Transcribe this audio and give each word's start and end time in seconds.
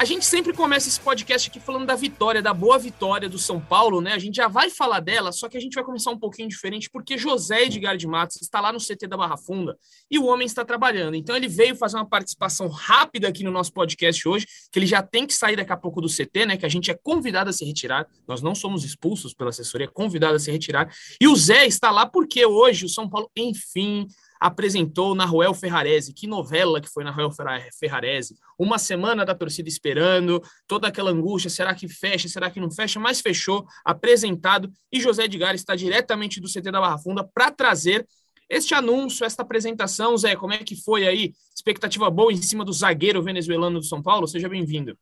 A 0.00 0.04
gente 0.06 0.24
sempre 0.24 0.54
começa 0.54 0.88
esse 0.88 0.98
podcast 0.98 1.50
aqui 1.50 1.60
falando 1.60 1.84
da 1.84 1.94
vitória, 1.94 2.40
da 2.40 2.54
boa 2.54 2.78
vitória 2.78 3.28
do 3.28 3.38
São 3.38 3.60
Paulo, 3.60 4.00
né? 4.00 4.14
A 4.14 4.18
gente 4.18 4.36
já 4.36 4.48
vai 4.48 4.70
falar 4.70 4.98
dela, 5.00 5.30
só 5.30 5.46
que 5.46 5.58
a 5.58 5.60
gente 5.60 5.74
vai 5.74 5.84
começar 5.84 6.10
um 6.10 6.18
pouquinho 6.18 6.48
diferente, 6.48 6.88
porque 6.90 7.18
José 7.18 7.64
Edgar 7.64 7.98
de 7.98 8.06
Matos 8.06 8.40
está 8.40 8.62
lá 8.62 8.72
no 8.72 8.78
CT 8.78 9.06
da 9.06 9.18
Barra 9.18 9.36
Funda 9.36 9.76
e 10.10 10.18
o 10.18 10.24
homem 10.24 10.46
está 10.46 10.64
trabalhando. 10.64 11.16
Então 11.16 11.36
ele 11.36 11.48
veio 11.48 11.76
fazer 11.76 11.98
uma 11.98 12.08
participação 12.08 12.66
rápida 12.66 13.28
aqui 13.28 13.44
no 13.44 13.50
nosso 13.50 13.74
podcast 13.74 14.26
hoje, 14.26 14.46
que 14.72 14.78
ele 14.78 14.86
já 14.86 15.02
tem 15.02 15.26
que 15.26 15.34
sair 15.34 15.56
daqui 15.56 15.72
a 15.74 15.76
pouco 15.76 16.00
do 16.00 16.08
CT, 16.08 16.46
né? 16.46 16.56
Que 16.56 16.64
a 16.64 16.70
gente 16.70 16.90
é 16.90 16.94
convidado 16.94 17.50
a 17.50 17.52
se 17.52 17.62
retirar. 17.62 18.06
Nós 18.26 18.40
não 18.40 18.54
somos 18.54 18.84
expulsos 18.84 19.34
pela 19.34 19.50
assessoria, 19.50 19.84
é 19.84 19.90
convidado 19.92 20.36
a 20.36 20.38
se 20.38 20.50
retirar. 20.50 20.90
E 21.20 21.28
o 21.28 21.36
Zé 21.36 21.66
está 21.66 21.90
lá 21.90 22.06
porque 22.06 22.46
hoje 22.46 22.86
o 22.86 22.88
São 22.88 23.06
Paulo, 23.06 23.30
enfim, 23.36 24.06
apresentou 24.40 25.14
Naruel 25.14 25.52
Ferrarese. 25.52 26.14
Que 26.14 26.26
novela 26.26 26.80
que 26.80 26.88
foi 26.88 27.04
Naruel 27.04 27.30
Ferrarese. 27.78 28.36
Uma 28.58 28.78
semana 28.78 29.24
da 29.24 29.34
torcida 29.34 29.68
esperando, 29.68 30.42
toda 30.66 30.88
aquela 30.88 31.10
angústia, 31.10 31.50
será 31.50 31.74
que 31.74 31.86
fecha, 31.86 32.28
será 32.28 32.50
que 32.50 32.58
não 32.58 32.70
fecha? 32.70 32.98
Mas 32.98 33.20
fechou, 33.20 33.66
apresentado, 33.84 34.72
e 34.90 35.00
José 35.00 35.24
Edgar 35.24 35.54
está 35.54 35.76
diretamente 35.76 36.40
do 36.40 36.48
CT 36.48 36.70
da 36.70 36.80
Barra 36.80 36.98
Funda 36.98 37.22
para 37.22 37.50
trazer 37.50 38.06
este 38.48 38.74
anúncio, 38.74 39.24
esta 39.24 39.42
apresentação. 39.42 40.16
Zé, 40.16 40.34
como 40.34 40.54
é 40.54 40.58
que 40.58 40.74
foi 40.74 41.06
aí? 41.06 41.32
Expectativa 41.54 42.10
boa 42.10 42.32
em 42.32 42.36
cima 42.36 42.64
do 42.64 42.72
zagueiro 42.72 43.22
venezuelano 43.22 43.78
do 43.78 43.84
São 43.84 44.02
Paulo? 44.02 44.26
Seja 44.26 44.48
bem-vindo. 44.48 44.98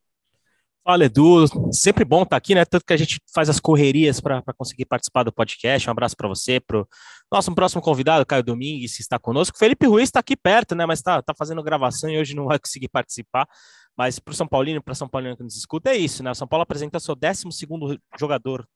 Fala, 0.89 1.05
Edu. 1.05 1.44
Sempre 1.70 2.03
bom 2.03 2.22
estar 2.22 2.39
aqui, 2.39 2.55
né? 2.55 2.64
Tanto 2.64 2.83
que 2.83 2.94
a 2.94 2.97
gente 2.97 3.20
faz 3.34 3.50
as 3.50 3.61
correrias 3.61 4.22
para 4.22 4.42
conseguir 4.56 4.86
participar 4.86 5.22
do 5.22 5.31
podcast. 5.31 5.86
Um 5.86 5.91
abraço 5.91 6.17
para 6.17 6.27
você, 6.27 6.58
para 6.58 6.81
o 6.81 6.89
nosso 7.31 7.55
próximo 7.55 7.83
convidado, 7.83 8.25
Caio 8.25 8.42
Domingues, 8.42 8.97
que 8.97 9.03
está 9.03 9.19
conosco. 9.19 9.59
Felipe 9.59 9.86
Ruiz 9.86 10.05
está 10.05 10.20
aqui 10.20 10.34
perto, 10.34 10.75
né? 10.75 10.86
Mas 10.86 11.00
está 11.00 11.20
tá 11.20 11.34
fazendo 11.36 11.62
gravação 11.62 12.09
e 12.09 12.19
hoje 12.19 12.34
não 12.34 12.47
vai 12.47 12.59
conseguir 12.59 12.89
participar. 12.89 13.47
Mas 13.98 14.19
para 14.19 14.33
o 14.33 14.34
São 14.34 14.48
Paulino, 14.48 14.83
para 14.83 14.94
São 14.94 15.06
Paulino 15.06 15.36
que 15.36 15.42
nos 15.42 15.59
escuta, 15.59 15.91
é 15.91 15.97
isso, 15.98 16.22
né? 16.22 16.31
O 16.31 16.34
São 16.34 16.48
Paulo 16.48 16.62
apresenta 16.62 16.98
seu 16.98 17.14
12 17.14 17.44
jogador 18.19 18.66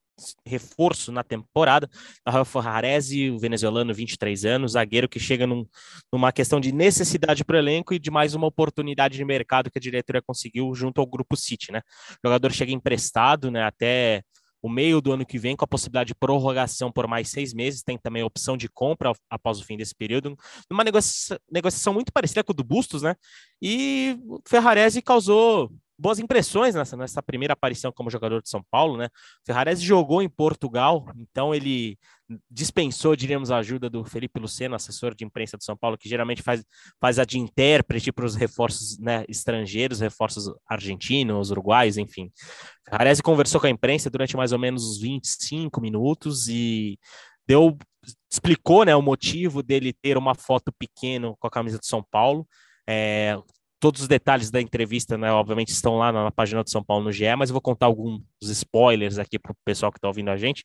reforço 0.47 1.11
na 1.11 1.23
temporada. 1.23 1.89
Rafael 2.27 2.45
Ferrarese, 2.45 3.31
o 3.31 3.39
venezuelano, 3.39 3.95
23 3.95 4.45
anos, 4.45 4.73
zagueiro 4.73 5.09
que 5.09 5.19
chega 5.19 5.47
num, 5.47 5.67
numa 6.13 6.33
questão 6.33 6.61
de 6.61 6.73
necessidade 6.73 7.45
para 7.45 7.57
o 7.57 7.59
elenco 7.59 7.95
e 7.95 7.99
de 7.99 8.11
mais 8.11 8.35
uma 8.35 8.47
oportunidade 8.47 9.17
de 9.17 9.25
mercado 9.25 9.71
que 9.71 9.79
a 9.79 9.81
diretoria 9.81 10.23
conseguiu 10.23 10.75
junto 10.75 11.01
ao 11.01 11.07
Grupo 11.07 11.37
City, 11.37 11.73
né? 11.73 11.81
O 12.13 12.29
jogador 12.29 12.53
chega 12.53 12.73
emprestado, 12.73 13.51
né, 13.51 13.63
até 13.63 14.23
o 14.63 14.69
meio 14.69 15.01
do 15.01 15.13
ano 15.13 15.27
que 15.27 15.39
vem, 15.39 15.57
com 15.57 15.65
a 15.65 15.69
possibilidade 15.69 16.09
de 16.09 16.15
prorrogação 16.15 16.91
por 16.93 17.09
mais 17.09 17.29
seis 17.29 17.53
meses, 17.53 17.83
tem 17.83 17.99
também 17.99 18.23
a 18.23 18.27
opção 18.27 18.57
de 18.57 18.69
compra 18.69 19.13
após 19.29 19.59
o 19.59 19.65
fim 19.65 19.77
desse 19.77 19.95
período, 19.95 20.37
negocia 20.85 21.41
negociação 21.51 21.93
muito 21.93 22.13
parecida 22.13 22.45
com 22.45 22.53
o 22.53 22.55
do 22.55 22.63
Bustos, 22.63 23.03
né? 23.03 23.17
E 23.61 24.17
o 24.25 24.41
Ferrarese 24.47 25.03
causou 25.03 25.73
boas 26.03 26.19
impressões 26.19 26.75
nessa, 26.75 26.97
nessa 26.97 27.23
primeira 27.23 27.53
aparição 27.53 27.93
como 27.93 28.11
jogador 28.11 28.43
de 28.43 28.49
São 28.49 28.61
Paulo, 28.69 28.97
né? 28.97 29.09
Ferrarese 29.47 29.85
jogou 29.85 30.21
em 30.21 30.29
Portugal, 30.29 31.07
então 31.17 31.55
ele 31.55 31.97
dispensou, 32.51 33.15
diríamos, 33.15 33.53
a 33.53 33.59
ajuda 33.59 33.89
do 33.89 34.05
Felipe 34.05 34.41
Luceno, 34.41 34.75
assessor 34.75 35.15
de 35.15 35.25
imprensa 35.25 35.57
de 35.57 35.65
São 35.65 35.77
Paulo, 35.77 35.97
que 35.97 36.09
geralmente 36.09 36.43
faz, 36.43 36.65
faz 37.01 37.21
a 37.21 37.25
de 37.25 37.39
intérprete 37.39 38.11
para 38.11 38.25
os 38.25 38.35
reforços 38.35 38.99
né, 38.99 39.25
estrangeiros, 39.29 40.01
reforços 40.01 40.53
argentinos, 40.67 41.53
uruguaios, 41.53 41.97
enfim. 41.97 42.33
Ferrarese 42.89 43.23
conversou 43.23 43.61
com 43.61 43.69
a 43.69 43.71
imprensa 43.71 44.11
durante 44.11 44.37
mais 44.37 44.51
ou 44.51 44.59
menos 44.59 44.85
uns 44.85 45.01
25 45.01 45.81
minutos 45.81 46.49
e 46.49 46.99
deu 47.47 47.79
explicou 48.29 48.85
né, 48.85 48.97
o 48.97 49.03
motivo 49.03 49.63
dele 49.63 49.93
ter 49.93 50.17
uma 50.19 50.35
foto 50.35 50.73
pequena 50.73 51.33
com 51.39 51.47
a 51.47 51.51
camisa 51.51 51.79
de 51.79 51.87
São 51.87 52.03
Paulo. 52.03 52.45
É, 52.89 53.37
todos 53.83 54.03
os 54.03 54.07
detalhes 54.07 54.49
da 54.49 54.61
entrevista, 54.61 55.19
né, 55.19 55.33
obviamente, 55.33 55.71
estão 55.71 55.99
lá 55.99 56.13
na, 56.13 56.31
página 56.31 56.63
do 56.63 56.71
São 56.71 56.85
Paulo 56.85 57.03
no 57.03 57.11
GE, 57.11 57.35
mas 57.37 57.51
eu 57.51 57.53
vou 57.53 57.61
contar 57.61 57.87
alguns 57.87 58.23
spoilers 58.41 59.19
aqui 59.19 59.41
para 59.41 59.51
o 59.51 59.57
pessoal 59.65 59.91
que 59.91 59.99
está 59.99 60.07
ouvindo 60.07 60.31
a 60.31 60.37
gente. 60.37 60.63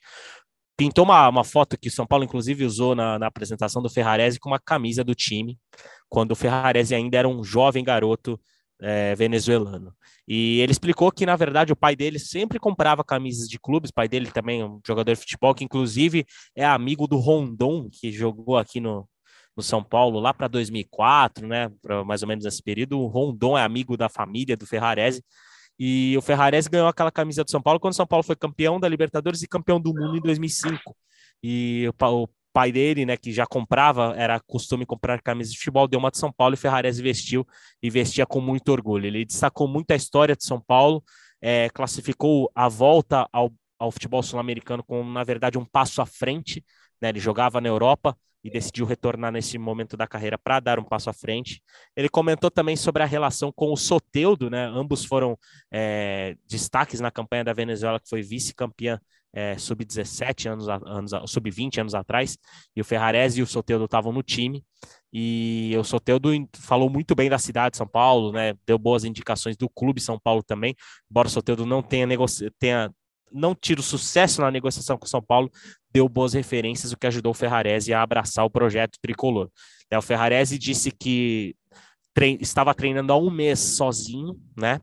Pintou 0.77 1.03
uma, 1.03 1.27
uma 1.27 1.43
foto 1.43 1.75
que 1.79 1.87
o 1.87 1.91
São 1.91 2.05
Paulo, 2.05 2.23
inclusive, 2.23 2.63
usou 2.63 2.93
na, 2.93 3.17
na 3.17 3.25
apresentação 3.25 3.81
do 3.81 3.89
Ferrarese 3.89 4.39
com 4.39 4.49
uma 4.49 4.59
camisa 4.59 5.03
do 5.03 5.15
time, 5.15 5.57
quando 6.07 6.33
o 6.33 6.35
Ferrarese 6.35 6.93
ainda 6.93 7.17
era 7.17 7.27
um 7.27 7.43
jovem 7.43 7.83
garoto 7.83 8.39
é, 8.79 9.15
venezuelano. 9.15 9.91
E 10.27 10.59
ele 10.59 10.71
explicou 10.71 11.11
que, 11.11 11.25
na 11.25 11.35
verdade, 11.35 11.73
o 11.73 11.75
pai 11.75 11.95
dele 11.95 12.19
sempre 12.19 12.59
comprava 12.59 13.03
camisas 13.03 13.49
de 13.49 13.57
clubes, 13.59 13.89
o 13.89 13.95
pai 13.95 14.07
dele 14.07 14.29
também 14.29 14.61
é 14.61 14.65
um 14.65 14.79
jogador 14.85 15.11
de 15.11 15.19
futebol, 15.19 15.55
que 15.55 15.63
inclusive 15.63 16.23
é 16.55 16.63
amigo 16.63 17.07
do 17.07 17.17
Rondon, 17.17 17.89
que 17.91 18.11
jogou 18.11 18.57
aqui 18.57 18.79
no, 18.79 19.09
no 19.57 19.63
São 19.63 19.83
Paulo 19.83 20.19
lá 20.19 20.33
para 20.33 20.47
2004, 20.47 21.47
né, 21.47 21.69
para 21.81 22.03
mais 22.05 22.21
ou 22.21 22.27
menos 22.27 22.45
esse 22.45 22.61
período. 22.61 22.99
O 22.99 23.07
Rondon 23.07 23.57
é 23.57 23.63
amigo 23.63 23.97
da 23.97 24.07
família 24.07 24.55
do 24.55 24.67
Ferrarese. 24.67 25.23
E 25.79 26.15
o 26.17 26.21
Ferrarese 26.21 26.69
ganhou 26.69 26.87
aquela 26.87 27.11
camisa 27.11 27.43
do 27.43 27.51
São 27.51 27.61
Paulo 27.61 27.79
quando 27.79 27.93
o 27.93 27.95
São 27.95 28.07
Paulo 28.07 28.23
foi 28.23 28.35
campeão 28.35 28.79
da 28.79 28.87
Libertadores 28.87 29.41
e 29.41 29.47
campeão 29.47 29.79
do 29.81 29.93
mundo 29.93 30.17
em 30.17 30.21
2005. 30.21 30.95
E 31.43 31.87
o, 31.89 32.27
pai 32.53 32.71
dele, 32.71 33.05
né, 33.05 33.15
que 33.17 33.31
já 33.31 33.45
comprava, 33.45 34.15
era 34.17 34.39
costume 34.39 34.85
comprar 34.85 35.21
camisas 35.21 35.53
de 35.53 35.59
futebol, 35.59 35.87
deu 35.87 35.99
uma 35.99 36.09
de 36.09 36.17
São 36.17 36.31
Paulo 36.31 36.55
e 36.55 36.57
Ferrarese 36.57 37.01
vestiu 37.03 37.45
e 37.81 37.89
vestia 37.89 38.25
com 38.25 38.41
muito 38.41 38.71
orgulho. 38.71 39.05
Ele 39.05 39.25
destacou 39.25 39.67
muito 39.67 39.91
a 39.91 39.95
história 39.95 40.35
de 40.35 40.43
São 40.43 40.59
Paulo, 40.59 41.03
é, 41.39 41.69
classificou 41.69 42.51
a 42.55 42.67
volta 42.67 43.27
ao, 43.31 43.51
ao 43.77 43.91
futebol 43.91 44.23
sul-americano 44.23 44.83
como, 44.83 45.11
na 45.11 45.23
verdade, 45.23 45.57
um 45.57 45.65
passo 45.65 46.01
à 46.01 46.05
frente. 46.05 46.65
Né, 47.01 47.09
ele 47.09 47.19
jogava 47.19 47.61
na 47.61 47.67
Europa, 47.67 48.17
e 48.43 48.49
decidiu 48.49 48.85
retornar 48.85 49.31
nesse 49.31 49.57
momento 49.57 49.97
da 49.97 50.07
carreira 50.07 50.37
para 50.37 50.59
dar 50.59 50.79
um 50.79 50.83
passo 50.83 51.09
à 51.09 51.13
frente. 51.13 51.61
Ele 51.95 52.07
comentou 52.07 52.49
também 52.49 52.75
sobre 52.75 53.03
a 53.03 53.05
relação 53.05 53.51
com 53.51 53.73
o 53.73 53.77
Soteudo, 53.77 54.49
né? 54.49 54.65
Ambos 54.67 55.03
foram 55.03 55.37
é, 55.71 56.35
destaques 56.47 56.99
na 56.99 57.11
campanha 57.11 57.43
da 57.43 57.53
Venezuela, 57.53 57.99
que 57.99 58.07
foi 58.07 58.21
vice-campeã 58.21 58.99
é, 59.33 59.57
sub-17 59.57 60.49
anos, 60.49 60.69
anos 60.69 61.31
sub-20 61.31 61.79
anos 61.79 61.93
atrás, 61.93 62.37
e 62.75 62.81
o 62.81 62.85
Ferrarese 62.85 63.39
e 63.39 63.43
o 63.43 63.47
Soteudo 63.47 63.85
estavam 63.85 64.13
no 64.13 64.23
time. 64.23 64.63
E 65.11 65.73
o 65.77 65.83
Soteudo 65.83 66.29
falou 66.55 66.89
muito 66.89 67.15
bem 67.15 67.29
da 67.29 67.37
cidade 67.37 67.71
de 67.71 67.77
São 67.77 67.87
Paulo, 67.87 68.31
né? 68.31 68.53
Deu 68.65 68.77
boas 68.77 69.03
indicações 69.03 69.57
do 69.57 69.69
clube 69.69 69.99
São 69.99 70.17
Paulo 70.17 70.41
também, 70.41 70.75
embora 71.11 71.27
o 71.27 71.31
Soteudo 71.31 71.65
não 71.65 71.81
tenha, 71.81 72.05
negoci... 72.05 72.49
tenha 72.57 72.89
não 73.31 73.53
tira 73.53 73.79
o 73.79 73.83
sucesso 73.83 74.41
na 74.41 74.49
negociação 74.49 74.97
com 74.97 75.05
São 75.05 75.21
Paulo, 75.21 75.51
deu 75.97 76.07
boas 76.07 76.33
referências, 76.33 76.91
o 76.91 76.97
que 76.97 77.07
ajudou 77.07 77.31
o 77.31 77.35
Ferrarese 77.35 77.91
a 77.91 78.03
abraçar 78.03 78.45
o 78.45 78.49
projeto 78.49 78.99
tricolor. 79.01 79.49
É, 79.89 79.97
o 79.97 80.01
Ferrarese 80.01 80.57
disse 80.59 80.91
que 80.91 81.55
tre 82.13 82.37
estava 82.39 82.73
treinando 82.75 83.11
há 83.11 83.17
um 83.17 83.31
mês 83.31 83.59
sozinho, 83.59 84.39
né, 84.55 84.79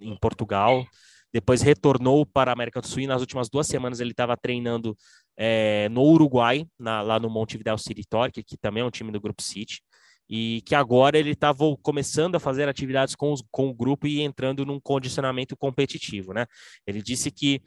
em 0.00 0.16
Portugal, 0.16 0.84
depois 1.32 1.62
retornou 1.62 2.26
para 2.26 2.50
a 2.50 2.54
América 2.54 2.80
do 2.80 2.88
Sul 2.88 3.02
e 3.02 3.06
nas 3.06 3.20
últimas 3.20 3.48
duas 3.48 3.68
semanas 3.68 4.00
ele 4.00 4.10
estava 4.10 4.36
treinando 4.36 4.96
é, 5.36 5.88
no 5.90 6.02
Uruguai, 6.02 6.66
na, 6.78 7.00
lá 7.02 7.20
no 7.20 7.30
Montevideo 7.30 7.78
City 7.78 8.02
Torque, 8.08 8.42
que 8.42 8.56
também 8.56 8.82
é 8.82 8.86
um 8.86 8.90
time 8.90 9.12
do 9.12 9.20
Grupo 9.20 9.42
City, 9.42 9.80
e 10.28 10.60
que 10.66 10.74
agora 10.74 11.16
ele 11.16 11.30
estava 11.30 11.64
começando 11.82 12.34
a 12.34 12.40
fazer 12.40 12.68
atividades 12.68 13.14
com, 13.14 13.32
os, 13.32 13.42
com 13.50 13.68
o 13.68 13.74
grupo 13.74 14.08
e 14.08 14.22
entrando 14.22 14.66
num 14.66 14.80
condicionamento 14.80 15.56
competitivo, 15.56 16.32
né? 16.32 16.46
Ele 16.86 17.00
disse 17.00 17.30
que 17.30 17.62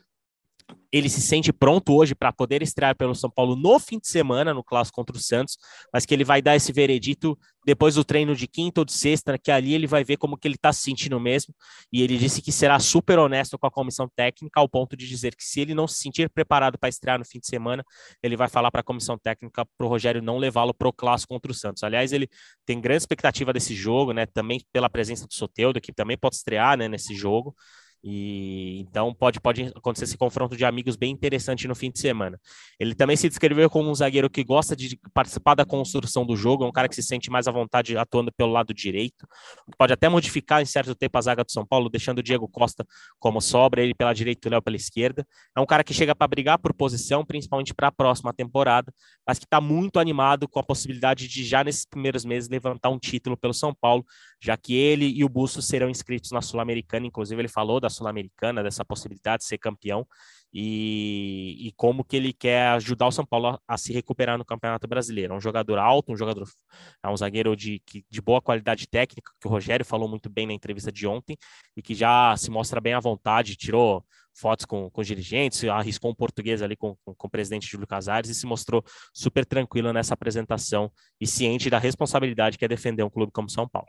ele 0.92 1.08
se 1.08 1.20
sente 1.20 1.52
pronto 1.52 1.94
hoje 1.94 2.14
para 2.14 2.32
poder 2.32 2.62
estrear 2.62 2.96
pelo 2.96 3.14
São 3.14 3.30
Paulo 3.30 3.56
no 3.56 3.78
fim 3.78 3.98
de 3.98 4.08
semana, 4.08 4.54
no 4.54 4.64
clássico 4.64 4.96
contra 4.96 5.16
o 5.16 5.20
Santos, 5.20 5.56
mas 5.92 6.06
que 6.06 6.14
ele 6.14 6.24
vai 6.24 6.40
dar 6.40 6.56
esse 6.56 6.72
veredito 6.72 7.38
depois 7.66 7.96
do 7.96 8.04
treino 8.04 8.34
de 8.34 8.46
quinta 8.46 8.80
ou 8.80 8.84
de 8.84 8.92
sexta, 8.92 9.36
que 9.36 9.50
ali 9.50 9.74
ele 9.74 9.88
vai 9.88 10.04
ver 10.04 10.16
como 10.16 10.38
que 10.38 10.46
ele 10.46 10.54
está 10.54 10.72
se 10.72 10.82
sentindo 10.82 11.18
mesmo, 11.18 11.52
e 11.92 12.00
ele 12.00 12.16
disse 12.16 12.40
que 12.40 12.52
será 12.52 12.78
super 12.78 13.18
honesto 13.18 13.58
com 13.58 13.66
a 13.66 13.70
comissão 13.70 14.08
técnica, 14.14 14.60
ao 14.60 14.68
ponto 14.68 14.96
de 14.96 15.06
dizer 15.06 15.34
que 15.34 15.42
se 15.44 15.60
ele 15.60 15.74
não 15.74 15.88
se 15.88 15.98
sentir 15.98 16.30
preparado 16.30 16.78
para 16.78 16.88
estrear 16.88 17.18
no 17.18 17.24
fim 17.24 17.40
de 17.40 17.48
semana, 17.48 17.84
ele 18.22 18.36
vai 18.36 18.48
falar 18.48 18.70
para 18.70 18.82
a 18.82 18.84
comissão 18.84 19.18
técnica 19.18 19.66
para 19.76 19.86
o 19.86 19.88
Rogério 19.90 20.22
não 20.22 20.38
levá-lo 20.38 20.72
para 20.72 20.88
o 20.88 20.92
clássico 20.92 21.34
contra 21.34 21.50
o 21.50 21.54
Santos. 21.54 21.82
Aliás, 21.82 22.12
ele 22.12 22.28
tem 22.64 22.80
grande 22.80 23.02
expectativa 23.02 23.52
desse 23.52 23.74
jogo, 23.74 24.12
né, 24.12 24.26
também 24.26 24.60
pela 24.72 24.88
presença 24.88 25.26
do 25.26 25.34
Soteudo, 25.34 25.80
que 25.80 25.92
também 25.92 26.16
pode 26.16 26.36
estrear 26.36 26.78
né, 26.78 26.86
nesse 26.86 27.16
jogo, 27.16 27.52
E 28.08 28.78
então 28.78 29.12
pode, 29.12 29.40
pode 29.40 29.64
acontecer 29.74 30.04
esse 30.04 30.16
confronto 30.16 30.56
de 30.56 30.64
amigos 30.64 30.94
bem 30.94 31.10
interessante 31.10 31.66
no 31.66 31.74
fim 31.74 31.90
de 31.90 31.98
semana. 31.98 32.40
Ele 32.78 32.94
também 32.94 33.16
se 33.16 33.28
descreveu 33.28 33.68
como 33.68 33.90
um 33.90 33.94
zagueiro 33.96 34.30
que 34.30 34.44
gosta 34.44 34.76
de 34.76 34.96
participar 35.12 35.56
da 35.56 35.64
construção 35.64 36.24
do 36.24 36.36
jogo, 36.36 36.62
é 36.62 36.68
um 36.68 36.72
cara 36.72 36.88
que 36.88 36.94
se 36.94 37.02
sente 37.02 37.28
mais 37.28 37.48
à 37.48 37.50
vontade 37.50 37.98
atuando 37.98 38.30
pelo 38.32 38.52
lado 38.52 38.72
direito. 38.72 39.26
Pode 39.76 39.92
até 39.92 40.08
modificar 40.08 40.62
em 40.62 40.64
certo 40.64 40.94
tempo 40.94 41.18
a 41.18 41.20
zaga 41.20 41.42
do 41.42 41.50
São 41.50 41.66
Paulo, 41.66 41.90
deixando 41.90 42.20
o 42.20 42.22
Diego 42.22 42.46
Costa 42.46 42.86
como 43.18 43.40
sobra, 43.40 43.82
ele 43.82 43.92
pela 43.92 44.12
direita 44.12 44.46
e 44.46 44.48
o 44.48 44.52
Léo 44.52 44.62
pela 44.62 44.76
esquerda. 44.76 45.26
É 45.56 45.60
um 45.60 45.66
cara 45.66 45.82
que 45.82 45.92
chega 45.92 46.14
para 46.14 46.28
brigar 46.28 46.60
por 46.60 46.72
posição, 46.72 47.24
principalmente 47.24 47.74
para 47.74 47.88
a 47.88 47.92
próxima 47.92 48.32
temporada, 48.32 48.94
mas 49.26 49.40
que 49.40 49.46
está 49.46 49.60
muito 49.60 49.98
animado 49.98 50.46
com 50.46 50.60
a 50.60 50.62
possibilidade 50.62 51.26
de 51.26 51.44
já 51.44 51.64
nesses 51.64 51.84
primeiros 51.84 52.24
meses 52.24 52.48
levantar 52.48 52.88
um 52.90 53.00
título 53.00 53.36
pelo 53.36 53.52
São 53.52 53.74
Paulo, 53.74 54.06
já 54.40 54.56
que 54.56 54.76
ele 54.76 55.06
e 55.06 55.24
o 55.24 55.28
Bustos 55.28 55.66
serão 55.66 55.90
inscritos 55.90 56.30
na 56.30 56.40
Sul-Americana, 56.40 57.04
inclusive 57.04 57.40
ele 57.40 57.48
falou 57.48 57.80
da 57.80 57.95
Sul-Americana, 57.96 58.62
dessa 58.62 58.84
possibilidade 58.84 59.42
de 59.42 59.48
ser 59.48 59.58
campeão, 59.58 60.06
e, 60.52 61.68
e, 61.68 61.72
como 61.72 62.04
que 62.04 62.16
ele 62.16 62.32
quer 62.32 62.68
ajudar 62.68 63.08
o 63.08 63.12
São 63.12 63.26
Paulo 63.26 63.48
a, 63.48 63.60
a, 63.68 63.76
se 63.76 63.92
recuperar 63.92 64.38
no 64.38 64.44
Campeonato 64.44 64.86
Brasileiro. 64.88 65.34
É 65.34 65.36
um 65.36 65.40
jogador 65.40 65.78
alto, 65.78 66.12
um 66.12 66.16
jogador, 66.16 66.48
é 67.02 67.08
um 67.08 67.16
zagueiro 67.16 67.54
de, 67.54 67.82
de 68.08 68.22
boa 68.22 68.40
qualidade 68.40 68.86
técnica, 68.88 69.32
que 69.38 69.46
o 69.46 69.50
Rogério 69.50 69.84
falou 69.84 70.08
muito 70.08 70.30
bem 70.30 70.46
na 70.46 70.52
entrevista 70.54 70.90
de 70.90 71.06
ontem, 71.06 71.36
e 71.76 71.82
que 71.82 71.94
já 71.94 72.34
se 72.36 72.50
mostra 72.50 72.80
bem 72.80 72.94
à 72.94 73.00
vontade, 73.00 73.56
tirou 73.56 74.04
fotos 74.36 74.66
com, 74.66 74.90
com 74.90 75.02
dirigentes, 75.02 75.64
arriscou 75.64 76.10
um 76.10 76.14
português 76.14 76.62
ali 76.62 76.76
com, 76.76 76.96
com, 77.04 77.14
com, 77.14 77.26
o 77.26 77.30
presidente 77.30 77.66
Júlio 77.66 77.86
Casares 77.86 78.30
e 78.30 78.34
se 78.34 78.46
mostrou 78.46 78.84
super 79.12 79.44
tranquilo 79.44 79.92
nessa 79.92 80.14
apresentação 80.14 80.90
e 81.20 81.26
ciente 81.26 81.70
da 81.70 81.78
responsabilidade 81.78 82.58
que 82.58 82.64
é 82.64 82.68
defender 82.68 83.02
um 83.02 83.10
clube 83.10 83.32
como 83.32 83.48
São 83.48 83.68
Paulo. 83.68 83.88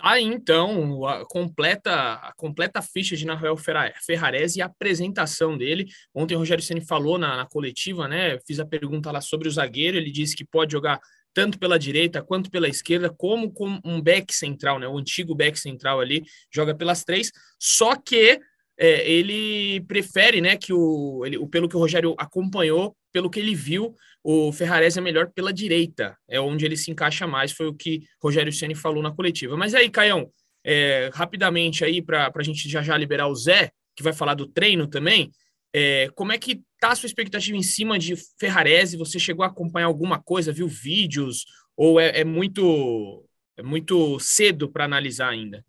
Aí 0.00 0.22
então, 0.22 1.04
a 1.06 1.26
completa, 1.26 2.14
a 2.14 2.32
completa 2.36 2.80
ficha 2.80 3.16
de 3.16 3.26
Nahuel 3.26 3.56
Ferrarese 3.56 4.58
e 4.58 4.62
a 4.62 4.66
apresentação 4.66 5.58
dele. 5.58 5.86
Ontem 6.14 6.36
o 6.36 6.38
Rogério 6.38 6.62
Ceni 6.62 6.80
falou 6.80 7.18
na, 7.18 7.36
na, 7.36 7.46
coletiva, 7.46 8.06
né? 8.06 8.38
Fiz 8.46 8.60
a 8.60 8.66
pergunta 8.66 9.10
lá 9.10 9.20
sobre 9.20 9.48
o 9.48 9.50
zagueiro, 9.50 9.96
ele 9.96 10.12
disse 10.12 10.36
que 10.36 10.44
pode 10.44 10.72
jogar 10.72 11.00
tanto 11.34 11.58
pela 11.58 11.78
direita 11.78 12.22
quanto 12.22 12.50
pela 12.50 12.68
esquerda, 12.68 13.10
como 13.10 13.52
com 13.52 13.80
um 13.84 14.00
back 14.00 14.32
central, 14.32 14.78
né? 14.78 14.86
O 14.86 14.98
antigo 14.98 15.34
back 15.34 15.58
central 15.58 16.00
ali 16.00 16.24
joga 16.52 16.74
pelas 16.74 17.02
três, 17.04 17.32
só 17.58 17.96
que 17.96 18.40
é, 18.78 19.10
ele 19.10 19.80
prefere, 19.82 20.40
né, 20.40 20.56
que 20.56 20.72
o, 20.72 21.24
ele, 21.26 21.44
pelo 21.48 21.68
que 21.68 21.76
o 21.76 21.80
Rogério 21.80 22.14
acompanhou, 22.16 22.96
pelo 23.12 23.28
que 23.28 23.40
ele 23.40 23.54
viu, 23.54 23.94
o 24.22 24.52
Ferrares 24.52 24.96
é 24.96 25.00
melhor 25.00 25.32
pela 25.34 25.52
direita, 25.52 26.16
é 26.28 26.40
onde 26.40 26.64
ele 26.64 26.76
se 26.76 26.90
encaixa 26.90 27.26
mais, 27.26 27.50
foi 27.50 27.66
o 27.66 27.74
que 27.74 28.02
Rogério 28.22 28.52
Ceni 28.52 28.74
falou 28.76 29.02
na 29.02 29.10
coletiva. 29.10 29.56
Mas 29.56 29.74
aí, 29.74 29.90
Caião, 29.90 30.30
é, 30.64 31.10
rapidamente 31.12 31.84
aí, 31.84 32.00
para 32.00 32.30
a 32.32 32.42
gente 32.42 32.68
já 32.68 32.80
já 32.80 32.96
liberar 32.96 33.26
o 33.26 33.34
Zé, 33.34 33.70
que 33.96 34.02
vai 34.02 34.12
falar 34.12 34.34
do 34.34 34.46
treino 34.46 34.86
também, 34.86 35.32
é, 35.74 36.08
como 36.14 36.30
é 36.30 36.38
que 36.38 36.62
tá 36.80 36.92
a 36.92 36.96
sua 36.96 37.08
expectativa 37.08 37.56
em 37.56 37.62
cima 37.62 37.98
de 37.98 38.14
Ferrarese? 38.38 38.96
Você 38.96 39.18
chegou 39.18 39.44
a 39.44 39.48
acompanhar 39.48 39.86
alguma 39.86 40.22
coisa, 40.22 40.52
viu 40.52 40.68
vídeos, 40.68 41.44
ou 41.76 41.98
é, 41.98 42.20
é 42.20 42.24
muito, 42.24 43.24
é 43.56 43.62
muito 43.62 44.20
cedo 44.20 44.70
para 44.70 44.84
analisar 44.84 45.30
ainda? 45.30 45.64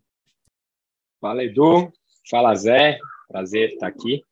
Fala, 1.20 1.44
Edu. 1.44 1.92
Fala, 2.28 2.54
Zé. 2.54 2.98
Prazer 3.28 3.70
estar 3.70 3.86
aqui. 3.86 4.24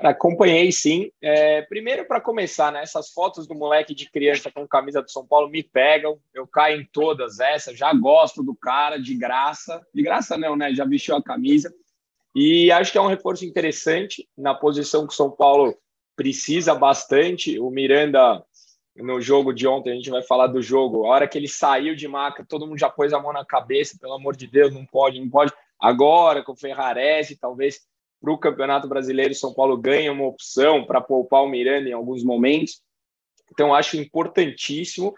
Acompanhei, 0.00 0.72
sim. 0.72 1.10
É, 1.22 1.62
primeiro, 1.62 2.04
para 2.06 2.20
começar, 2.20 2.72
né, 2.72 2.82
essas 2.82 3.10
fotos 3.10 3.46
do 3.46 3.54
moleque 3.54 3.94
de 3.94 4.10
criança 4.10 4.50
com 4.50 4.66
camisa 4.66 5.00
do 5.00 5.10
São 5.10 5.24
Paulo 5.24 5.48
me 5.48 5.62
pegam. 5.62 6.18
Eu 6.34 6.46
caio 6.46 6.80
em 6.80 6.84
todas 6.84 7.38
essas. 7.38 7.78
Já 7.78 7.92
gosto 7.92 8.42
do 8.42 8.54
cara, 8.54 8.98
de 8.98 9.14
graça. 9.14 9.84
De 9.94 10.02
graça, 10.02 10.36
não, 10.36 10.56
né? 10.56 10.74
Já 10.74 10.84
vestiu 10.84 11.14
a 11.14 11.22
camisa. 11.22 11.72
E 12.34 12.70
acho 12.70 12.92
que 12.92 12.98
é 12.98 13.00
um 13.00 13.06
reforço 13.06 13.44
interessante 13.44 14.28
na 14.36 14.54
posição 14.54 15.06
que 15.06 15.12
o 15.12 15.16
São 15.16 15.30
Paulo 15.30 15.76
precisa 16.16 16.74
bastante. 16.74 17.58
O 17.58 17.70
Miranda, 17.70 18.44
no 18.96 19.20
jogo 19.20 19.52
de 19.52 19.66
ontem, 19.66 19.92
a 19.92 19.94
gente 19.94 20.10
vai 20.10 20.22
falar 20.22 20.48
do 20.48 20.60
jogo. 20.60 21.06
A 21.06 21.10
hora 21.10 21.28
que 21.28 21.38
ele 21.38 21.48
saiu 21.48 21.94
de 21.94 22.08
maca, 22.08 22.44
todo 22.46 22.66
mundo 22.66 22.78
já 22.78 22.90
pôs 22.90 23.12
a 23.12 23.20
mão 23.20 23.32
na 23.32 23.44
cabeça. 23.44 23.96
Pelo 24.00 24.14
amor 24.14 24.36
de 24.36 24.46
Deus, 24.46 24.74
não 24.74 24.84
pode, 24.84 25.20
não 25.20 25.30
pode. 25.30 25.52
Agora, 25.80 26.42
com 26.42 26.52
o 26.52 26.56
Ferrarese, 26.56 27.38
talvez 27.38 27.80
para 28.20 28.32
o 28.32 28.38
Campeonato 28.38 28.88
Brasileiro, 28.88 29.34
São 29.34 29.54
Paulo 29.54 29.76
ganhe 29.76 30.08
uma 30.08 30.26
opção 30.26 30.84
para 30.84 31.00
poupar 31.00 31.42
o 31.42 31.48
Miranda 31.48 31.88
em 31.88 31.92
alguns 31.92 32.24
momentos. 32.24 32.80
Então, 33.52 33.74
acho 33.74 33.96
importantíssimo. 33.96 35.14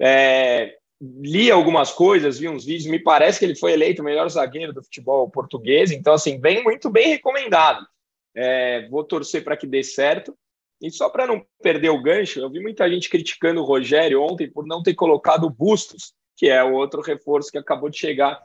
É, 0.00 0.76
li 1.00 1.50
algumas 1.50 1.92
coisas, 1.92 2.38
vi 2.38 2.48
uns 2.48 2.64
vídeos, 2.64 2.90
me 2.90 2.98
parece 2.98 3.38
que 3.38 3.44
ele 3.44 3.56
foi 3.56 3.72
eleito 3.72 4.02
o 4.02 4.04
melhor 4.04 4.28
zagueiro 4.28 4.72
do 4.72 4.82
futebol 4.82 5.30
português, 5.30 5.90
então, 5.90 6.12
assim, 6.12 6.40
vem 6.40 6.62
muito 6.62 6.90
bem 6.90 7.08
recomendado. 7.08 7.86
É, 8.34 8.88
vou 8.88 9.04
torcer 9.04 9.42
para 9.42 9.56
que 9.56 9.66
dê 9.66 9.82
certo. 9.82 10.36
E 10.80 10.90
só 10.90 11.10
para 11.10 11.26
não 11.26 11.44
perder 11.62 11.90
o 11.90 12.02
gancho, 12.02 12.40
eu 12.40 12.50
vi 12.50 12.58
muita 12.60 12.88
gente 12.88 13.10
criticando 13.10 13.60
o 13.60 13.64
Rogério 13.64 14.22
ontem 14.22 14.50
por 14.50 14.66
não 14.66 14.82
ter 14.82 14.94
colocado 14.94 15.44
o 15.44 15.50
Bustos, 15.50 16.14
que 16.36 16.48
é 16.48 16.64
o 16.64 16.72
outro 16.72 17.02
reforço 17.02 17.50
que 17.50 17.58
acabou 17.58 17.90
de 17.90 17.98
chegar 17.98 18.42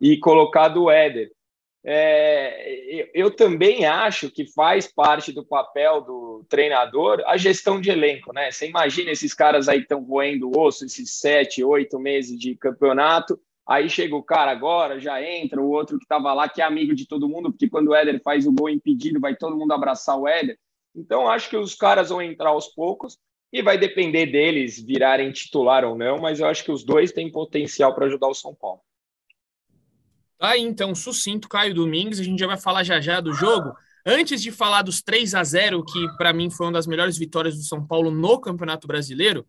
e 0.00 0.18
colocado 0.18 0.84
o 0.84 0.90
Éder. 0.90 1.30
É, 1.84 3.08
eu 3.14 3.30
também 3.30 3.86
acho 3.86 4.30
que 4.30 4.44
faz 4.44 4.86
parte 4.86 5.32
do 5.32 5.44
papel 5.44 6.00
do 6.00 6.44
treinador 6.48 7.22
a 7.24 7.36
gestão 7.36 7.80
de 7.80 7.90
elenco, 7.90 8.32
né? 8.32 8.50
Você 8.50 8.68
imagina 8.68 9.10
esses 9.10 9.32
caras 9.32 9.68
aí 9.68 9.80
estão 9.80 10.02
roendo 10.02 10.50
o 10.50 10.60
osso, 10.60 10.84
esses 10.84 11.18
sete, 11.18 11.62
oito 11.62 11.98
meses 11.98 12.38
de 12.38 12.56
campeonato, 12.56 13.40
aí 13.66 13.88
chega 13.88 14.16
o 14.16 14.22
cara 14.22 14.50
agora, 14.50 14.98
já 14.98 15.22
entra, 15.22 15.60
o 15.60 15.70
outro 15.70 15.98
que 15.98 16.04
estava 16.04 16.34
lá, 16.34 16.48
que 16.48 16.60
é 16.60 16.64
amigo 16.64 16.94
de 16.94 17.06
todo 17.06 17.28
mundo, 17.28 17.50
porque 17.50 17.70
quando 17.70 17.88
o 17.88 17.94
Éder 17.94 18.20
faz 18.22 18.46
o 18.46 18.52
gol 18.52 18.68
impedido, 18.68 19.20
vai 19.20 19.36
todo 19.36 19.56
mundo 19.56 19.72
abraçar 19.72 20.18
o 20.18 20.26
Éder. 20.26 20.58
Então, 20.94 21.28
acho 21.28 21.48
que 21.48 21.56
os 21.56 21.74
caras 21.74 22.08
vão 22.08 22.20
entrar 22.20 22.50
aos 22.50 22.66
poucos 22.66 23.16
e 23.52 23.62
vai 23.62 23.78
depender 23.78 24.26
deles 24.26 24.80
virarem 24.80 25.30
titular 25.30 25.84
ou 25.84 25.96
não, 25.96 26.18
mas 26.18 26.40
eu 26.40 26.46
acho 26.46 26.64
que 26.64 26.72
os 26.72 26.82
dois 26.82 27.12
têm 27.12 27.30
potencial 27.30 27.94
para 27.94 28.06
ajudar 28.06 28.28
o 28.28 28.34
São 28.34 28.54
Paulo. 28.54 28.80
Tá 30.38 30.50
aí, 30.50 30.62
então, 30.62 30.94
sucinto, 30.94 31.48
Caio 31.48 31.74
Domingues. 31.74 32.20
A 32.20 32.24
gente 32.24 32.38
já 32.38 32.46
vai 32.46 32.56
falar 32.56 32.84
já 32.84 33.00
já 33.00 33.20
do 33.20 33.32
jogo. 33.32 33.74
Antes 34.06 34.40
de 34.40 34.52
falar 34.52 34.82
dos 34.82 35.02
3 35.02 35.34
a 35.34 35.42
0 35.42 35.84
que 35.84 36.08
para 36.16 36.32
mim 36.32 36.48
foi 36.48 36.66
uma 36.66 36.72
das 36.72 36.86
melhores 36.86 37.18
vitórias 37.18 37.56
do 37.56 37.62
São 37.62 37.84
Paulo 37.84 38.10
no 38.10 38.40
Campeonato 38.40 38.86
Brasileiro, 38.86 39.44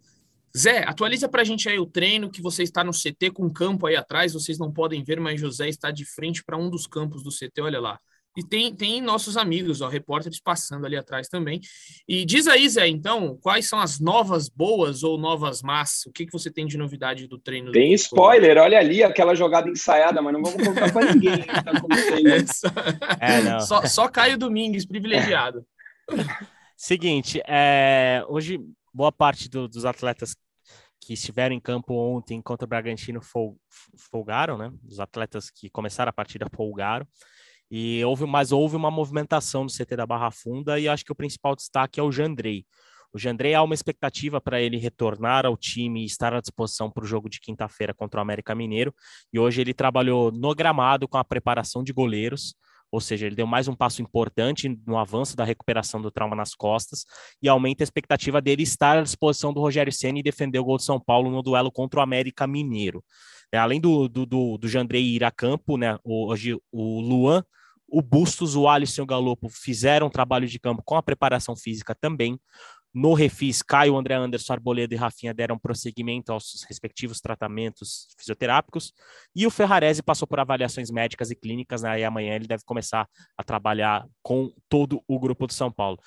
Zé, 0.58 0.84
atualiza 0.84 1.30
para 1.30 1.42
a 1.42 1.46
gente 1.46 1.70
aí 1.70 1.78
o 1.80 1.86
treino 1.86 2.30
que 2.30 2.42
você 2.42 2.64
está 2.64 2.84
no 2.84 2.92
CT 2.92 3.32
com 3.32 3.46
um 3.46 3.54
campo 3.54 3.86
aí 3.86 3.96
atrás. 3.96 4.34
Vocês 4.34 4.58
não 4.58 4.72
podem 4.72 5.04
ver, 5.04 5.20
mas 5.20 5.40
José 5.40 5.70
está 5.70 5.92
de 5.92 6.04
frente 6.06 6.44
para 6.44 6.58
um 6.58 6.70
dos 6.70 6.88
campos 6.88 7.24
do 7.24 7.30
CT. 7.30 7.62
Olha 7.62 7.80
lá. 7.80 8.00
E 8.40 8.48
tem, 8.48 8.74
tem 8.74 9.02
nossos 9.02 9.36
amigos, 9.36 9.82
ó, 9.82 9.90
repórteres 9.90 10.40
passando 10.40 10.86
ali 10.86 10.96
atrás 10.96 11.28
também. 11.28 11.60
E 12.08 12.24
diz 12.24 12.48
aí, 12.48 12.70
Zé, 12.70 12.88
então, 12.88 13.38
quais 13.42 13.68
são 13.68 13.80
as 13.80 14.00
novas 14.00 14.48
boas 14.48 15.04
ou 15.04 15.18
novas 15.18 15.62
más? 15.62 16.06
O 16.08 16.12
que, 16.14 16.26
que 16.26 16.32
você 16.32 16.50
tem 16.50 16.66
de 16.66 16.78
novidade 16.78 17.28
do 17.28 17.38
treino? 17.38 17.74
Tem 17.74 17.90
do 17.90 17.96
spoiler, 17.96 18.58
olha 18.58 18.80
ali 18.80 19.04
aquela 19.04 19.36
jogada 19.36 19.70
ensaiada, 19.70 20.22
mas 20.22 20.34
não 20.34 20.42
vamos 20.42 20.66
contar 20.66 20.94
para 20.94 21.14
ninguém. 21.14 21.44
Tá 21.44 21.74
é, 23.20 23.60
só, 23.60 23.86
só 23.86 24.08
Caio 24.08 24.38
Domingues, 24.38 24.86
privilegiado. 24.86 25.66
Seguinte, 26.78 27.42
é, 27.46 28.24
hoje 28.30 28.58
boa 28.94 29.12
parte 29.12 29.50
do, 29.50 29.68
dos 29.68 29.84
atletas 29.84 30.34
que 31.02 31.12
estiveram 31.12 31.54
em 31.54 31.60
campo 31.60 31.94
ontem 31.94 32.42
contra 32.42 32.66
o 32.66 32.70
Bragantino 32.70 33.20
folgaram, 34.10 34.58
né? 34.58 34.72
Os 34.88 35.02
atletas 35.02 35.50
que 35.50 35.70
começaram 35.70 36.10
a 36.10 36.14
partida 36.14 36.48
folgaram. 36.56 37.06
E 37.72 38.04
houve, 38.04 38.26
mas 38.26 38.52
houve 38.52 38.76
uma 38.76 38.90
movimentação 38.90 39.64
no 39.64 39.70
CT 39.70 39.96
da 39.96 40.06
Barra 40.06 40.32
Funda 40.32 40.80
e 40.80 40.88
acho 40.88 41.06
que 41.06 41.12
o 41.12 41.16
principal 41.16 41.56
destaque 41.56 42.00
é 42.00 42.04
o 42.04 42.12
Jandrei. 42.12 42.66
O 43.12 43.18
Jandrei 43.18 43.56
há 43.56 43.64
uma 43.64 43.74
expectativa 43.74 44.40
para 44.40 44.62
ele 44.62 44.78
retornar 44.78 45.46
ao 45.46 45.58
time 45.58 46.02
e 46.02 46.06
estar 46.06 46.34
à 46.34 46.40
disposição 46.40 46.92
para 46.92 47.04
o 47.04 47.08
jogo 47.08 47.28
de 47.30 47.40
quinta-feira 47.40 47.94
contra 47.94 48.20
o 48.20 48.22
América 48.22 48.54
Mineiro. 48.54 48.94
E 49.34 49.40
hoje 49.40 49.62
ele 49.62 49.74
trabalhou 49.74 50.32
no 50.32 50.54
gramado 50.54 51.08
com 51.08 51.18
a 51.18 51.24
preparação 51.24 51.84
de 51.84 51.92
goleiros, 51.92 52.54
ou 52.92 53.00
seja, 53.00 53.26
ele 53.26 53.36
deu 53.36 53.48
mais 53.48 53.68
um 53.68 53.76
passo 53.76 54.02
importante 54.02 54.68
no 54.86 54.98
avanço 54.98 55.36
da 55.36 55.44
recuperação 55.44 56.02
do 56.02 56.12
trauma 56.12 56.36
nas 56.36 56.56
costas 56.56 57.06
e 57.42 57.48
aumenta 57.48 57.84
a 57.84 57.86
expectativa 57.86 58.42
dele 58.42 58.64
estar 58.64 58.98
à 58.98 59.02
disposição 59.02 59.54
do 59.54 59.60
Rogério 59.60 59.94
Senna 59.94 60.20
e 60.20 60.24
defender 60.24 60.60
o 60.60 60.64
gol 60.64 60.78
de 60.78 60.84
São 60.84 61.00
Paulo 61.00 61.30
no 61.30 61.44
duelo 61.44 61.72
contra 61.72 62.00
o 62.00 62.04
América 62.04 62.48
Mineiro. 62.48 63.04
É, 63.52 63.58
além 63.58 63.80
do, 63.80 64.08
do, 64.08 64.26
do, 64.26 64.58
do 64.58 64.68
Jandrei 64.68 65.04
ir 65.04 65.24
a 65.24 65.32
campo, 65.32 65.78
né, 65.78 65.98
hoje 66.04 66.56
o 66.72 67.02
Luan 67.02 67.44
o 67.92 68.02
Bustos, 68.02 68.56
o 68.56 68.68
Alisson 68.68 69.02
e 69.02 69.04
o 69.04 69.08
Galopo 69.08 69.50
fizeram 69.50 70.08
um 70.08 70.10
trabalho 70.10 70.48
de 70.48 70.60
campo 70.60 70.82
com 70.84 70.96
a 70.96 71.04
preparação 71.04 71.56
física 71.56 71.96
também. 71.96 72.40
No 72.92 73.14
refis, 73.14 73.62
Caio, 73.62 73.96
André 73.96 74.16
Anderson, 74.16 74.54
Arboleda 74.54 74.96
e 74.96 74.98
Rafinha 74.98 75.32
deram 75.32 75.60
prosseguimento 75.60 76.32
aos 76.32 76.66
respectivos 76.68 77.22
tratamentos 77.22 78.08
fisioterápicos. 78.18 78.92
E 79.36 79.46
o 79.46 79.52
Ferrarese 79.52 80.02
passou 80.02 80.28
por 80.28 80.40
avaliações 80.40 80.90
médicas 80.90 81.30
e 81.30 81.36
clínicas, 81.36 81.84
né? 81.84 82.00
e 82.00 82.04
amanhã 82.04 82.34
ele 82.34 82.48
deve 82.48 82.64
começar 82.66 83.08
a 83.38 83.44
trabalhar 83.44 84.08
com 84.24 84.52
todo 84.68 85.04
o 85.08 85.20
grupo 85.20 85.46
do 85.46 85.54
São 85.54 85.72
Paulo. 85.72 86.00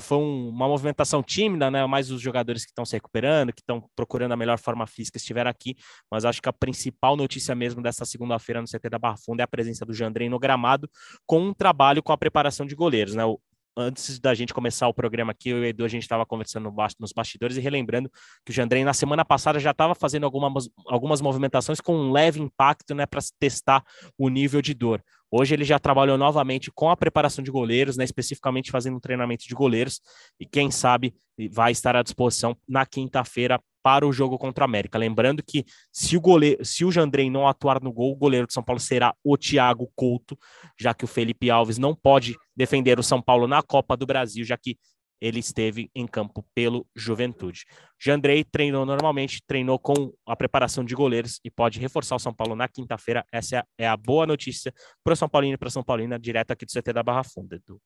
Foi 0.00 0.18
uma 0.18 0.68
movimentação 0.68 1.20
tímida, 1.20 1.68
né? 1.68 1.84
Mais 1.86 2.10
os 2.10 2.20
jogadores 2.20 2.64
que 2.64 2.70
estão 2.70 2.84
se 2.84 2.94
recuperando, 2.94 3.52
que 3.52 3.60
estão 3.60 3.82
procurando 3.96 4.30
a 4.30 4.36
melhor 4.36 4.56
forma 4.56 4.86
física 4.86 5.18
estiver 5.18 5.48
aqui, 5.48 5.76
mas 6.08 6.24
acho 6.24 6.40
que 6.40 6.48
a 6.48 6.52
principal 6.52 7.16
notícia 7.16 7.54
mesmo 7.56 7.82
dessa 7.82 8.04
segunda-feira 8.04 8.60
no 8.60 8.68
CT 8.68 8.88
da 8.88 8.98
Barra 8.98 9.16
Funda 9.16 9.42
é 9.42 9.44
a 9.44 9.48
presença 9.48 9.84
do 9.84 9.92
Jandrei 9.92 10.28
no 10.28 10.38
gramado, 10.38 10.88
com 11.26 11.40
um 11.40 11.52
trabalho 11.52 12.02
com 12.02 12.12
a 12.12 12.16
preparação 12.16 12.64
de 12.64 12.74
goleiros, 12.76 13.16
né? 13.16 13.24
O, 13.24 13.40
antes 13.76 14.18
da 14.18 14.34
gente 14.34 14.54
começar 14.54 14.86
o 14.88 14.94
programa 14.94 15.32
aqui, 15.32 15.48
eu 15.48 15.58
e 15.58 15.60
o 15.62 15.64
Edu, 15.64 15.84
a 15.84 15.88
gente 15.88 16.02
estava 16.02 16.24
conversando 16.24 16.72
nos 17.00 17.12
bastidores 17.12 17.56
e 17.56 17.60
relembrando 17.60 18.10
que 18.44 18.52
o 18.52 18.54
Jandrei, 18.54 18.84
na 18.84 18.94
semana 18.94 19.24
passada, 19.24 19.58
já 19.58 19.72
estava 19.72 19.94
fazendo 19.94 20.24
algumas, 20.24 20.68
algumas 20.86 21.20
movimentações 21.20 21.80
com 21.80 21.96
um 21.96 22.12
leve 22.12 22.40
impacto 22.40 22.94
né, 22.94 23.06
para 23.06 23.20
testar 23.38 23.84
o 24.16 24.28
nível 24.28 24.62
de 24.62 24.74
dor. 24.74 25.02
Hoje 25.36 25.52
ele 25.52 25.64
já 25.64 25.80
trabalhou 25.80 26.16
novamente 26.16 26.70
com 26.70 26.88
a 26.88 26.96
preparação 26.96 27.42
de 27.42 27.50
goleiros, 27.50 27.96
né, 27.96 28.04
especificamente 28.04 28.70
fazendo 28.70 28.98
um 28.98 29.00
treinamento 29.00 29.48
de 29.48 29.52
goleiros, 29.52 30.00
e 30.38 30.46
quem 30.46 30.70
sabe 30.70 31.12
vai 31.50 31.72
estar 31.72 31.96
à 31.96 32.04
disposição 32.04 32.56
na 32.68 32.86
quinta-feira 32.86 33.60
para 33.82 34.06
o 34.06 34.12
jogo 34.12 34.38
contra 34.38 34.62
o 34.62 34.64
América. 34.64 34.96
Lembrando 34.96 35.42
que 35.42 35.64
se 35.92 36.16
o 36.16 36.20
goleiro, 36.20 36.64
se 36.64 36.84
o 36.84 36.92
Jandrei 36.92 37.28
não 37.28 37.48
atuar 37.48 37.82
no 37.82 37.92
gol, 37.92 38.12
o 38.12 38.16
goleiro 38.16 38.46
de 38.46 38.52
São 38.52 38.62
Paulo 38.62 38.78
será 38.78 39.12
o 39.24 39.36
Thiago 39.36 39.90
Couto, 39.96 40.38
já 40.78 40.94
que 40.94 41.04
o 41.04 41.08
Felipe 41.08 41.50
Alves 41.50 41.78
não 41.78 41.96
pode 41.96 42.36
defender 42.56 43.00
o 43.00 43.02
São 43.02 43.20
Paulo 43.20 43.48
na 43.48 43.60
Copa 43.60 43.96
do 43.96 44.06
Brasil, 44.06 44.44
já 44.44 44.56
que 44.56 44.78
ele 45.20 45.38
esteve 45.38 45.90
em 45.94 46.06
campo 46.06 46.44
pelo 46.54 46.86
Juventude. 46.94 47.64
Jandrei 47.98 48.44
treinou 48.44 48.84
normalmente, 48.84 49.42
treinou 49.46 49.78
com 49.78 50.12
a 50.26 50.36
preparação 50.36 50.84
de 50.84 50.94
goleiros 50.94 51.40
e 51.44 51.50
pode 51.50 51.78
reforçar 51.80 52.16
o 52.16 52.18
São 52.18 52.32
Paulo 52.32 52.54
na 52.54 52.68
quinta-feira. 52.68 53.24
Essa 53.32 53.66
é 53.78 53.86
a 53.86 53.96
boa 53.96 54.26
notícia 54.26 54.72
para 55.02 55.14
o 55.14 55.16
São 55.16 55.28
Paulino 55.28 55.54
e 55.54 55.58
para 55.58 55.70
São 55.70 55.82
Paulina, 55.82 56.18
direto 56.18 56.50
aqui 56.50 56.64
do 56.66 56.72
CT 56.72 56.92
da 56.92 57.02
Barra 57.02 57.24
Funda, 57.24 57.56
Edu. 57.56 57.80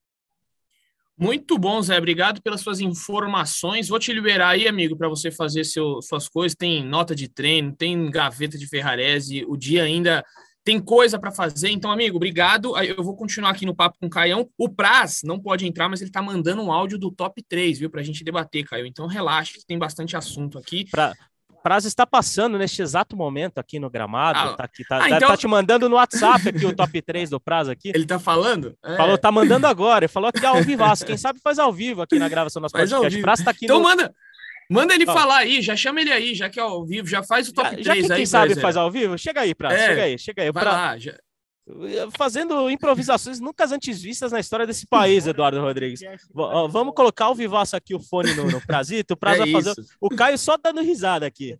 Muito 1.20 1.58
bom, 1.58 1.82
Zé. 1.82 1.98
Obrigado 1.98 2.40
pelas 2.40 2.60
suas 2.60 2.78
informações. 2.78 3.88
Vou 3.88 3.98
te 3.98 4.12
liberar 4.12 4.50
aí, 4.50 4.68
amigo, 4.68 4.96
para 4.96 5.08
você 5.08 5.32
fazer 5.32 5.64
seu, 5.64 6.00
suas 6.00 6.28
coisas. 6.28 6.54
Tem 6.56 6.84
nota 6.84 7.12
de 7.12 7.28
treino, 7.28 7.74
tem 7.74 8.08
gaveta 8.08 8.56
de 8.56 8.68
Ferrarese. 8.68 9.44
O 9.48 9.56
dia 9.56 9.82
ainda 9.82 10.24
tem 10.68 10.78
coisa 10.78 11.18
para 11.18 11.30
fazer. 11.30 11.70
Então, 11.70 11.90
amigo, 11.90 12.18
obrigado. 12.18 12.76
Eu 12.76 13.02
vou 13.02 13.16
continuar 13.16 13.48
aqui 13.48 13.64
no 13.64 13.74
papo 13.74 13.96
com 13.98 14.06
o 14.06 14.10
Caião. 14.10 14.46
O 14.58 14.68
Praz 14.68 15.22
não 15.24 15.40
pode 15.40 15.66
entrar, 15.66 15.88
mas 15.88 16.02
ele 16.02 16.10
está 16.10 16.20
mandando 16.20 16.60
um 16.60 16.70
áudio 16.70 16.98
do 16.98 17.10
top 17.10 17.42
3, 17.42 17.78
viu, 17.78 17.88
para 17.88 18.02
a 18.02 18.04
gente 18.04 18.22
debater, 18.22 18.66
Caio. 18.66 18.84
Então, 18.84 19.06
relaxa, 19.06 19.54
tem 19.66 19.78
bastante 19.78 20.14
assunto 20.14 20.58
aqui. 20.58 20.84
Pra, 20.90 21.14
Praz 21.62 21.86
está 21.86 22.06
passando 22.06 22.58
neste 22.58 22.82
exato 22.82 23.16
momento 23.16 23.56
aqui 23.56 23.78
no 23.78 23.88
gramado. 23.88 24.38
Ah, 24.38 24.54
tá, 24.54 24.64
aqui, 24.64 24.84
tá, 24.86 25.02
ah, 25.02 25.08
então... 25.08 25.28
tá, 25.28 25.38
te 25.38 25.48
mandando 25.48 25.88
no 25.88 25.96
WhatsApp 25.96 26.50
aqui 26.50 26.66
o 26.66 26.76
top 26.76 27.00
3 27.00 27.30
do 27.30 27.40
Praz 27.40 27.66
aqui. 27.66 27.90
Ele 27.94 28.04
tá 28.04 28.18
falando? 28.18 28.76
É. 28.84 28.94
Falou, 28.94 29.16
tá 29.16 29.32
mandando 29.32 29.66
agora. 29.66 30.04
Ele 30.04 30.12
falou 30.12 30.30
que 30.30 30.44
ao 30.44 30.62
vivaço. 30.62 31.06
Quem 31.06 31.16
sabe 31.16 31.40
faz 31.42 31.58
ao 31.58 31.72
vivo 31.72 32.02
aqui 32.02 32.18
na 32.18 32.28
gravação 32.28 32.60
do 32.60 32.64
nosso 32.64 32.76
faz 32.76 32.90
podcast. 32.90 33.22
Praz 33.22 33.42
tá 33.42 33.52
aqui 33.52 33.64
então 33.64 33.78
no... 33.78 33.84
manda. 33.84 34.14
Manda 34.70 34.94
ele 34.94 35.06
falar 35.06 35.38
aí, 35.38 35.62
já 35.62 35.74
chama 35.74 36.00
ele 36.00 36.12
aí, 36.12 36.34
já 36.34 36.50
que 36.50 36.60
é 36.60 36.62
ao 36.62 36.84
vivo, 36.84 37.08
já 37.08 37.22
faz 37.22 37.48
o 37.48 37.54
top 37.54 37.70
já, 37.70 37.74
3 37.74 37.86
já 37.86 37.92
que 37.94 38.00
quem 38.00 38.10
aí. 38.10 38.16
Quem 38.18 38.26
sabe 38.26 38.60
faz 38.60 38.76
ao 38.76 38.90
vivo? 38.90 39.16
Chega 39.16 39.40
aí, 39.40 39.54
Praz, 39.54 39.80
é, 39.80 39.86
chega 39.86 40.02
aí, 40.02 40.18
chega 40.18 40.42
aí. 40.42 40.52
Vai 40.52 40.62
pra... 40.62 40.72
lá, 40.72 40.98
já 40.98 41.14
fazendo 42.16 42.70
improvisações 42.70 43.40
nunca 43.40 43.66
antes 43.66 44.00
vistas 44.00 44.32
na 44.32 44.40
história 44.40 44.66
desse 44.66 44.86
país, 44.86 45.26
Eduardo 45.26 45.60
Rodrigues. 45.60 46.00
Vamos 46.32 46.94
colocar 46.94 47.28
o 47.28 47.34
Vivaço 47.34 47.76
aqui, 47.76 47.94
o 47.94 48.00
fone 48.00 48.32
no, 48.34 48.50
no 48.50 48.60
Prazito, 48.60 49.14
o 49.14 49.16
Praz 49.16 49.38
é 49.40 49.40
vai 49.40 49.52
fazer 49.52 49.74
o 50.00 50.08
Caio 50.08 50.38
só 50.38 50.56
dando 50.56 50.80
risada 50.80 51.26
aqui. 51.26 51.58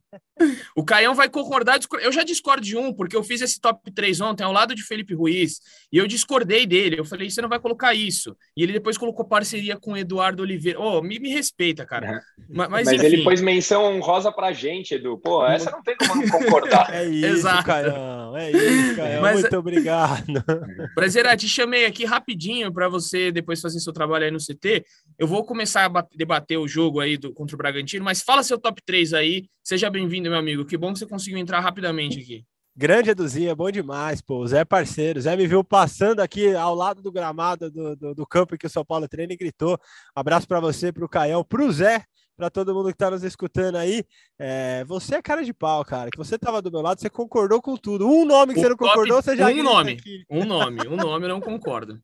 O 0.74 0.84
Caião 0.84 1.14
vai 1.14 1.28
concordar. 1.28 1.78
Eu 2.00 2.12
já 2.12 2.22
discordo 2.22 2.62
de 2.62 2.76
um, 2.76 2.92
porque 2.92 3.16
eu 3.16 3.22
fiz 3.22 3.40
esse 3.40 3.60
top 3.60 3.90
3 3.90 4.20
ontem 4.20 4.44
ao 4.44 4.52
lado 4.52 4.74
de 4.74 4.82
Felipe 4.82 5.14
Ruiz 5.14 5.60
e 5.92 5.98
eu 5.98 6.06
discordei 6.06 6.66
dele. 6.66 6.98
Eu 6.98 7.04
falei, 7.04 7.30
você 7.30 7.40
não 7.40 7.48
vai 7.48 7.58
colocar 7.58 7.94
isso. 7.94 8.36
E 8.56 8.62
ele 8.62 8.72
depois 8.72 8.96
colocou 8.96 9.24
parceria 9.24 9.76
com 9.76 9.96
Eduardo 9.96 10.42
Oliveira. 10.42 10.80
Oh, 10.80 11.02
me, 11.02 11.18
me 11.18 11.30
respeita, 11.30 11.84
cara. 11.84 12.06
É. 12.06 12.20
Mas, 12.48 12.68
mas, 12.68 12.86
mas 12.86 13.02
ele 13.02 13.24
pôs 13.24 13.40
menção 13.40 13.84
honrosa 13.84 14.32
pra 14.32 14.52
gente, 14.52 14.94
Edu. 14.94 15.18
Pô, 15.18 15.44
essa 15.46 15.70
não 15.70 15.82
tem 15.82 15.96
como 15.96 16.22
não 16.22 16.28
concordar. 16.28 16.88
é 16.94 17.04
isso, 17.04 17.26
Exato. 17.26 17.64
Caião. 17.64 18.36
É 18.36 18.50
isso, 18.50 18.96
Caião. 18.96 19.22
Mas, 19.22 19.40
Muito 19.40 19.56
obrigado. 19.56 20.44
Prazer, 20.94 21.36
te 21.36 21.48
chamei 21.48 21.86
aqui 21.86 22.04
rapidinho 22.04 22.72
para 22.72 22.88
você 22.88 23.30
depois 23.30 23.60
fazer 23.60 23.80
seu 23.80 23.92
trabalho 23.92 24.24
aí 24.24 24.30
no 24.30 24.38
CT. 24.38 24.84
Eu 25.18 25.26
vou 25.26 25.44
começar 25.44 25.90
a 25.92 26.06
debater 26.14 26.58
o 26.58 26.68
jogo 26.68 27.00
aí 27.00 27.16
do, 27.16 27.32
contra 27.32 27.54
o 27.54 27.58
Bragantino, 27.58 28.04
mas 28.04 28.22
fala 28.22 28.42
seu 28.42 28.58
top 28.58 28.82
3 28.84 29.14
aí. 29.14 29.44
Seja 29.62 29.90
bem-vindo, 29.90 30.27
meu 30.28 30.38
amigo. 30.38 30.64
Que 30.64 30.76
bom 30.76 30.92
que 30.92 30.98
você 30.98 31.06
conseguiu 31.06 31.38
entrar 31.38 31.60
rapidamente 31.60 32.20
aqui. 32.20 32.44
Grande 32.76 33.10
Eduzinha, 33.10 33.56
bom 33.56 33.70
demais, 33.72 34.20
pô. 34.20 34.46
Zé 34.46 34.60
é 34.60 34.64
parceiro. 34.64 35.20
Zé 35.20 35.36
me 35.36 35.48
viu 35.48 35.64
passando 35.64 36.20
aqui 36.20 36.54
ao 36.54 36.76
lado 36.76 37.02
do 37.02 37.10
gramado 37.10 37.68
do, 37.68 37.96
do, 37.96 38.14
do 38.14 38.26
campo 38.26 38.56
que 38.56 38.66
o 38.66 38.70
São 38.70 38.84
Paulo 38.84 39.08
treina 39.08 39.32
e 39.32 39.36
gritou. 39.36 39.76
Abraço 40.14 40.46
para 40.46 40.60
você, 40.60 40.92
para 40.92 41.04
o 41.04 41.08
Caião, 41.08 41.42
para 41.42 41.64
o 41.64 41.72
Zé, 41.72 42.04
para 42.36 42.48
todo 42.48 42.72
mundo 42.72 42.86
que 42.86 42.92
está 42.92 43.10
nos 43.10 43.24
escutando 43.24 43.74
aí. 43.74 44.04
É, 44.38 44.84
você 44.84 45.16
é 45.16 45.22
cara 45.22 45.44
de 45.44 45.52
pau, 45.52 45.84
cara. 45.84 46.08
Que 46.08 46.16
você 46.16 46.36
estava 46.36 46.62
do 46.62 46.70
meu 46.70 46.80
lado, 46.80 47.00
você 47.00 47.10
concordou 47.10 47.60
com 47.60 47.76
tudo. 47.76 48.06
Um 48.06 48.24
nome 48.24 48.54
que 48.54 48.60
o 48.60 48.62
você 48.62 48.68
não 48.68 48.76
top, 48.76 48.90
concordou, 48.90 49.22
você 49.22 49.36
já. 49.36 49.48
Um 49.48 49.62
nome, 49.64 49.92
aqui. 49.94 50.24
um 50.30 50.44
nome, 50.44 50.86
um 50.86 50.96
nome 50.96 51.24
eu 51.24 51.30
não 51.30 51.40
concordo. 51.40 52.00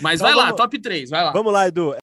Mas 0.00 0.20
então, 0.20 0.26
vai 0.26 0.34
vamos, 0.34 0.50
lá, 0.50 0.56
top 0.56 0.76
3, 0.76 1.08
vai 1.08 1.22
lá. 1.22 1.30
Vamos 1.30 1.52
lá, 1.52 1.68
Edu. 1.68 1.94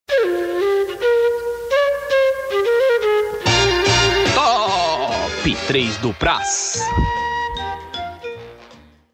Top 5.44 5.58
3 5.68 6.00
do 6.02 6.14
Praz 6.14 6.80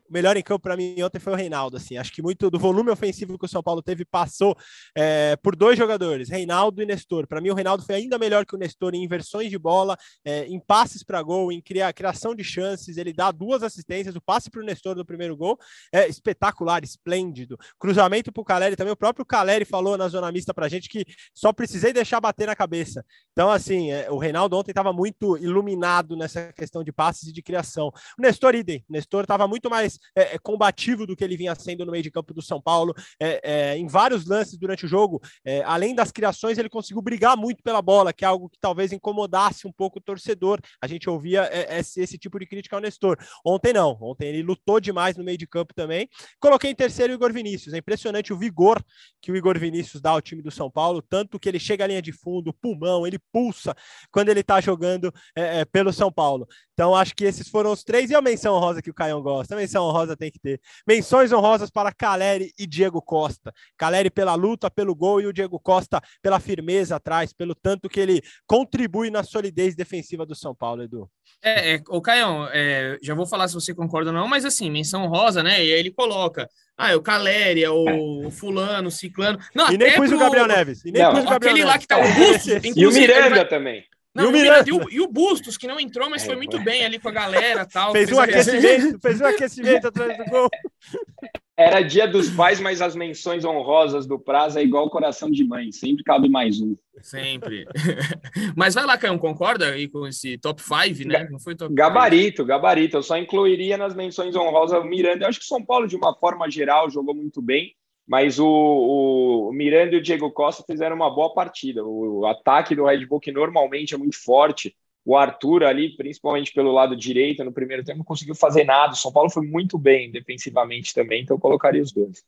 o 0.09 0.13
melhor 0.13 0.35
em 0.35 0.41
campo 0.41 0.61
para 0.61 0.75
mim 0.75 1.01
ontem 1.03 1.19
foi 1.19 1.33
o 1.33 1.35
Reinaldo. 1.35 1.77
Assim, 1.77 1.97
acho 1.97 2.11
que 2.11 2.21
muito 2.21 2.49
do 2.49 2.57
volume 2.57 2.89
ofensivo 2.89 3.37
que 3.37 3.45
o 3.45 3.49
São 3.49 3.61
Paulo 3.61 3.81
teve 3.81 4.03
passou 4.03 4.57
é, 4.95 5.35
por 5.37 5.55
dois 5.55 5.77
jogadores, 5.77 6.29
Reinaldo 6.29 6.81
e 6.81 6.85
Nestor. 6.85 7.27
Para 7.27 7.39
mim, 7.39 7.49
o 7.49 7.53
Reinaldo 7.53 7.83
foi 7.83 7.95
ainda 7.95 8.17
melhor 8.17 8.45
que 8.45 8.55
o 8.55 8.57
Nestor 8.57 8.95
em 8.95 9.03
inversões 9.03 9.49
de 9.49 9.57
bola, 9.57 9.95
é, 10.25 10.45
em 10.45 10.59
passes 10.59 11.03
para 11.03 11.21
gol, 11.21 11.51
em 11.51 11.61
criar, 11.61 11.93
criação 11.93 12.33
de 12.33 12.43
chances. 12.43 12.97
Ele 12.97 13.13
dá 13.13 13.31
duas 13.31 13.61
assistências, 13.61 14.15
o 14.15 14.21
passe 14.21 14.49
para 14.49 14.61
o 14.61 14.65
Nestor 14.65 14.95
do 14.95 15.05
primeiro 15.05 15.37
gol 15.37 15.57
é 15.93 16.07
espetacular, 16.07 16.83
esplêndido. 16.83 17.57
Cruzamento 17.77 18.31
para 18.31 18.41
o 18.41 18.45
Caleri 18.45 18.75
também. 18.75 18.93
O 18.93 18.97
próprio 18.97 19.25
Caleri 19.25 19.65
falou 19.65 19.97
na 19.97 20.07
zona 20.07 20.31
mista 20.31 20.53
para 20.53 20.67
gente 20.67 20.89
que 20.89 21.05
só 21.33 21.53
precisei 21.53 21.93
deixar 21.93 22.19
bater 22.19 22.47
na 22.47 22.55
cabeça. 22.55 23.05
Então, 23.31 23.51
assim, 23.51 23.91
é, 23.91 24.09
o 24.09 24.17
Reinaldo 24.17 24.57
ontem 24.57 24.71
estava 24.71 24.91
muito 24.91 25.37
iluminado 25.37 26.15
nessa 26.15 26.51
questão 26.53 26.83
de 26.83 26.91
passes 26.91 27.29
e 27.29 27.33
de 27.33 27.41
criação. 27.43 27.91
O 28.17 28.21
Nestor 28.21 28.55
idem. 28.55 28.83
O 28.89 28.93
Nestor 28.93 29.21
estava 29.21 29.47
muito 29.47 29.69
mais 29.69 29.98
é, 30.15 30.35
é, 30.35 30.39
combativo 30.39 31.05
do 31.05 31.15
que 31.15 31.23
ele 31.23 31.37
vinha 31.37 31.55
sendo 31.55 31.85
no 31.85 31.91
meio 31.91 32.03
de 32.03 32.11
campo 32.11 32.33
do 32.33 32.41
São 32.41 32.61
Paulo. 32.61 32.93
É, 33.19 33.71
é 33.71 33.77
em 33.77 33.87
vários 33.87 34.25
lances 34.25 34.57
durante 34.57 34.85
o 34.85 34.87
jogo, 34.87 35.21
é, 35.45 35.61
além 35.63 35.95
das 35.95 36.11
criações, 36.11 36.57
ele 36.57 36.69
conseguiu 36.69 37.01
brigar 37.01 37.37
muito 37.37 37.63
pela 37.63 37.81
bola, 37.81 38.13
que 38.13 38.25
é 38.25 38.27
algo 38.27 38.49
que 38.49 38.57
talvez 38.59 38.91
incomodasse 38.91 39.67
um 39.67 39.71
pouco 39.71 39.99
o 39.99 40.01
torcedor. 40.01 40.59
A 40.81 40.87
gente 40.87 41.09
ouvia 41.09 41.49
esse, 41.69 42.01
esse 42.01 42.17
tipo 42.17 42.39
de 42.39 42.45
crítica 42.45 42.75
ao 42.75 42.81
Nestor. 42.81 43.17
Ontem 43.45 43.73
não, 43.73 43.97
ontem 44.01 44.27
ele 44.27 44.43
lutou 44.43 44.79
demais 44.79 45.17
no 45.17 45.23
meio 45.23 45.37
de 45.37 45.47
campo 45.47 45.73
também. 45.73 46.09
Coloquei 46.39 46.71
em 46.71 46.75
terceiro 46.75 47.13
o 47.13 47.15
Igor 47.15 47.33
Vinícius. 47.33 47.73
É 47.73 47.77
impressionante 47.77 48.33
o 48.33 48.37
vigor 48.37 48.83
que 49.21 49.31
o 49.31 49.35
Igor 49.35 49.57
Vinícius 49.59 50.01
dá 50.01 50.11
ao 50.11 50.21
time 50.21 50.41
do 50.41 50.51
São 50.51 50.69
Paulo, 50.69 51.01
tanto 51.01 51.39
que 51.39 51.47
ele 51.49 51.59
chega 51.59 51.83
à 51.83 51.87
linha 51.87 52.01
de 52.01 52.11
fundo, 52.11 52.53
pulmão, 52.53 53.05
ele 53.05 53.19
pulsa 53.31 53.75
quando 54.11 54.29
ele 54.29 54.41
está 54.41 54.61
jogando 54.61 55.13
é, 55.35 55.65
pelo 55.65 55.91
São 55.91 56.11
Paulo. 56.11 56.47
Então, 56.79 56.95
acho 56.95 57.13
que 57.13 57.25
esses 57.25 57.49
foram 57.49 57.73
os 57.73 57.83
três. 57.83 58.09
E 58.09 58.15
a 58.15 58.21
menção 58.21 58.55
honrosa 58.55 58.81
que 58.81 58.89
o 58.89 58.93
Caião 58.93 59.21
gosta? 59.21 59.53
A 59.53 59.57
menção 59.57 59.83
honrosa 59.83 60.15
tem 60.15 60.31
que 60.31 60.39
ter. 60.39 60.61
Menções 60.87 61.29
honrosas 61.29 61.69
para 61.69 61.91
Caleri 61.91 62.53
e 62.57 62.65
Diego 62.65 63.01
Costa. 63.01 63.51
Caleri 63.77 64.09
pela 64.09 64.33
luta, 64.33 64.71
pelo 64.71 64.95
gol, 64.95 65.19
e 65.19 65.27
o 65.27 65.33
Diego 65.33 65.59
Costa 65.59 65.99
pela 66.21 66.39
firmeza 66.39 66.95
atrás, 66.95 67.33
pelo 67.33 67.53
tanto 67.53 67.89
que 67.89 67.99
ele 67.99 68.21
contribui 68.47 69.09
na 69.09 69.23
solidez 69.23 69.75
defensiva 69.75 70.25
do 70.25 70.33
São 70.33 70.55
Paulo, 70.55 70.81
Edu. 70.81 71.09
É, 71.43 71.75
é 71.75 71.81
o 71.89 72.01
Caião, 72.01 72.47
é, 72.49 72.97
já 73.03 73.13
vou 73.13 73.25
falar 73.25 73.49
se 73.49 73.55
você 73.55 73.75
concorda 73.75 74.11
ou 74.11 74.15
não, 74.15 74.25
mas 74.25 74.45
assim, 74.45 74.71
menção 74.71 75.03
honrosa, 75.03 75.43
né? 75.43 75.61
E 75.61 75.73
aí 75.73 75.79
ele 75.79 75.91
coloca. 75.91 76.49
Ah, 76.77 76.91
é 76.91 76.95
o 76.95 77.01
Caleri, 77.01 77.61
é 77.61 77.69
o 77.69 78.31
fulano, 78.31 78.87
o 78.87 78.91
ciclano. 78.91 79.37
Não, 79.53 79.69
e 79.69 79.77
nem 79.77 79.95
pus 79.95 80.07
pro... 80.07 80.15
o 80.15 80.19
Gabriel 80.21 80.47
Neves. 80.47 80.85
E 80.85 80.93
nem 80.93 81.03
não, 81.03 81.11
pus 81.11 81.25
o 81.25 81.29
Gabriel 81.29 81.55
aquele 81.55 81.65
Neves. 81.65 81.73
lá 81.73 81.77
que 81.77 81.87
tá 81.87 81.97
o 81.97 82.07
Russo. 82.07 82.49
E 82.79 82.87
o 82.87 82.93
Miranda 82.93 83.35
vai... 83.35 83.47
também. 83.49 83.83
Não, 84.13 84.25
e, 84.25 84.27
o 84.27 84.31
Miranda, 84.31 84.69
e, 84.69 84.73
o, 84.73 84.89
e 84.89 85.01
o 85.01 85.07
Bustos, 85.07 85.57
que 85.57 85.67
não 85.67 85.79
entrou, 85.79 86.09
mas 86.09 86.23
é, 86.23 86.25
foi 86.25 86.35
muito 86.35 86.59
bem 86.59 86.83
ali 86.83 86.97
com 86.97 87.09
a 87.09 87.11
galera 87.11 87.65
tal. 87.65 87.91
Fez, 87.91 88.11
um 88.11 88.19
aquecimento, 88.19 88.99
fez 88.99 89.21
um 89.21 89.25
aquecimento 89.25 89.87
atrás 89.87 90.17
do 90.17 90.25
gol. 90.25 90.49
Era 91.55 91.81
dia 91.81 92.07
dos 92.07 92.29
pais, 92.29 92.57
mas 92.61 92.81
as 92.81 92.95
menções 92.95 93.43
honrosas 93.43 94.07
do 94.07 94.17
prazo 94.17 94.57
é 94.57 94.63
igual 94.63 94.89
coração 94.89 95.29
de 95.29 95.43
mãe, 95.43 95.73
sempre 95.73 96.05
cabe 96.05 96.29
mais 96.29 96.61
um. 96.61 96.73
Sempre. 97.01 97.65
mas 98.55 98.75
vai 98.75 98.85
lá, 98.85 98.97
Caio, 98.97 99.19
concorda 99.19 99.67
aí 99.67 99.89
com 99.89 100.07
esse 100.07 100.37
top 100.37 100.61
5, 100.61 101.05
né? 101.05 101.27
Não 101.29 101.37
foi 101.37 101.55
top 101.55 101.73
gabarito, 101.73 102.43
five. 102.43 102.47
gabarito. 102.47 102.97
Eu 102.97 103.03
só 103.03 103.17
incluiria 103.17 103.77
nas 103.77 103.93
menções 103.93 104.37
honrosas 104.37 104.79
o 104.79 104.85
Miranda. 104.85 105.25
Eu 105.25 105.29
acho 105.29 105.39
que 105.39 105.45
o 105.45 105.49
São 105.49 105.63
Paulo, 105.63 105.85
de 105.85 105.97
uma 105.97 106.15
forma 106.15 106.49
geral, 106.49 106.89
jogou 106.89 107.13
muito 107.13 107.41
bem 107.41 107.75
mas 108.09 108.39
o, 108.39 108.47
o, 108.47 109.53
Miranda 109.53 109.93
e 109.93 109.99
o 109.99 110.01
Diego 110.01 110.31
Costa 110.31 110.63
fizeram 110.65 110.95
uma 110.95 111.13
boa 111.13 111.31
partida. 111.31 111.85
O, 111.85 112.25
ataque 112.25 112.73
do 112.73 112.85
Red 112.85 113.05
Bull, 113.05 113.19
que 113.19 113.31
normalmente 113.31 113.93
é 113.93 113.97
muito 113.99 114.19
forte, 114.19 114.75
o 115.05 115.15
Arthur 115.15 115.63
ali, 115.63 115.95
principalmente 115.95 116.51
pelo 116.51 116.71
lado 116.71 116.95
direito, 116.95 117.43
no 117.43 117.53
primeiro 117.53 117.83
tempo, 117.83 117.99
não 117.99 118.05
conseguiu 118.05 118.33
fazer 118.33 118.63
nada. 118.63 118.93
O 118.93 118.95
São 118.95 119.13
Paulo 119.13 119.29
foi 119.29 119.45
muito 119.45 119.77
bem 119.77 120.11
defensivamente 120.11 120.91
também, 120.91 121.21
então 121.21 121.37
eu 121.37 121.39
colocaria 121.39 121.83
os 121.83 121.91
dois. 121.91 122.23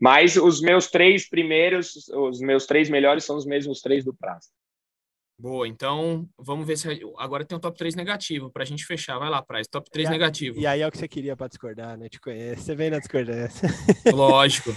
Mas 0.00 0.36
os 0.36 0.60
meus 0.60 0.86
três 0.86 1.28
primeiros, 1.28 2.08
os 2.08 2.38
meus 2.38 2.64
três 2.64 2.88
melhores 2.88 3.24
são 3.24 3.36
os 3.36 3.44
mesmos 3.44 3.80
três 3.80 4.04
do 4.04 4.14
prazo. 4.14 4.48
Boa, 5.38 5.68
então 5.68 6.26
vamos 6.38 6.66
ver 6.66 6.78
se 6.78 6.88
agora 7.18 7.44
tem 7.44 7.58
um 7.58 7.60
top 7.60 7.76
3 7.76 7.94
negativo 7.94 8.50
para 8.50 8.62
a 8.62 8.66
gente 8.66 8.86
fechar. 8.86 9.18
Vai 9.18 9.28
lá, 9.28 9.42
Praz, 9.42 9.68
top 9.68 9.90
3 9.90 10.08
e 10.08 10.10
negativo. 10.10 10.58
E 10.58 10.66
aí 10.66 10.80
é 10.80 10.88
o 10.88 10.90
que 10.90 10.96
você 10.96 11.06
queria 11.06 11.36
para 11.36 11.46
discordar, 11.46 11.98
né? 11.98 12.08
Te 12.08 12.18
conhece, 12.18 12.62
você 12.62 12.74
vem 12.74 12.88
na 12.88 12.98
discordância. 12.98 13.68
Lógico. 14.10 14.74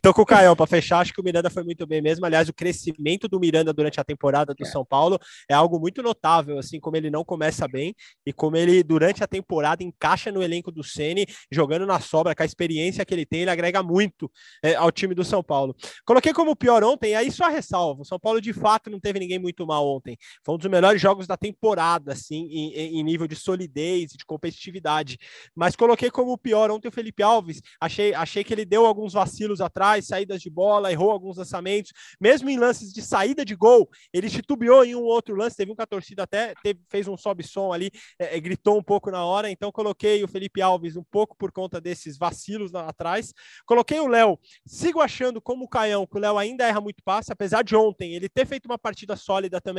Tô 0.00 0.14
com 0.14 0.22
o 0.22 0.26
Caio 0.26 0.56
para 0.56 0.66
fechar, 0.66 1.00
acho 1.00 1.12
que 1.12 1.20
o 1.20 1.24
Miranda 1.24 1.50
foi 1.50 1.62
muito 1.62 1.86
bem 1.86 2.00
mesmo. 2.00 2.24
Aliás, 2.24 2.48
o 2.48 2.54
crescimento 2.54 3.28
do 3.28 3.38
Miranda 3.38 3.70
durante 3.70 4.00
a 4.00 4.04
temporada 4.04 4.54
do 4.54 4.64
é. 4.64 4.66
São 4.66 4.82
Paulo 4.82 5.18
é 5.46 5.52
algo 5.52 5.78
muito 5.78 6.02
notável, 6.02 6.58
assim 6.58 6.80
como 6.80 6.96
ele 6.96 7.10
não 7.10 7.22
começa 7.22 7.68
bem 7.68 7.94
e 8.24 8.32
como 8.32 8.56
ele 8.56 8.82
durante 8.82 9.22
a 9.22 9.26
temporada 9.26 9.84
encaixa 9.84 10.32
no 10.32 10.42
elenco 10.42 10.72
do 10.72 10.82
Ceni, 10.82 11.26
jogando 11.50 11.84
na 11.84 12.00
sobra, 12.00 12.34
com 12.34 12.42
a 12.42 12.46
experiência 12.46 13.04
que 13.04 13.12
ele 13.12 13.26
tem, 13.26 13.42
ele 13.42 13.50
agrega 13.50 13.82
muito 13.82 14.30
é, 14.64 14.74
ao 14.74 14.90
time 14.90 15.14
do 15.14 15.22
São 15.22 15.42
Paulo. 15.42 15.76
Coloquei 16.06 16.32
como 16.32 16.56
pior 16.56 16.82
ontem, 16.82 17.14
aí 17.14 17.30
só 17.30 17.50
ressalvo. 17.50 18.00
O 18.00 18.06
São 18.06 18.18
Paulo 18.18 18.40
de 18.40 18.54
fato 18.54 18.88
não 18.88 18.98
teve 18.98 19.18
ninguém 19.18 19.38
muito 19.38 19.66
mal 19.66 19.81
ontem. 19.82 20.16
Foi 20.44 20.54
um 20.54 20.58
dos 20.58 20.70
melhores 20.70 21.00
jogos 21.00 21.26
da 21.26 21.36
temporada, 21.36 22.12
assim, 22.12 22.48
em, 22.50 22.98
em 22.98 23.02
nível 23.02 23.26
de 23.26 23.36
solidez, 23.36 24.12
de 24.12 24.24
competitividade. 24.24 25.18
Mas 25.54 25.76
coloquei 25.76 26.10
como 26.10 26.36
pior 26.38 26.70
ontem 26.70 26.88
o 26.88 26.92
Felipe 26.92 27.22
Alves. 27.22 27.60
Achei, 27.80 28.14
achei 28.14 28.44
que 28.44 28.52
ele 28.52 28.64
deu 28.64 28.86
alguns 28.86 29.12
vacilos 29.12 29.60
atrás, 29.60 30.06
saídas 30.06 30.40
de 30.40 30.50
bola, 30.50 30.92
errou 30.92 31.10
alguns 31.10 31.36
lançamentos. 31.36 31.92
Mesmo 32.20 32.48
em 32.48 32.58
lances 32.58 32.92
de 32.92 33.02
saída 33.02 33.44
de 33.44 33.54
gol, 33.54 33.88
ele 34.12 34.30
titubeou 34.30 34.84
em 34.84 34.94
um 34.94 35.02
outro 35.02 35.34
lance. 35.34 35.56
Teve 35.56 35.72
um 35.72 35.74
que 35.74 35.82
a 35.82 35.86
torcida 35.86 36.22
até 36.22 36.54
teve, 36.62 36.80
fez 36.88 37.08
um 37.08 37.16
sobe-som 37.16 37.72
ali, 37.72 37.90
é, 38.18 38.36
é, 38.36 38.40
gritou 38.40 38.78
um 38.78 38.82
pouco 38.82 39.10
na 39.10 39.24
hora. 39.24 39.50
Então 39.50 39.72
coloquei 39.72 40.22
o 40.22 40.28
Felipe 40.28 40.62
Alves 40.62 40.96
um 40.96 41.04
pouco 41.04 41.36
por 41.36 41.52
conta 41.52 41.80
desses 41.80 42.16
vacilos 42.16 42.72
lá 42.72 42.88
atrás. 42.88 43.32
Coloquei 43.66 44.00
o 44.00 44.06
Léo. 44.06 44.38
Sigo 44.66 45.00
achando 45.00 45.40
como 45.40 45.64
o 45.64 45.68
Caião 45.68 46.06
que 46.06 46.16
o 46.16 46.20
Léo 46.20 46.38
ainda 46.38 46.66
erra 46.66 46.80
muito 46.80 47.02
passe, 47.02 47.32
apesar 47.32 47.62
de 47.62 47.74
ontem 47.74 48.14
ele 48.14 48.28
ter 48.28 48.46
feito 48.46 48.66
uma 48.66 48.78
partida 48.78 49.16
sólida 49.16 49.60
também 49.60 49.71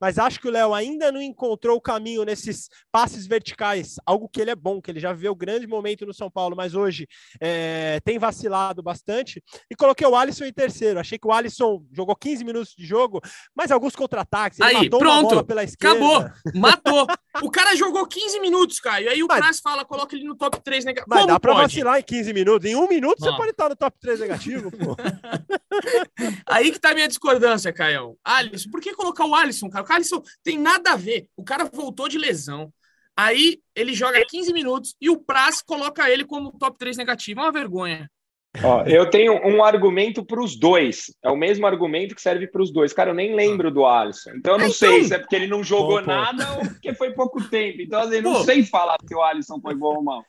mas 0.00 0.18
acho 0.18 0.40
que 0.40 0.48
o 0.48 0.50
Léo 0.50 0.74
ainda 0.74 1.10
não 1.10 1.20
encontrou 1.20 1.76
o 1.76 1.80
caminho 1.80 2.24
nesses 2.24 2.68
passes 2.92 3.26
verticais, 3.26 3.96
algo 4.06 4.28
que 4.28 4.40
ele 4.40 4.50
é 4.50 4.56
bom, 4.56 4.80
que 4.80 4.90
ele 4.90 5.00
já 5.00 5.12
viveu 5.12 5.34
grande 5.34 5.66
momento 5.66 6.04
no 6.06 6.12
São 6.12 6.30
Paulo, 6.30 6.54
mas 6.56 6.74
hoje 6.74 7.08
é, 7.40 8.00
tem 8.04 8.18
vacilado 8.18 8.82
bastante. 8.82 9.42
E 9.70 9.74
coloquei 9.74 10.06
o 10.06 10.14
Alisson 10.14 10.44
em 10.44 10.52
terceiro. 10.52 11.00
Achei 11.00 11.18
que 11.18 11.26
o 11.26 11.32
Alisson 11.32 11.84
jogou 11.92 12.14
15 12.14 12.44
minutos 12.44 12.74
de 12.76 12.84
jogo, 12.84 13.20
mas 13.54 13.70
alguns 13.70 13.96
contra-ataques. 13.96 14.60
Aí, 14.60 14.88
pronto, 14.90 15.44
pela 15.44 15.64
esquerda. 15.64 15.96
acabou, 15.96 16.30
matou. 16.54 17.06
o 17.42 17.50
cara 17.50 17.74
jogou 17.76 18.06
15 18.06 18.40
minutos, 18.40 18.80
Caio. 18.80 19.10
Aí 19.10 19.22
o 19.22 19.26
mas, 19.26 19.60
fala, 19.60 19.84
coloca 19.84 20.14
ele 20.14 20.24
no 20.24 20.36
top 20.36 20.60
3 20.62 20.84
negativo. 20.84 21.06
Mas 21.08 21.20
Como 21.20 21.32
dá 21.32 21.40
pra 21.40 21.52
pode? 21.52 21.62
vacilar 21.62 21.98
em 21.98 22.02
15 22.02 22.32
minutos. 22.32 22.68
Em 22.68 22.74
um 22.74 22.88
minuto 22.88 23.20
você 23.20 23.36
pode 23.36 23.50
estar 23.50 23.68
no 23.68 23.76
top 23.76 23.96
3 24.00 24.20
negativo, 24.20 24.70
pô. 24.70 24.96
Aí 26.46 26.70
que 26.70 26.78
tá 26.78 26.90
a 26.90 26.94
minha 26.94 27.08
discordância, 27.08 27.72
Caio. 27.72 28.16
Alisson, 28.24 28.70
por 28.70 28.80
que 28.80 28.94
colocar 28.94 29.24
o 29.24 29.34
Alisson, 29.40 29.68
cara? 29.68 29.84
O 29.88 29.92
Alisson 29.92 30.22
tem 30.42 30.58
nada 30.58 30.92
a 30.92 30.96
ver. 30.96 31.26
O 31.36 31.44
cara 31.44 31.64
voltou 31.64 32.08
de 32.08 32.18
lesão. 32.18 32.72
Aí 33.16 33.58
ele 33.74 33.92
joga 33.92 34.24
15 34.26 34.52
minutos 34.52 34.94
e 35.00 35.10
o 35.10 35.18
Praz 35.18 35.60
coloca 35.60 36.08
ele 36.08 36.24
como 36.24 36.56
top 36.58 36.78
3 36.78 36.96
negativo. 36.96 37.40
É 37.40 37.44
uma 37.44 37.52
vergonha. 37.52 38.10
Ó, 38.62 38.82
eu 38.84 39.08
tenho 39.08 39.34
um 39.46 39.62
argumento 39.62 40.24
para 40.24 40.42
os 40.42 40.58
dois. 40.58 41.14
É 41.22 41.30
o 41.30 41.36
mesmo 41.36 41.66
argumento 41.66 42.14
que 42.14 42.22
serve 42.22 42.48
para 42.48 42.62
os 42.62 42.72
dois. 42.72 42.92
Cara, 42.92 43.10
eu 43.10 43.14
nem 43.14 43.34
lembro 43.34 43.70
do 43.70 43.86
Alisson. 43.86 44.30
Então 44.36 44.54
eu 44.54 44.58
não 44.58 44.66
então... 44.66 44.76
sei 44.76 45.04
se 45.04 45.14
é 45.14 45.18
porque 45.18 45.36
ele 45.36 45.46
não 45.46 45.62
jogou 45.62 46.02
nada 46.02 46.52
ou 46.54 46.60
porque 46.60 46.92
foi 46.94 47.12
pouco 47.12 47.42
tempo. 47.48 47.80
Então, 47.80 48.00
assim, 48.00 48.16
eu 48.16 48.22
não 48.22 48.42
sei 48.42 48.64
falar 48.64 48.96
se 49.06 49.14
o 49.14 49.22
Alisson 49.22 49.60
foi 49.60 49.74
bom 49.74 49.96
ou 49.96 50.02
mal. 50.02 50.24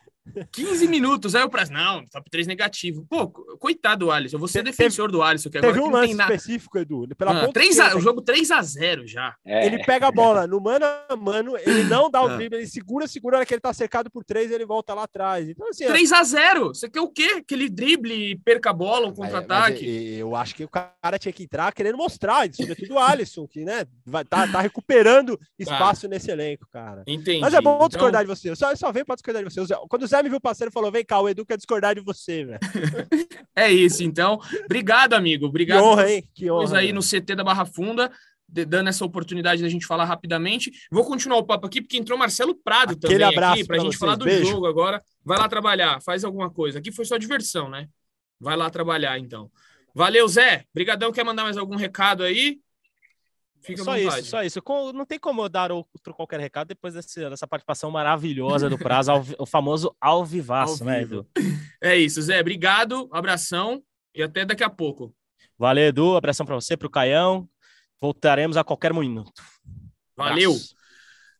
15 0.51 0.87
minutos, 0.87 1.35
aí 1.35 1.41
eu 1.41 1.49
prazo, 1.49 1.71
não, 1.71 2.05
top 2.05 2.29
3 2.29 2.47
negativo. 2.47 3.05
Pô, 3.09 3.27
coitado 3.27 4.05
do 4.05 4.11
Alisson, 4.11 4.35
eu 4.35 4.39
vou 4.39 4.47
ser 4.47 4.63
defensor 4.63 5.11
do 5.11 5.21
Alisson. 5.21 5.49
Que 5.49 5.57
agora 5.57 5.73
teve 5.73 5.85
um 5.85 5.91
lance 5.91 6.13
específico, 6.13 6.77
Edu. 6.77 7.07
Pela 7.15 7.43
ah, 7.45 7.51
3 7.51 7.79
a, 7.79 7.97
o 7.97 8.01
jogo 8.01 8.21
3x0 8.21 9.05
já. 9.05 9.35
É. 9.45 9.65
Ele 9.65 9.83
pega 9.83 10.07
a 10.07 10.11
bola 10.11 10.47
no 10.47 10.59
mano 10.59 10.85
a 10.85 11.15
mano, 11.15 11.55
ele 11.57 11.83
não 11.83 12.09
dá 12.09 12.21
o 12.21 12.27
ah. 12.27 12.35
drible, 12.35 12.57
ele 12.57 12.67
segura, 12.67 13.07
segura, 13.07 13.39
na 13.39 13.45
que 13.45 13.53
ele 13.53 13.61
tá 13.61 13.73
cercado 13.73 14.09
por 14.09 14.23
3 14.23 14.51
ele 14.51 14.65
volta 14.65 14.93
lá 14.93 15.03
atrás. 15.03 15.47
Então, 15.47 15.69
assim, 15.69 15.85
3x0, 15.85 16.69
você 16.69 16.89
quer 16.89 17.01
o 17.01 17.09
quê? 17.09 17.35
Aquele 17.37 17.69
drible, 17.69 18.37
perca 18.43 18.71
a 18.71 18.73
bola, 18.73 19.07
um 19.07 19.13
contra-ataque? 19.13 19.85
eu 20.17 20.35
acho 20.35 20.55
que 20.55 20.63
o 20.63 20.69
cara 20.69 21.19
tinha 21.19 21.31
que 21.31 21.43
entrar 21.43 21.71
querendo 21.73 21.97
mostrar, 21.97 22.51
sobretudo 22.53 22.95
o 22.95 22.99
Alisson, 22.99 23.47
que 23.47 23.63
né, 23.63 23.85
vai, 24.05 24.23
tá, 24.23 24.47
tá 24.47 24.61
recuperando 24.61 25.39
espaço 25.57 26.05
ah. 26.05 26.09
nesse 26.09 26.31
elenco, 26.31 26.67
cara. 26.71 27.03
Entendi. 27.07 27.39
Mas 27.39 27.53
é 27.53 27.61
bom 27.61 27.87
discordar 27.87 28.23
então... 28.23 28.33
de 28.33 28.39
você, 28.39 28.49
eu 28.49 28.55
só, 28.55 28.71
eu 28.71 28.77
só 28.77 28.91
venho 28.91 29.05
pra 29.05 29.15
discordar 29.15 29.43
de 29.43 29.49
você. 29.49 29.61
Quando 29.89 30.03
o 30.03 30.07
Zé 30.07 30.20
me 30.23 30.29
viu 30.29 30.39
parceiro 30.39 30.71
falou: 30.71 30.91
vem 30.91 31.05
cá, 31.05 31.19
o 31.19 31.29
Edu 31.29 31.45
quer 31.45 31.57
discordar 31.57 31.95
de 31.95 32.01
você, 32.01 32.45
velho. 32.45 32.59
é 33.55 33.71
isso, 33.71 34.03
então. 34.03 34.39
Obrigado, 34.65 35.13
amigo. 35.13 35.45
Obrigado. 35.45 35.79
Que 35.79 35.85
honra, 35.85 36.11
hein? 36.11 36.29
Que 36.33 36.51
honra. 36.51 36.79
aí 36.79 36.93
no 36.93 37.01
CT 37.01 37.35
da 37.35 37.43
Barra 37.43 37.65
Funda 37.65 38.11
dando 38.51 38.89
essa 38.89 39.05
oportunidade 39.05 39.61
da 39.61 39.69
gente 39.69 39.85
falar 39.85 40.05
rapidamente. 40.05 40.71
Vou 40.91 41.05
continuar 41.05 41.37
o 41.37 41.45
papo 41.45 41.65
aqui, 41.67 41.81
porque 41.81 41.97
entrou 41.97 42.17
Marcelo 42.17 42.53
Prado 42.53 42.93
Aquele 42.93 43.23
também 43.23 43.37
aqui, 43.45 43.65
para 43.65 43.77
a 43.77 43.79
gente 43.79 43.91
vocês. 43.91 43.99
falar 43.99 44.15
do 44.15 44.25
Beijo. 44.25 44.51
jogo 44.51 44.65
agora. 44.65 45.01
Vai 45.23 45.37
lá 45.37 45.47
trabalhar, 45.47 46.01
faz 46.01 46.23
alguma 46.23 46.49
coisa. 46.49 46.79
Aqui 46.79 46.91
foi 46.91 47.05
só 47.05 47.17
diversão, 47.17 47.69
né? 47.69 47.87
Vai 48.39 48.57
lá 48.57 48.69
trabalhar, 48.69 49.17
então. 49.17 49.49
Valeu, 49.95 50.27
Zé. 50.27 50.65
Brigadão. 50.73 51.11
Quer 51.11 51.23
mandar 51.23 51.43
mais 51.43 51.57
algum 51.57 51.75
recado 51.75 52.23
aí? 52.23 52.59
Fica 53.61 53.83
só 53.83 53.97
isso, 53.97 54.25
só 54.25 54.43
isso. 54.43 54.61
Não 54.93 55.05
tem 55.05 55.19
como 55.19 55.43
eu 55.43 55.49
dar 55.49 55.71
outro 55.71 56.13
qualquer 56.15 56.39
recado 56.39 56.69
depois 56.69 56.93
desse, 56.93 57.29
dessa 57.29 57.47
participação 57.47 57.91
maravilhosa 57.91 58.69
do 58.69 58.77
prazo, 58.77 59.11
o 59.37 59.45
famoso 59.45 59.95
alvivaço, 60.01 60.83
né, 60.83 61.03
Edu? 61.03 61.27
É 61.83 61.95
isso, 61.95 62.21
Zé. 62.21 62.39
Obrigado, 62.39 63.09
abração 63.11 63.81
e 64.13 64.21
até 64.21 64.45
daqui 64.45 64.63
a 64.63 64.69
pouco. 64.69 65.15
Valeu, 65.57 65.85
Edu. 65.85 66.15
Abração 66.15 66.45
para 66.45 66.55
você, 66.55 66.77
para 66.77 66.87
o 66.87 66.91
Caião. 66.91 67.47
Voltaremos 67.99 68.57
a 68.57 68.63
qualquer 68.63 68.93
minuto. 68.93 69.43
Valeu. 70.15 70.55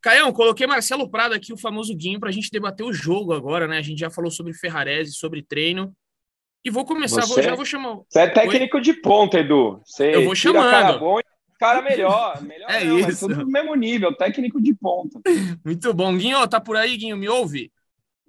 Caião, 0.01 0.31
coloquei 0.34 0.65
Marcelo 0.65 1.10
Prado 1.10 1.36
aqui, 1.36 1.53
o 1.53 1.57
famoso 1.57 1.95
Guinho, 1.95 2.19
para 2.19 2.29
a 2.29 2.31
gente 2.31 2.49
debater 2.51 2.86
o 2.86 2.91
jogo 2.91 3.34
agora, 3.34 3.67
né? 3.67 3.77
A 3.77 3.81
gente 3.84 3.99
já 3.99 4.10
falou 4.10 4.31
sobre 4.31 4.53
Ferrarese, 4.53 5.13
sobre 5.13 5.43
treino. 5.43 5.95
E 6.63 6.69
vou 6.69 6.86
começar, 6.86 7.21
você, 7.21 7.34
vou, 7.34 7.43
já 7.43 7.55
vou 7.55 7.65
chamar. 7.65 7.99
Você 8.07 8.19
é 8.19 8.27
técnico 8.27 8.77
Oi? 8.77 8.84
de 8.84 8.93
ponta, 8.93 9.39
Edu. 9.39 9.81
Você 9.84 10.15
eu 10.15 10.25
vou 10.25 10.36
chamando. 10.36 10.99
Cara 11.62 11.80
melhor. 11.80 12.41
melhor 12.41 12.71
é 12.71 12.84
não, 12.84 12.97
isso. 12.97 13.28
tudo 13.28 13.41
no 13.41 13.45
mesmo 13.45 13.76
nível, 13.76 14.12
técnico 14.15 14.60
de 14.60 14.74
ponta. 14.74 15.21
Muito 15.63 15.93
bom. 15.93 16.17
Guinho, 16.17 16.47
tá 16.47 16.60
por 16.60 16.76
aí, 16.76 16.97
Guinho? 16.97 17.15
Me 17.15 17.30
ouve? 17.30 17.71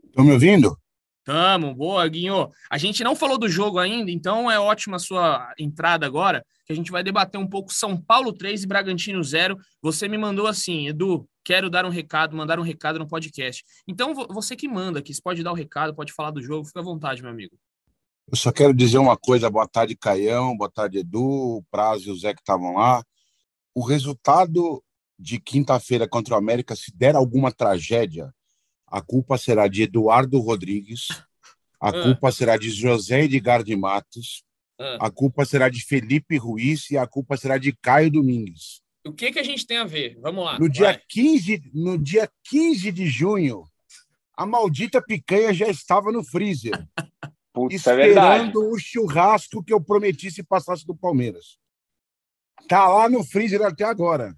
Estão 0.05 0.23
me 0.23 0.33
ouvindo? 0.33 0.77
Tamo, 1.25 1.75
boa, 1.75 2.07
Guinho. 2.07 2.51
A 2.71 2.77
gente 2.77 3.03
não 3.03 3.17
falou 3.17 3.39
do 3.39 3.49
jogo 3.49 3.79
ainda, 3.79 4.11
então 4.11 4.51
é 4.51 4.61
ótima 4.61 4.97
a 4.97 5.01
sua 5.01 5.51
entrada 5.59 6.05
agora, 6.05 6.45
que 6.67 6.75
a 6.75 6.77
gente 6.77 6.91
vai 6.91 7.03
debater 7.03 7.41
um 7.41 7.49
pouco 7.49 7.73
São 7.73 7.97
Paulo 7.97 8.35
3 8.35 8.65
e 8.65 8.67
Bragantino 8.67 9.25
0. 9.25 9.57
Você 9.81 10.07
me 10.09 10.19
mandou 10.19 10.47
assim, 10.47 10.89
Edu, 10.89 11.27
quero 11.43 11.71
dar 11.71 11.87
um 11.87 11.91
recado, 11.91 12.37
mandar 12.37 12.59
um 12.59 12.63
recado 12.63 12.99
no 12.99 13.09
podcast. 13.09 13.65
Então, 13.89 14.13
você 14.29 14.55
que 14.55 14.69
manda 14.69 14.99
aqui, 14.99 15.15
você 15.15 15.23
pode 15.23 15.43
dar 15.43 15.53
o 15.53 15.55
um 15.55 15.57
recado, 15.57 15.95
pode 15.95 16.13
falar 16.13 16.33
do 16.33 16.43
jogo, 16.43 16.67
fica 16.67 16.81
à 16.81 16.85
vontade, 16.85 17.23
meu 17.23 17.31
amigo. 17.31 17.57
Eu 18.31 18.37
só 18.37 18.53
quero 18.53 18.75
dizer 18.75 18.99
uma 18.99 19.17
coisa, 19.17 19.49
boa 19.49 19.67
tarde, 19.67 19.97
Caião, 19.97 20.55
boa 20.55 20.71
tarde, 20.71 20.99
Edu, 20.99 21.23
o 21.23 21.65
Prazo 21.71 22.11
e 22.11 22.13
o 22.13 22.15
Zé 22.15 22.35
que 22.35 22.41
estavam 22.41 22.75
lá 22.75 23.03
o 23.75 23.83
resultado 23.83 24.83
de 25.19 25.39
quinta-feira 25.39 26.09
contra 26.09 26.35
o 26.35 26.37
América, 26.37 26.75
se 26.75 26.95
der 26.95 27.15
alguma 27.15 27.53
tragédia, 27.53 28.35
a 28.87 29.01
culpa 29.01 29.39
será 29.39 29.69
de 29.69 29.83
Eduardo 29.83 30.39
Rodrigues, 30.41 31.09
a 31.81 31.89
ah. 31.89 32.03
culpa 32.03 32.31
será 32.33 32.57
de 32.57 32.71
José 32.71 33.25
Edgar 33.25 33.63
de 33.63 33.75
Matos, 33.77 34.45
ah. 34.79 34.99
a 35.01 35.11
culpa 35.11 35.45
será 35.45 35.69
de 35.69 35.85
Felipe 35.85 36.37
Ruiz 36.37 36.91
e 36.91 36.99
a 36.99 37.07
culpa 37.07 37.37
será 37.37 37.57
de 37.57 37.73
Caio 37.73 38.11
Domingues. 38.11 38.83
O 39.05 39.13
que, 39.13 39.33
que 39.33 39.39
a 39.39 39.43
gente 39.43 39.67
tem 39.67 39.79
a 39.79 39.85
ver? 39.85 40.17
Vamos 40.21 40.45
lá. 40.45 40.59
No 40.59 40.69
dia, 40.69 41.01
15, 41.09 41.71
no 41.75 41.99
dia 41.99 42.31
15 42.45 42.93
de 42.93 43.07
junho, 43.07 43.65
a 44.37 44.47
maldita 44.47 45.03
picanha 45.03 45.53
já 45.53 45.69
estava 45.69 46.13
no 46.13 46.23
freezer. 46.23 46.73
Putz, 47.53 47.87
é 47.87 48.09
esperando 48.09 48.63
é 48.63 48.67
o 48.67 48.79
churrasco 48.79 49.63
que 49.63 49.73
eu 49.73 49.81
prometi 49.81 50.31
se 50.31 50.43
passasse 50.43 50.87
do 50.87 50.95
Palmeiras. 50.95 51.59
Tá 52.69 52.89
lá 52.89 53.09
no 53.09 53.25
freezer 53.25 53.63
até 53.63 53.85
agora. 53.85 54.35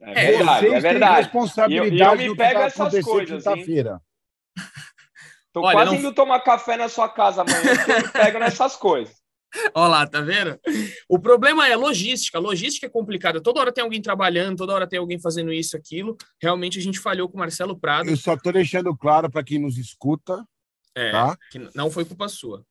É 0.00 0.32
verdade, 0.32 0.60
Vocês 0.60 0.72
é 0.72 0.80
verdade. 0.80 1.16
responsabilidade 1.22 2.22
e 2.22 2.26
eu, 2.26 2.28
eu 2.28 2.32
me 2.32 2.36
pego 2.36 2.60
essas 2.60 3.04
coisas. 3.04 3.44
Quinta-feira. 3.44 4.00
Tô 5.52 5.62
Olha, 5.62 5.72
quase 5.72 5.92
não... 5.92 5.98
indo 5.98 6.14
tomar 6.14 6.40
café 6.40 6.76
na 6.76 6.88
sua 6.88 7.08
casa 7.08 7.42
amanhã, 7.42 7.58
eu 7.88 8.02
me 8.02 8.08
pego 8.12 8.38
nessas 8.38 8.76
coisas. 8.76 9.16
Olha 9.74 9.88
lá, 9.88 10.06
tá 10.06 10.20
vendo? 10.20 10.58
O 11.08 11.18
problema 11.18 11.66
é 11.66 11.74
logística. 11.74 12.38
logística 12.38 12.86
é 12.86 12.90
complicada. 12.90 13.42
Toda 13.42 13.60
hora 13.60 13.72
tem 13.72 13.82
alguém 13.82 14.00
trabalhando, 14.00 14.58
toda 14.58 14.74
hora 14.74 14.86
tem 14.86 14.98
alguém 14.98 15.18
fazendo 15.18 15.52
isso, 15.52 15.76
aquilo. 15.76 16.16
Realmente 16.40 16.78
a 16.78 16.82
gente 16.82 16.98
falhou 16.98 17.28
com 17.28 17.36
o 17.36 17.40
Marcelo 17.40 17.78
Prado. 17.78 18.10
Eu 18.10 18.16
só 18.16 18.36
tô 18.36 18.52
deixando 18.52 18.94
claro 18.96 19.30
para 19.30 19.42
quem 19.42 19.58
nos 19.58 19.78
escuta. 19.78 20.44
É, 20.94 21.12
tá? 21.12 21.36
que 21.50 21.58
não 21.74 21.90
foi 21.90 22.04
culpa 22.04 22.28
sua. 22.28 22.64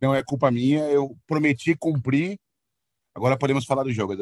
Não 0.00 0.14
é 0.14 0.22
culpa 0.24 0.50
minha. 0.50 0.84
Eu 0.90 1.16
prometi 1.26 1.76
cumprir 1.76 2.36
Agora 3.14 3.38
podemos 3.38 3.64
falar 3.64 3.84
do 3.84 3.92
jogo. 3.92 4.14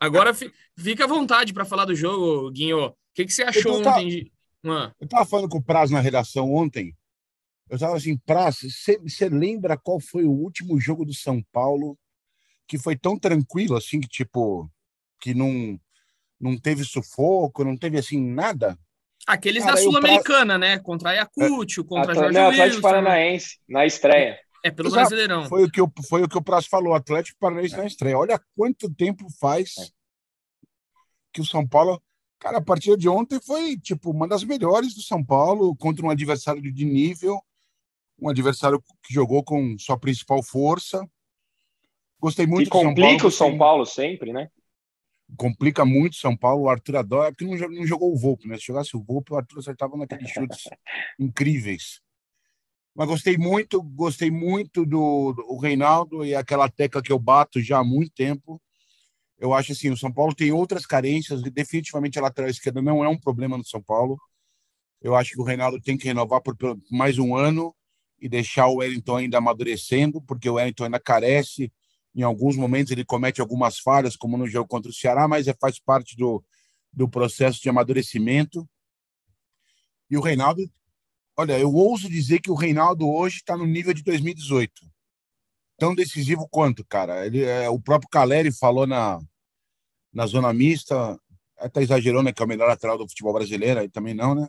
Agora 0.00 0.32
fica 0.78 1.04
à 1.04 1.08
vontade 1.08 1.52
para 1.52 1.64
falar 1.64 1.84
do 1.84 1.94
jogo, 1.94 2.50
Guinho. 2.50 2.86
O 2.86 2.94
que, 3.14 3.24
que 3.24 3.32
você 3.32 3.42
achou 3.42 3.80
eu 3.82 3.88
ontem? 3.88 4.08
De... 4.08 4.32
Eu 4.64 5.04
estava 5.04 5.24
falando 5.24 5.48
com 5.48 5.58
o 5.58 5.62
Prazo 5.62 5.92
na 5.92 6.00
redação 6.00 6.52
ontem. 6.54 6.94
Eu 7.68 7.78
tava 7.78 7.96
assim, 7.96 8.16
Praça, 8.18 8.66
você 9.02 9.28
lembra 9.28 9.78
qual 9.78 9.98
foi 9.98 10.24
o 10.24 10.30
último 10.30 10.78
jogo 10.78 11.04
do 11.04 11.14
São 11.14 11.42
Paulo 11.50 11.98
que 12.68 12.78
foi 12.78 12.96
tão 12.96 13.18
tranquilo 13.18 13.76
assim, 13.76 14.00
que 14.00 14.08
tipo, 14.08 14.70
que 15.20 15.34
não, 15.34 15.78
não 16.40 16.58
teve 16.58 16.84
sufoco, 16.84 17.64
não 17.64 17.76
teve 17.76 17.98
assim 17.98 18.20
nada? 18.20 18.78
Aqueles 19.26 19.64
Cara, 19.64 19.76
da 19.76 19.82
Sul-Americana, 19.82 20.58
pra... 20.58 20.58
né? 20.58 20.78
Contra 20.78 21.10
Ayacucho, 21.10 21.80
é, 21.80 21.84
contra 21.84 22.14
Jorge 22.14 22.34
não, 22.34 22.48
Atlético 22.48 22.76
né? 22.76 22.82
Paranaense, 22.82 23.58
na 23.68 23.86
estreia. 23.86 24.38
É, 24.62 24.70
pelo 24.70 24.88
Exato. 24.88 25.00
Brasileirão. 25.00 25.48
Foi 25.48 25.64
o 25.64 25.70
que 25.70 25.82
o, 25.82 25.92
foi 26.08 26.22
o, 26.22 26.28
que 26.28 26.38
o 26.38 26.42
Prazo 26.42 26.68
falou, 26.68 26.94
Atlético 26.94 27.38
Paranaense 27.38 27.74
é. 27.74 27.78
na 27.78 27.86
estreia. 27.86 28.18
Olha 28.18 28.40
quanto 28.56 28.92
tempo 28.94 29.26
faz 29.40 29.74
é. 29.78 29.86
que 31.32 31.40
o 31.40 31.44
São 31.44 31.66
Paulo... 31.66 32.00
Cara, 32.38 32.58
a 32.58 32.62
partida 32.62 32.96
de 32.96 33.08
ontem 33.08 33.40
foi, 33.40 33.78
tipo, 33.78 34.10
uma 34.10 34.26
das 34.26 34.42
melhores 34.42 34.94
do 34.94 35.00
São 35.00 35.24
Paulo 35.24 35.76
contra 35.76 36.04
um 36.04 36.10
adversário 36.10 36.60
de 36.60 36.84
nível, 36.84 37.40
um 38.20 38.28
adversário 38.28 38.82
que 39.00 39.14
jogou 39.14 39.44
com 39.44 39.78
sua 39.78 39.96
principal 39.96 40.42
força. 40.42 41.08
Gostei 42.20 42.44
muito 42.44 42.64
que 42.64 42.70
complica 42.70 43.28
o 43.28 43.30
São 43.30 43.56
Paulo 43.56 43.86
sempre, 43.86 44.32
né? 44.32 44.48
complica 45.36 45.84
muito 45.84 46.16
São 46.16 46.36
Paulo. 46.36 46.64
O 46.64 46.68
Arthur 46.68 46.96
adora, 46.96 47.32
porque 47.32 47.44
não, 47.44 47.68
não 47.68 47.86
jogou 47.86 48.12
o 48.12 48.18
Volpe, 48.18 48.48
né? 48.48 48.56
Se 48.56 48.66
jogasse 48.66 48.96
o 48.96 49.02
Volpe, 49.02 49.32
o 49.32 49.36
Arthur 49.36 49.60
acertava 49.60 49.96
naqueles 49.96 50.30
chutes 50.30 50.64
incríveis. 51.18 52.00
Mas 52.94 53.08
gostei 53.08 53.38
muito, 53.38 53.82
gostei 53.82 54.30
muito 54.30 54.84
do, 54.84 55.32
do 55.32 55.56
Reinaldo 55.56 56.24
e 56.24 56.34
aquela 56.34 56.68
tecla 56.68 57.02
que 57.02 57.12
eu 57.12 57.18
bato 57.18 57.60
já 57.60 57.78
há 57.78 57.84
muito 57.84 58.12
tempo. 58.14 58.60
Eu 59.38 59.54
acho 59.54 59.72
assim, 59.72 59.90
o 59.90 59.96
São 59.96 60.12
Paulo 60.12 60.34
tem 60.34 60.52
outras 60.52 60.86
carências, 60.86 61.42
definitivamente 61.42 62.18
a 62.18 62.22
lateral 62.22 62.50
esquerda 62.50 62.82
não 62.82 63.02
é 63.02 63.08
um 63.08 63.18
problema 63.18 63.56
no 63.56 63.64
São 63.64 63.82
Paulo. 63.82 64.18
Eu 65.00 65.16
acho 65.16 65.32
que 65.32 65.40
o 65.40 65.44
Reinaldo 65.44 65.80
tem 65.80 65.96
que 65.96 66.06
renovar 66.06 66.40
por, 66.42 66.56
mais 66.90 67.18
um 67.18 67.34
ano 67.34 67.74
e 68.20 68.28
deixar 68.28 68.68
o 68.68 68.76
Wellington 68.76 69.16
ainda 69.16 69.38
amadurecendo, 69.38 70.22
porque 70.22 70.48
o 70.48 70.54
Wellington 70.54 70.84
ainda 70.84 71.00
carece 71.00 71.72
em 72.14 72.22
alguns 72.22 72.56
momentos 72.56 72.92
ele 72.92 73.04
comete 73.04 73.40
algumas 73.40 73.78
falhas, 73.78 74.16
como 74.16 74.36
no 74.36 74.46
jogo 74.46 74.68
contra 74.68 74.90
o 74.90 74.94
Ceará, 74.94 75.26
mas 75.26 75.48
é, 75.48 75.54
faz 75.54 75.78
parte 75.78 76.16
do, 76.16 76.44
do 76.92 77.08
processo 77.08 77.60
de 77.60 77.68
amadurecimento. 77.68 78.68
E 80.10 80.16
o 80.16 80.20
Reinaldo, 80.20 80.62
olha, 81.36 81.58
eu 81.58 81.72
ouso 81.72 82.08
dizer 82.08 82.40
que 82.40 82.50
o 82.50 82.54
Reinaldo 82.54 83.08
hoje 83.08 83.36
está 83.36 83.56
no 83.56 83.66
nível 83.66 83.94
de 83.94 84.02
2018. 84.02 84.72
Tão 85.78 85.94
decisivo 85.94 86.48
quanto, 86.48 86.84
cara. 86.84 87.26
Ele, 87.26 87.42
é, 87.42 87.68
o 87.68 87.80
próprio 87.80 88.08
Caleri 88.08 88.52
falou 88.52 88.86
na, 88.86 89.20
na 90.12 90.26
zona 90.26 90.52
mista, 90.52 91.18
até 91.58 91.82
exagerou, 91.82 92.22
né, 92.22 92.32
que 92.32 92.42
é 92.42 92.44
o 92.44 92.48
melhor 92.48 92.68
lateral 92.68 92.98
do 92.98 93.08
futebol 93.08 93.32
brasileiro, 93.32 93.80
aí 93.80 93.88
também 93.88 94.14
não, 94.14 94.34
né? 94.34 94.48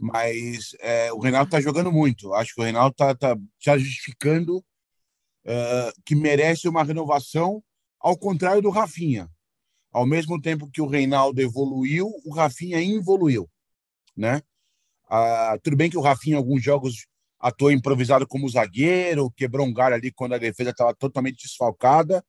Mas 0.00 0.74
é, 0.80 1.12
o 1.12 1.18
Reinaldo 1.18 1.48
está 1.48 1.60
jogando 1.60 1.92
muito. 1.92 2.34
Acho 2.34 2.54
que 2.54 2.60
o 2.60 2.64
Reinaldo 2.64 2.92
está 2.92 3.14
tá, 3.14 3.36
tá 3.64 3.78
justificando 3.78 4.58
uh, 4.58 5.92
que 6.04 6.14
merece 6.14 6.68
uma 6.68 6.82
renovação, 6.82 7.62
ao 8.00 8.16
contrário 8.16 8.62
do 8.62 8.70
Rafinha. 8.70 9.30
Ao 9.92 10.06
mesmo 10.06 10.40
tempo 10.40 10.70
que 10.70 10.80
o 10.80 10.86
Reinaldo 10.86 11.40
evoluiu, 11.40 12.10
o 12.24 12.34
Rafinha 12.34 12.80
involuiu, 12.80 13.48
né? 14.16 14.42
Uh, 15.10 15.58
tudo 15.62 15.76
bem 15.76 15.90
que 15.90 15.98
o 15.98 16.00
Rafinha, 16.00 16.36
em 16.36 16.38
alguns 16.38 16.62
jogos, 16.62 17.06
atuou 17.38 17.72
improvisado 17.72 18.26
como 18.26 18.48
zagueiro, 18.48 19.30
quebrou 19.32 19.66
um 19.66 19.72
galho 19.72 19.94
ali 19.94 20.12
quando 20.12 20.34
a 20.34 20.38
defesa 20.38 20.70
estava 20.70 20.94
totalmente 20.94 21.42
desfalcada, 21.42 22.24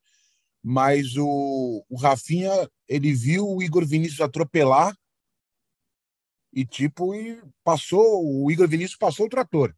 mas 0.63 1.15
o, 1.17 1.86
o 1.89 1.98
Rafinha, 1.98 2.52
ele 2.88 3.13
viu 3.13 3.48
o 3.48 3.62
Igor 3.62 3.86
Vinícius 3.86 4.22
atropelar 4.22 4.96
e, 6.54 6.65
tipo, 6.65 7.15
e 7.15 7.41
passou, 7.63 8.26
o 8.26 8.52
Igor 8.52 8.67
Vinícius 8.67 8.98
passou 8.98 9.26
o 9.26 9.30
trator, 9.30 9.76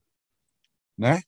né? 0.98 1.22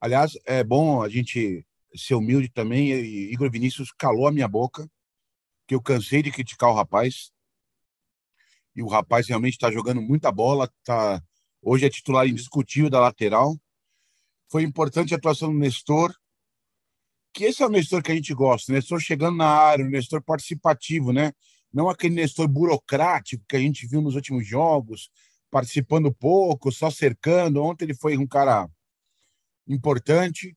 Aliás, 0.00 0.32
é 0.46 0.64
bom 0.64 1.02
a 1.02 1.08
gente 1.08 1.66
ser 1.94 2.14
humilde 2.14 2.48
também. 2.48 2.90
E 2.92 3.32
Igor 3.32 3.50
Vinícius 3.50 3.92
calou 3.92 4.26
a 4.26 4.32
minha 4.32 4.48
boca, 4.48 4.88
que 5.66 5.74
eu 5.74 5.82
cansei 5.82 6.22
de 6.22 6.30
criticar 6.30 6.70
o 6.70 6.74
rapaz. 6.74 7.32
E 8.74 8.82
o 8.82 8.88
rapaz 8.88 9.28
realmente 9.28 9.54
está 9.54 9.70
jogando 9.70 10.00
muita 10.00 10.30
bola. 10.30 10.70
Tá... 10.84 11.22
Hoje 11.62 11.86
é 11.86 11.90
titular 11.90 12.26
indiscutível 12.26 12.90
da 12.90 13.00
lateral. 13.00 13.56
Foi 14.48 14.62
importante 14.62 15.14
a 15.14 15.16
atuação 15.16 15.52
do 15.52 15.58
Nestor, 15.58 16.14
que 17.32 17.44
esse 17.44 17.62
é 17.62 17.66
o 17.66 17.70
Nestor 17.70 18.02
que 18.02 18.10
a 18.10 18.14
gente 18.14 18.34
gosta. 18.34 18.72
O 18.72 18.74
Nestor 18.74 19.00
chegando 19.00 19.36
na 19.36 19.48
área, 19.48 19.84
o 19.84 19.88
Nestor 19.88 20.22
participativo, 20.22 21.12
né? 21.12 21.32
Não 21.72 21.88
aquele 21.88 22.14
Nestor 22.14 22.48
burocrático 22.48 23.44
que 23.48 23.56
a 23.56 23.60
gente 23.60 23.86
viu 23.86 24.00
nos 24.00 24.16
últimos 24.16 24.46
jogos, 24.46 25.10
participando 25.50 26.12
pouco, 26.12 26.72
só 26.72 26.90
cercando. 26.90 27.62
Ontem 27.62 27.84
ele 27.84 27.94
foi 27.94 28.16
um 28.16 28.26
cara 28.26 28.68
importante. 29.68 30.56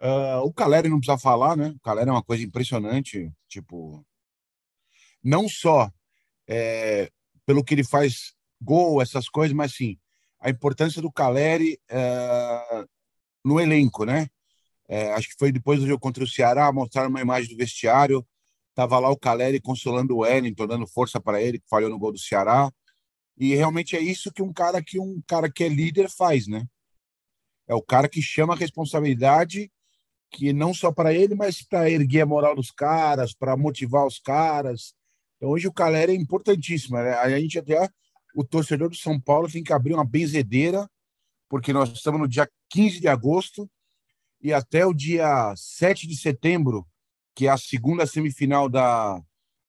Uh, 0.00 0.40
o 0.44 0.52
Caleri 0.52 0.88
não 0.88 0.98
precisa 0.98 1.18
falar, 1.18 1.56
né? 1.56 1.68
O 1.76 1.80
Caleri 1.80 2.08
é 2.08 2.12
uma 2.12 2.22
coisa 2.22 2.44
impressionante, 2.44 3.30
tipo, 3.48 4.06
não 5.22 5.48
só 5.48 5.90
é, 6.48 7.10
pelo 7.48 7.64
que 7.64 7.72
ele 7.72 7.84
faz 7.84 8.34
gol, 8.60 9.00
essas 9.00 9.26
coisas, 9.26 9.56
mas 9.56 9.74
sim 9.74 9.98
a 10.38 10.50
importância 10.50 11.00
do 11.00 11.10
Caleri 11.10 11.80
é, 11.88 12.84
no 13.42 13.58
elenco, 13.58 14.04
né? 14.04 14.28
É, 14.86 15.12
acho 15.14 15.28
que 15.28 15.38
foi 15.38 15.50
depois 15.50 15.80
do 15.80 15.86
jogo 15.86 15.98
contra 15.98 16.22
o 16.22 16.28
Ceará, 16.28 16.70
mostraram 16.70 17.08
uma 17.08 17.22
imagem 17.22 17.50
do 17.50 17.56
vestiário, 17.56 18.22
tava 18.74 18.98
lá 18.98 19.08
o 19.08 19.18
Caleri 19.18 19.62
consolando 19.62 20.14
o 20.14 20.18
Wellington, 20.18 20.66
dando 20.66 20.86
força 20.86 21.18
para 21.18 21.42
ele, 21.42 21.58
que 21.58 21.68
falhou 21.70 21.88
no 21.88 21.98
gol 21.98 22.12
do 22.12 22.18
Ceará. 22.18 22.70
E 23.34 23.54
realmente 23.54 23.96
é 23.96 24.00
isso 24.00 24.30
que 24.30 24.42
um 24.42 24.52
cara 24.52 24.82
que 24.82 25.00
um 25.00 25.22
cara 25.26 25.50
que 25.50 25.64
é 25.64 25.68
líder 25.68 26.10
faz, 26.10 26.46
né? 26.46 26.66
É 27.66 27.74
o 27.74 27.82
cara 27.82 28.10
que 28.10 28.20
chama 28.20 28.52
a 28.52 28.56
responsabilidade, 28.56 29.72
que 30.30 30.52
não 30.52 30.74
só 30.74 30.92
para 30.92 31.14
ele, 31.14 31.34
mas 31.34 31.62
para 31.62 31.90
erguer 31.90 32.20
a 32.20 32.26
moral 32.26 32.54
dos 32.54 32.70
caras, 32.70 33.32
para 33.34 33.56
motivar 33.56 34.06
os 34.06 34.18
caras. 34.18 34.94
Então, 35.38 35.50
hoje 35.50 35.66
o 35.66 35.72
Calera 35.72 36.12
é 36.12 36.14
importantíssimo. 36.14 36.98
Né? 36.98 37.14
A 37.14 37.40
gente 37.40 37.58
até, 37.58 37.88
o 38.34 38.44
torcedor 38.44 38.90
do 38.90 38.96
São 38.96 39.18
Paulo 39.18 39.50
tem 39.50 39.62
que 39.62 39.72
abrir 39.72 39.94
uma 39.94 40.04
benzedeira, 40.04 40.88
porque 41.48 41.72
nós 41.72 41.90
estamos 41.90 42.20
no 42.20 42.28
dia 42.28 42.48
15 42.68 43.00
de 43.00 43.08
agosto 43.08 43.70
e 44.40 44.52
até 44.52 44.84
o 44.84 44.92
dia 44.92 45.54
7 45.56 46.06
de 46.06 46.16
setembro, 46.16 46.86
que 47.34 47.46
é 47.46 47.50
a 47.50 47.56
segunda 47.56 48.06
semifinal 48.06 48.68
da, 48.68 49.20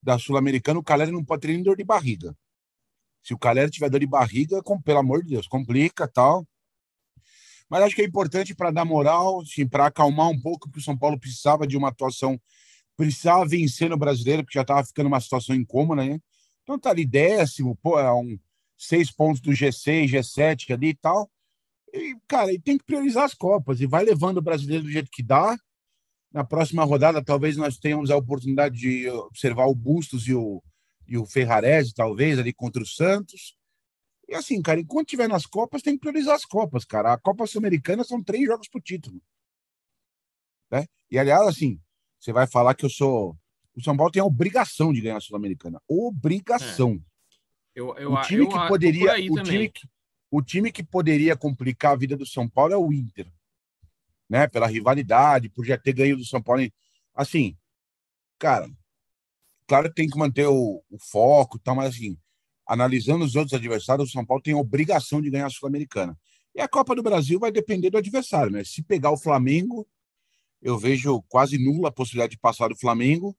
da 0.01 0.17
Sul-Americana, 0.17 0.79
o 0.79 0.83
Calera 0.83 1.11
não 1.11 1.23
pode 1.23 1.41
ter 1.41 1.49
nem 1.49 1.63
dor 1.63 1.77
de 1.77 1.83
barriga. 1.83 2.35
Se 3.23 3.33
o 3.33 3.37
Calera 3.37 3.69
tiver 3.69 3.89
dor 3.89 3.99
de 3.99 4.07
barriga, 4.07 4.61
com, 4.63 4.81
pelo 4.81 4.99
amor 4.99 5.23
de 5.23 5.29
Deus, 5.29 5.47
complica 5.47 6.07
tal. 6.07 6.47
Mas 7.69 7.83
acho 7.83 7.95
que 7.95 8.01
é 8.01 8.05
importante 8.05 8.55
para 8.55 8.71
dar 8.71 8.85
moral, 8.85 9.41
assim, 9.41 9.67
para 9.67 9.85
acalmar 9.85 10.29
um 10.29 10.41
pouco, 10.41 10.67
porque 10.67 10.79
o 10.79 10.83
São 10.83 10.97
Paulo 10.97 11.19
precisava 11.19 11.67
de 11.67 11.77
uma 11.77 11.89
atuação, 11.89 12.39
precisava 12.99 13.47
vencer 13.47 13.89
no 13.89 13.97
brasileiro, 13.97 14.43
porque 14.43 14.57
já 14.57 14.61
estava 14.61 14.85
ficando 14.85 15.07
uma 15.07 15.21
situação 15.21 15.55
incômoda, 15.55 16.03
né? 16.03 16.19
Então 16.63 16.77
tá 16.77 16.89
ali 16.89 17.05
décimo, 17.05 17.73
pô, 17.77 17.97
é 17.97 18.13
um 18.13 18.37
seis 18.77 19.09
pontos 19.09 19.39
do 19.39 19.51
G6, 19.51 20.09
G7 20.09 20.73
ali 20.73 20.89
e 20.89 20.95
tal. 20.95 21.31
E, 21.93 22.17
cara, 22.27 22.49
ele 22.49 22.59
tem 22.59 22.77
que 22.77 22.83
priorizar 22.83 23.23
as 23.23 23.33
Copas 23.33 23.79
e 23.79 23.87
vai 23.87 24.03
levando 24.03 24.39
o 24.39 24.41
brasileiro 24.41 24.83
do 24.83 24.91
jeito 24.91 25.09
que 25.09 25.23
dá. 25.23 25.57
Na 26.29 26.43
próxima 26.43 26.83
rodada, 26.83 27.23
talvez 27.23 27.55
nós 27.55 27.77
tenhamos 27.77 28.11
a 28.11 28.17
oportunidade 28.17 28.77
de 28.77 29.09
observar 29.09 29.67
o 29.67 29.73
Bustos 29.73 30.27
e 30.27 30.33
o, 30.33 30.61
e 31.07 31.17
o 31.17 31.25
Ferrarese, 31.25 31.93
talvez, 31.93 32.37
ali 32.37 32.51
contra 32.51 32.83
o 32.83 32.85
Santos. 32.85 33.55
E 34.27 34.35
assim, 34.35 34.61
cara, 34.61 34.81
enquanto 34.81 35.07
tiver 35.07 35.29
nas 35.29 35.45
Copas, 35.45 35.81
tem 35.81 35.93
que 35.93 36.01
priorizar 36.01 36.35
as 36.35 36.45
Copas, 36.45 36.83
cara. 36.83 37.13
A 37.13 37.17
Copa 37.17 37.47
Sul-Americana 37.47 38.03
são 38.03 38.21
três 38.21 38.45
jogos 38.45 38.67
pro 38.67 38.81
título. 38.81 39.21
Né? 40.69 40.85
E, 41.09 41.17
aliás, 41.17 41.47
assim, 41.47 41.79
você 42.19 42.33
vai 42.33 42.45
falar 42.45 42.75
que 42.75 42.85
eu 42.85 42.89
sou. 42.89 43.37
O 43.75 43.81
São 43.81 43.95
Paulo 43.95 44.11
tem 44.11 44.21
a 44.21 44.25
obrigação 44.25 44.91
de 44.91 45.01
ganhar 45.01 45.17
a 45.17 45.21
Sul-Americana. 45.21 45.81
Obrigação. 45.87 47.01
É. 47.75 47.79
Eu, 47.79 47.95
eu, 47.97 48.13
o 48.13 48.21
time 48.21 48.43
eu, 48.43 48.49
que 48.49 48.67
poderia. 48.67 49.13
O 49.31 49.41
time 49.41 49.69
que, 49.69 49.87
o 50.31 50.41
time 50.41 50.71
que 50.71 50.83
poderia 50.83 51.35
complicar 51.35 51.93
a 51.93 51.95
vida 51.95 52.17
do 52.17 52.25
São 52.25 52.47
Paulo 52.47 52.73
é 52.73 52.77
o 52.77 52.91
Inter. 52.91 53.31
Né? 54.29 54.47
Pela 54.47 54.67
rivalidade, 54.67 55.49
por 55.49 55.65
já 55.65 55.77
ter 55.77 55.93
ganho 55.93 56.17
do 56.17 56.25
São 56.25 56.41
Paulo. 56.41 56.61
Assim, 57.15 57.57
cara, 58.37 58.69
claro 59.65 59.89
que 59.89 59.95
tem 59.95 60.09
que 60.09 60.17
manter 60.17 60.47
o, 60.47 60.83
o 60.89 60.99
foco 60.99 61.57
e 61.57 61.59
tal, 61.61 61.75
mas 61.75 61.95
assim, 61.95 62.17
analisando 62.67 63.25
os 63.25 63.35
outros 63.35 63.53
adversários, 63.53 64.09
o 64.09 64.11
São 64.11 64.25
Paulo 64.25 64.43
tem 64.43 64.53
a 64.53 64.57
obrigação 64.57 65.21
de 65.21 65.29
ganhar 65.29 65.47
a 65.47 65.49
Sul-Americana. 65.49 66.17
E 66.53 66.61
a 66.61 66.67
Copa 66.67 66.95
do 66.95 67.01
Brasil 67.01 67.39
vai 67.39 67.51
depender 67.51 67.89
do 67.89 67.97
adversário, 67.97 68.51
né? 68.51 68.63
Se 68.63 68.83
pegar 68.83 69.11
o 69.11 69.17
Flamengo, 69.17 69.87
eu 70.61 70.77
vejo 70.77 71.21
quase 71.27 71.57
nula 71.57 71.89
a 71.89 71.91
possibilidade 71.91 72.31
de 72.31 72.39
passar 72.39 72.69
do 72.69 72.77
Flamengo. 72.77 73.35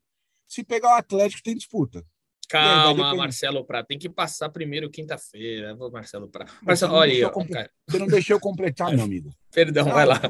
Se 0.48 0.64
pegar 0.64 0.94
o 0.94 0.98
Atlético, 0.98 1.42
tem 1.42 1.54
disputa. 1.54 2.04
Calma, 2.48 3.14
Marcelo 3.14 3.64
Prato. 3.64 3.87
Tem 3.87 3.98
que 3.98 4.09
passar 4.09 4.48
primeiro 4.48 4.90
quinta-feira. 4.90 5.74
Vou 5.76 5.90
Marcelo 5.90 6.28
Prato. 6.28 6.52
Marcelo, 6.62 6.94
olha 6.94 7.12
aí, 7.12 7.48
cara. 7.48 7.70
Você 7.87 7.98
não 7.98 8.09
deixou 8.09 8.37
eu 8.37 8.40
completar, 8.40 8.92
meu 8.92 9.04
amigo. 9.04 9.33
Perdão, 9.52 9.85
vai 9.85 10.04
lá. 10.04 10.20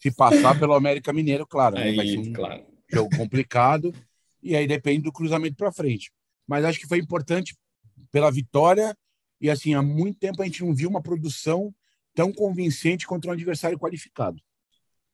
Se 0.00 0.10
passar 0.10 0.58
pelo 0.58 0.74
América 0.74 1.12
Mineiro, 1.12 1.46
claro. 1.46 1.76
Né? 1.76 1.94
Vai 1.94 2.06
ser 2.08 2.18
um 2.18 2.32
claro. 2.32 2.66
jogo 2.90 3.16
complicado. 3.16 3.94
E 4.42 4.56
aí 4.56 4.66
depende 4.66 5.02
do 5.02 5.12
cruzamento 5.12 5.56
para 5.56 5.70
frente. 5.70 6.10
Mas 6.46 6.64
acho 6.64 6.80
que 6.80 6.88
foi 6.88 6.98
importante 6.98 7.56
pela 8.10 8.30
vitória. 8.30 8.96
E 9.40 9.48
assim, 9.48 9.74
há 9.74 9.82
muito 9.82 10.18
tempo 10.18 10.42
a 10.42 10.46
gente 10.46 10.64
não 10.64 10.74
viu 10.74 10.88
uma 10.88 11.02
produção 11.02 11.72
tão 12.12 12.32
convincente 12.32 13.06
contra 13.06 13.30
um 13.30 13.34
adversário 13.34 13.78
qualificado. 13.78 14.42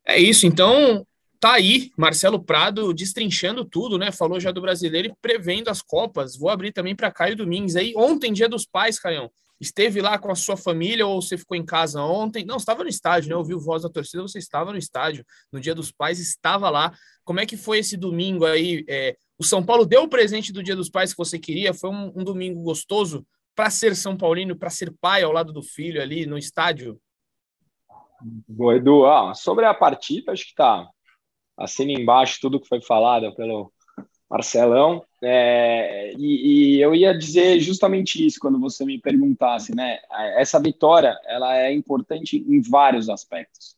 É 0.06 0.18
isso, 0.18 0.46
então 0.46 1.06
tá 1.40 1.54
aí 1.54 1.90
Marcelo 1.96 2.42
Prado 2.42 2.92
destrinchando 2.92 3.64
tudo, 3.64 3.98
né? 3.98 4.10
Falou 4.10 4.40
já 4.40 4.50
do 4.50 4.60
brasileiro 4.60 5.08
e 5.08 5.14
prevendo 5.20 5.68
as 5.68 5.82
Copas. 5.82 6.36
Vou 6.36 6.48
abrir 6.48 6.72
também 6.72 6.94
para 6.94 7.12
Caio 7.12 7.36
Domingues 7.36 7.76
aí. 7.76 7.92
Ontem, 7.96 8.32
dia 8.32 8.48
dos 8.48 8.66
pais, 8.66 8.98
Caião. 8.98 9.30
Esteve 9.60 10.00
lá 10.00 10.18
com 10.18 10.30
a 10.30 10.34
sua 10.34 10.56
família 10.56 11.06
ou 11.06 11.22
você 11.22 11.38
ficou 11.38 11.56
em 11.56 11.64
casa 11.64 12.02
ontem? 12.02 12.44
Não, 12.44 12.56
estava 12.56 12.82
no 12.82 12.88
estádio, 12.88 13.30
né? 13.30 13.36
Ouviu 13.36 13.58
voz 13.58 13.82
da 13.82 13.88
torcida, 13.88 14.22
você 14.22 14.38
estava 14.38 14.72
no 14.72 14.78
estádio. 14.78 15.24
No 15.52 15.60
dia 15.60 15.74
dos 15.74 15.92
pais, 15.92 16.18
estava 16.18 16.68
lá. 16.68 16.92
Como 17.24 17.40
é 17.40 17.46
que 17.46 17.56
foi 17.56 17.78
esse 17.78 17.96
domingo 17.96 18.44
aí? 18.44 18.84
É, 18.88 19.16
o 19.38 19.44
São 19.44 19.62
Paulo 19.62 19.86
deu 19.86 20.02
o 20.02 20.08
presente 20.08 20.52
do 20.52 20.62
dia 20.62 20.76
dos 20.76 20.90
pais 20.90 21.12
que 21.12 21.18
você 21.18 21.38
queria? 21.38 21.72
Foi 21.72 21.90
um, 21.90 22.12
um 22.16 22.24
domingo 22.24 22.60
gostoso 22.62 23.26
para 23.54 23.70
ser 23.70 23.94
São 23.94 24.16
Paulino, 24.16 24.56
para 24.56 24.70
ser 24.70 24.92
pai 25.00 25.22
ao 25.22 25.32
lado 25.32 25.52
do 25.52 25.62
filho 25.62 26.02
ali 26.02 26.26
no 26.26 26.36
estádio? 26.36 27.00
Boa, 28.26 28.76
Edu. 28.76 29.04
Ah, 29.04 29.34
sobre 29.34 29.66
a 29.66 29.74
partida, 29.74 30.32
acho 30.32 30.44
que 30.44 30.50
está 30.50 30.88
assina 31.56 31.92
embaixo 31.92 32.38
tudo 32.40 32.58
que 32.58 32.66
foi 32.66 32.80
falado 32.80 33.34
pelo 33.34 33.70
Marcelão. 34.28 35.04
É, 35.22 36.12
e, 36.16 36.76
e, 36.76 36.80
eu 36.80 36.94
ia 36.94 37.16
dizer 37.16 37.60
justamente 37.60 38.24
isso 38.24 38.40
quando 38.40 38.58
você 38.58 38.84
me 38.84 38.98
perguntasse, 38.98 39.74
né? 39.74 39.98
Essa 40.36 40.58
vitória, 40.58 41.18
ela 41.26 41.56
é 41.56 41.72
importante 41.72 42.38
em 42.38 42.60
vários 42.62 43.08
aspectos. 43.08 43.76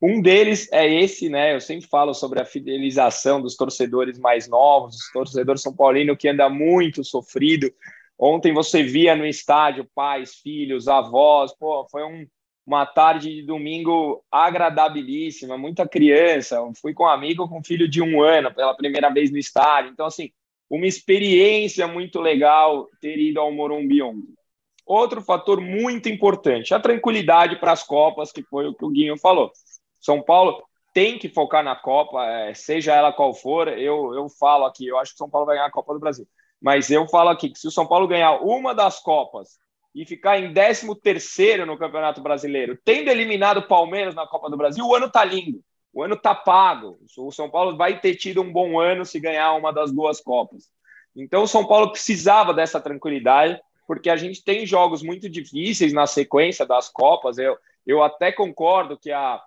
Um 0.00 0.22
deles 0.22 0.68
é 0.72 0.86
esse, 0.86 1.28
né? 1.28 1.54
Eu 1.54 1.60
sempre 1.60 1.88
falo 1.88 2.14
sobre 2.14 2.40
a 2.40 2.44
fidelização 2.44 3.42
dos 3.42 3.56
torcedores 3.56 4.16
mais 4.18 4.48
novos, 4.48 4.96
dos 4.96 5.12
torcedores 5.12 5.60
são 5.60 5.74
paulino 5.74 6.16
que 6.16 6.28
anda 6.28 6.48
muito 6.48 7.02
sofrido. 7.04 7.68
Ontem 8.16 8.54
você 8.54 8.82
via 8.82 9.16
no 9.16 9.26
estádio 9.26 9.88
pais, 9.94 10.36
filhos, 10.36 10.86
avós, 10.86 11.52
pô, 11.56 11.86
foi 11.90 12.04
um, 12.04 12.26
uma 12.68 12.84
tarde 12.84 13.36
de 13.36 13.42
domingo 13.42 14.22
agradabilíssima, 14.30 15.56
muita 15.56 15.88
criança. 15.88 16.60
Fui 16.78 16.92
com 16.92 17.04
um 17.04 17.08
amigo 17.08 17.48
com 17.48 17.60
um 17.60 17.64
filho 17.64 17.88
de 17.88 18.02
um 18.02 18.22
ano 18.22 18.52
pela 18.52 18.76
primeira 18.76 19.08
vez 19.08 19.30
no 19.30 19.38
estádio. 19.38 19.90
Então, 19.90 20.04
assim, 20.04 20.30
uma 20.68 20.86
experiência 20.86 21.88
muito 21.88 22.20
legal 22.20 22.86
ter 23.00 23.18
ido 23.18 23.40
ao 23.40 23.50
Morumbi 23.50 24.02
ontem. 24.02 24.34
Outro 24.84 25.22
fator 25.22 25.62
muito 25.62 26.10
importante, 26.10 26.74
a 26.74 26.80
tranquilidade 26.80 27.56
para 27.56 27.72
as 27.72 27.82
Copas, 27.82 28.30
que 28.30 28.42
foi 28.42 28.66
o 28.66 28.74
que 28.74 28.84
o 28.84 28.90
Guinho 28.90 29.16
falou. 29.16 29.50
São 29.98 30.20
Paulo 30.20 30.62
tem 30.92 31.18
que 31.18 31.30
focar 31.30 31.64
na 31.64 31.74
Copa, 31.74 32.22
é, 32.26 32.52
seja 32.52 32.94
ela 32.94 33.14
qual 33.14 33.32
for. 33.32 33.68
Eu, 33.68 34.14
eu 34.14 34.28
falo 34.28 34.66
aqui, 34.66 34.86
eu 34.86 34.98
acho 34.98 35.12
que 35.12 35.18
São 35.18 35.30
Paulo 35.30 35.46
vai 35.46 35.56
ganhar 35.56 35.68
a 35.68 35.72
Copa 35.72 35.94
do 35.94 36.00
Brasil. 36.00 36.28
Mas 36.60 36.90
eu 36.90 37.08
falo 37.08 37.30
aqui 37.30 37.48
que 37.48 37.58
se 37.58 37.66
o 37.66 37.70
São 37.70 37.86
Paulo 37.86 38.06
ganhar 38.06 38.42
uma 38.42 38.74
das 38.74 39.00
Copas 39.00 39.56
e 39.98 40.06
ficar 40.06 40.38
em 40.38 40.54
13 40.54 40.94
terceiro 41.00 41.66
no 41.66 41.76
Campeonato 41.76 42.20
Brasileiro, 42.20 42.78
tendo 42.84 43.10
eliminado 43.10 43.56
o 43.56 43.66
Palmeiras 43.66 44.14
na 44.14 44.28
Copa 44.28 44.48
do 44.48 44.56
Brasil, 44.56 44.86
o 44.86 44.94
ano 44.94 45.10
tá 45.10 45.24
lindo. 45.24 45.60
O 45.92 46.04
ano 46.04 46.16
tá 46.16 46.36
pago. 46.36 47.00
O 47.18 47.32
São 47.32 47.50
Paulo 47.50 47.76
vai 47.76 47.98
ter 47.98 48.14
tido 48.14 48.40
um 48.40 48.52
bom 48.52 48.78
ano 48.78 49.04
se 49.04 49.18
ganhar 49.18 49.54
uma 49.54 49.72
das 49.72 49.90
duas 49.90 50.20
Copas. 50.20 50.68
Então, 51.16 51.42
o 51.42 51.48
São 51.48 51.66
Paulo 51.66 51.90
precisava 51.90 52.54
dessa 52.54 52.80
tranquilidade, 52.80 53.60
porque 53.88 54.08
a 54.08 54.14
gente 54.14 54.44
tem 54.44 54.64
jogos 54.64 55.02
muito 55.02 55.28
difíceis 55.28 55.92
na 55.92 56.06
sequência 56.06 56.64
das 56.64 56.88
Copas. 56.88 57.36
Eu, 57.36 57.58
eu 57.84 58.00
até 58.00 58.30
concordo 58.30 58.96
que 58.96 59.10
a, 59.10 59.42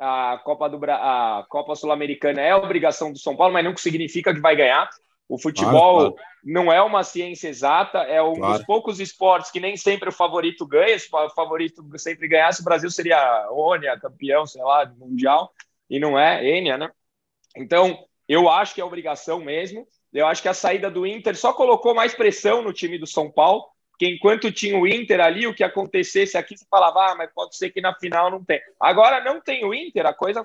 a 0.00 0.40
Copa, 0.42 0.70
do, 0.70 0.82
a 0.90 1.44
Copa 1.46 1.76
Sul-Americana 1.76 2.40
é 2.40 2.54
obrigação 2.54 3.12
do 3.12 3.18
São 3.18 3.36
Paulo, 3.36 3.52
mas 3.52 3.66
não 3.66 3.76
significa 3.76 4.32
que 4.32 4.40
vai 4.40 4.56
ganhar. 4.56 4.88
O 5.30 5.38
futebol 5.38 5.98
claro, 5.98 6.12
claro. 6.14 6.28
não 6.42 6.72
é 6.72 6.82
uma 6.82 7.04
ciência 7.04 7.46
exata, 7.46 7.98
é 7.98 8.20
um 8.20 8.34
claro. 8.34 8.54
dos 8.54 8.66
poucos 8.66 8.98
esportes 8.98 9.52
que 9.52 9.60
nem 9.60 9.76
sempre 9.76 10.08
o 10.08 10.12
favorito 10.12 10.66
ganha. 10.66 10.98
Se 10.98 11.08
o 11.08 11.30
favorito 11.30 11.84
sempre 11.98 12.26
ganhasse, 12.26 12.62
o 12.62 12.64
Brasil 12.64 12.90
seria 12.90 13.46
Ônia, 13.52 13.96
campeão, 14.00 14.44
sei 14.44 14.60
lá, 14.60 14.92
mundial, 14.98 15.54
e 15.88 16.00
não 16.00 16.18
é 16.18 16.44
Ênia, 16.44 16.76
né? 16.76 16.90
Então, 17.56 18.04
eu 18.28 18.50
acho 18.50 18.74
que 18.74 18.80
é 18.80 18.84
obrigação 18.84 19.38
mesmo. 19.38 19.86
Eu 20.12 20.26
acho 20.26 20.42
que 20.42 20.48
a 20.48 20.54
saída 20.54 20.90
do 20.90 21.06
Inter 21.06 21.36
só 21.36 21.52
colocou 21.52 21.94
mais 21.94 22.12
pressão 22.12 22.60
no 22.60 22.72
time 22.72 22.98
do 22.98 23.06
São 23.06 23.30
Paulo, 23.30 23.64
porque 23.92 24.08
enquanto 24.08 24.50
tinha 24.50 24.76
o 24.76 24.84
Inter 24.84 25.20
ali, 25.20 25.46
o 25.46 25.54
que 25.54 25.62
acontecesse 25.62 26.36
aqui, 26.36 26.56
você 26.56 26.66
falava, 26.68 27.12
ah, 27.12 27.14
mas 27.14 27.30
pode 27.32 27.56
ser 27.56 27.70
que 27.70 27.80
na 27.80 27.94
final 27.94 28.32
não 28.32 28.44
tem. 28.44 28.60
Agora 28.80 29.22
não 29.22 29.40
tem 29.40 29.64
o 29.64 29.72
Inter, 29.72 30.06
a 30.06 30.12
coisa 30.12 30.44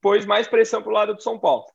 pôs 0.00 0.26
mais 0.26 0.48
pressão 0.48 0.82
para 0.82 0.90
o 0.90 0.94
lado 0.94 1.14
do 1.14 1.22
São 1.22 1.38
Paulo 1.38 1.66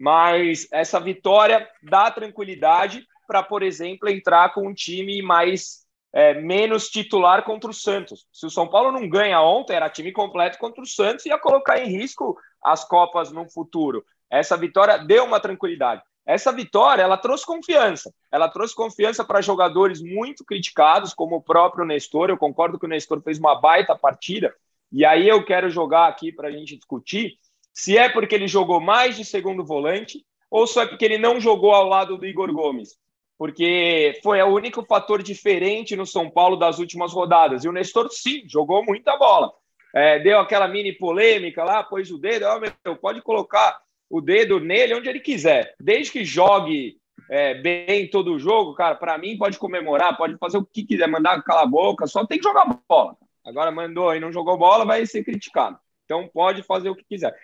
mas 0.00 0.66
essa 0.72 0.98
vitória 0.98 1.68
dá 1.82 2.10
tranquilidade 2.10 3.06
para, 3.26 3.42
por 3.42 3.62
exemplo, 3.62 4.08
entrar 4.08 4.54
com 4.54 4.66
um 4.66 4.72
time 4.72 5.20
mais 5.20 5.84
é, 6.10 6.32
menos 6.40 6.88
titular 6.88 7.44
contra 7.44 7.70
o 7.70 7.74
Santos. 7.74 8.26
Se 8.32 8.46
o 8.46 8.50
São 8.50 8.66
Paulo 8.66 8.90
não 8.90 9.06
ganha 9.06 9.42
ontem, 9.42 9.74
era 9.76 9.90
time 9.90 10.10
completo 10.10 10.56
contra 10.58 10.82
o 10.82 10.86
Santos, 10.86 11.26
ia 11.26 11.38
colocar 11.38 11.78
em 11.78 11.90
risco 11.90 12.34
as 12.64 12.82
Copas 12.82 13.30
no 13.30 13.46
futuro. 13.50 14.02
Essa 14.30 14.56
vitória 14.56 14.96
deu 14.96 15.24
uma 15.24 15.38
tranquilidade. 15.38 16.00
Essa 16.24 16.50
vitória, 16.50 17.02
ela 17.02 17.18
trouxe 17.18 17.44
confiança. 17.44 18.10
Ela 18.32 18.48
trouxe 18.48 18.74
confiança 18.74 19.22
para 19.22 19.42
jogadores 19.42 20.00
muito 20.00 20.46
criticados, 20.46 21.12
como 21.12 21.36
o 21.36 21.42
próprio 21.42 21.84
Nestor. 21.84 22.30
Eu 22.30 22.38
concordo 22.38 22.78
que 22.78 22.86
o 22.86 22.88
Nestor 22.88 23.20
fez 23.20 23.38
uma 23.38 23.60
baita 23.60 23.94
partida. 23.94 24.54
E 24.90 25.04
aí 25.04 25.28
eu 25.28 25.44
quero 25.44 25.68
jogar 25.68 26.08
aqui 26.08 26.32
para 26.32 26.48
a 26.48 26.50
gente 26.50 26.74
discutir 26.74 27.38
se 27.72 27.96
é 27.96 28.08
porque 28.08 28.34
ele 28.34 28.48
jogou 28.48 28.80
mais 28.80 29.16
de 29.16 29.24
segundo 29.24 29.64
volante 29.64 30.24
ou 30.50 30.66
só 30.66 30.82
é 30.82 30.86
porque 30.86 31.04
ele 31.04 31.18
não 31.18 31.40
jogou 31.40 31.72
ao 31.72 31.86
lado 31.86 32.16
do 32.18 32.26
Igor 32.26 32.52
Gomes. 32.52 32.98
Porque 33.38 34.18
foi 34.22 34.42
o 34.42 34.48
único 34.48 34.84
fator 34.84 35.22
diferente 35.22 35.96
no 35.96 36.04
São 36.04 36.28
Paulo 36.28 36.56
das 36.56 36.78
últimas 36.78 37.12
rodadas. 37.12 37.64
E 37.64 37.68
o 37.68 37.72
Nestor, 37.72 38.10
sim, 38.10 38.42
jogou 38.46 38.84
muita 38.84 39.16
bola. 39.16 39.50
É, 39.94 40.18
deu 40.18 40.38
aquela 40.38 40.68
mini 40.68 40.92
polêmica 40.92 41.64
lá, 41.64 41.82
pôs 41.82 42.10
o 42.10 42.18
dedo. 42.18 42.44
Oh, 42.46 42.60
meu, 42.60 42.96
pode 42.96 43.22
colocar 43.22 43.80
o 44.10 44.20
dedo 44.20 44.60
nele 44.60 44.94
onde 44.94 45.08
ele 45.08 45.20
quiser. 45.20 45.74
Desde 45.80 46.12
que 46.12 46.24
jogue 46.24 46.98
é, 47.30 47.54
bem 47.54 48.10
todo 48.10 48.34
o 48.34 48.38
jogo, 48.38 48.74
cara, 48.74 48.94
para 48.94 49.16
mim 49.16 49.38
pode 49.38 49.58
comemorar, 49.58 50.16
pode 50.16 50.36
fazer 50.36 50.58
o 50.58 50.66
que 50.66 50.84
quiser, 50.84 51.06
mandar 51.06 51.42
calar 51.42 51.62
a 51.62 51.66
boca, 51.66 52.06
só 52.06 52.26
tem 52.26 52.38
que 52.38 52.44
jogar 52.44 52.66
bola. 52.88 53.16
Agora 53.44 53.70
mandou 53.70 54.14
e 54.14 54.20
não 54.20 54.32
jogou 54.32 54.58
bola, 54.58 54.84
vai 54.84 55.06
ser 55.06 55.24
criticado. 55.24 55.78
Então 56.04 56.28
pode 56.28 56.62
fazer 56.64 56.90
o 56.90 56.94
que 56.94 57.04
quiser. 57.04 57.34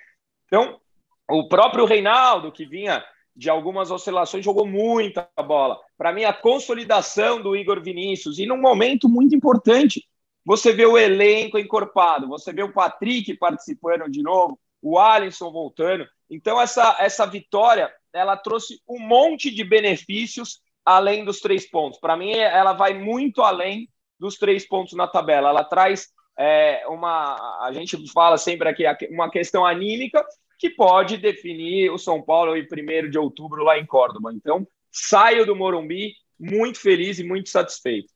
Então, 0.46 0.80
o 1.28 1.48
próprio 1.48 1.85
Reinaldo, 1.85 2.52
que 2.52 2.64
vinha 2.64 3.04
de 3.35 3.50
algumas 3.50 3.90
oscilações, 3.90 4.44
jogou 4.44 4.66
muita 4.66 5.28
bola. 5.46 5.78
Para 5.98 6.12
mim, 6.12 6.24
a 6.24 6.32
consolidação 6.32 7.42
do 7.42 7.54
Igor 7.54 7.82
Vinícius, 7.82 8.38
e 8.38 8.46
num 8.46 8.61
momento 8.61 9.09
muito 9.09 9.35
importante, 9.35 10.06
você 10.44 10.72
vê 10.72 10.87
o 10.87 10.96
elenco 10.96 11.59
encorpado, 11.59 12.28
você 12.28 12.52
vê 12.52 12.62
o 12.62 12.72
Patrick 12.72 13.37
participando 13.37 14.09
de 14.09 14.22
novo, 14.22 14.59
o 14.80 14.98
Alisson 14.98 15.50
voltando. 15.50 16.06
Então, 16.30 16.61
essa, 16.61 16.96
essa 17.00 17.26
vitória, 17.26 17.92
ela 18.12 18.37
trouxe 18.37 18.80
um 18.88 18.98
monte 19.00 19.50
de 19.50 19.64
benefícios 19.64 20.61
além 20.85 21.24
dos 21.24 21.40
três 21.40 21.68
pontos. 21.68 21.98
Para 21.98 22.16
mim, 22.16 22.30
ela 22.30 22.72
vai 22.72 22.94
muito 22.94 23.42
além 23.42 23.88
dos 24.18 24.37
três 24.37 24.66
pontos 24.66 24.94
na 24.94 25.09
tabela. 25.09 25.50
Ela 25.50 25.64
traz 25.64 26.09
é, 26.38 26.87
uma. 26.88 27.64
A 27.64 27.72
gente 27.72 27.96
fala 28.12 28.37
sempre 28.37 28.68
aqui 28.68 28.85
uma 29.11 29.31
questão 29.31 29.64
anímica 29.64 30.25
que 30.59 30.70
pode 30.70 31.16
definir 31.16 31.90
o 31.90 31.99
São 31.99 32.22
Paulo 32.22 32.57
em 32.57 32.62
1 32.62 33.11
de 33.11 33.18
outubro 33.18 33.62
lá 33.62 33.79
em 33.79 33.87
Córdoba. 33.87 34.33
Então, 34.33 34.66
saio 34.90 35.44
do 35.44 35.57
Morumbi 35.57 36.14
muito 36.38 36.79
feliz 36.79 37.18
e 37.18 37.25
muito 37.25 37.49
satisfeito. 37.49 38.12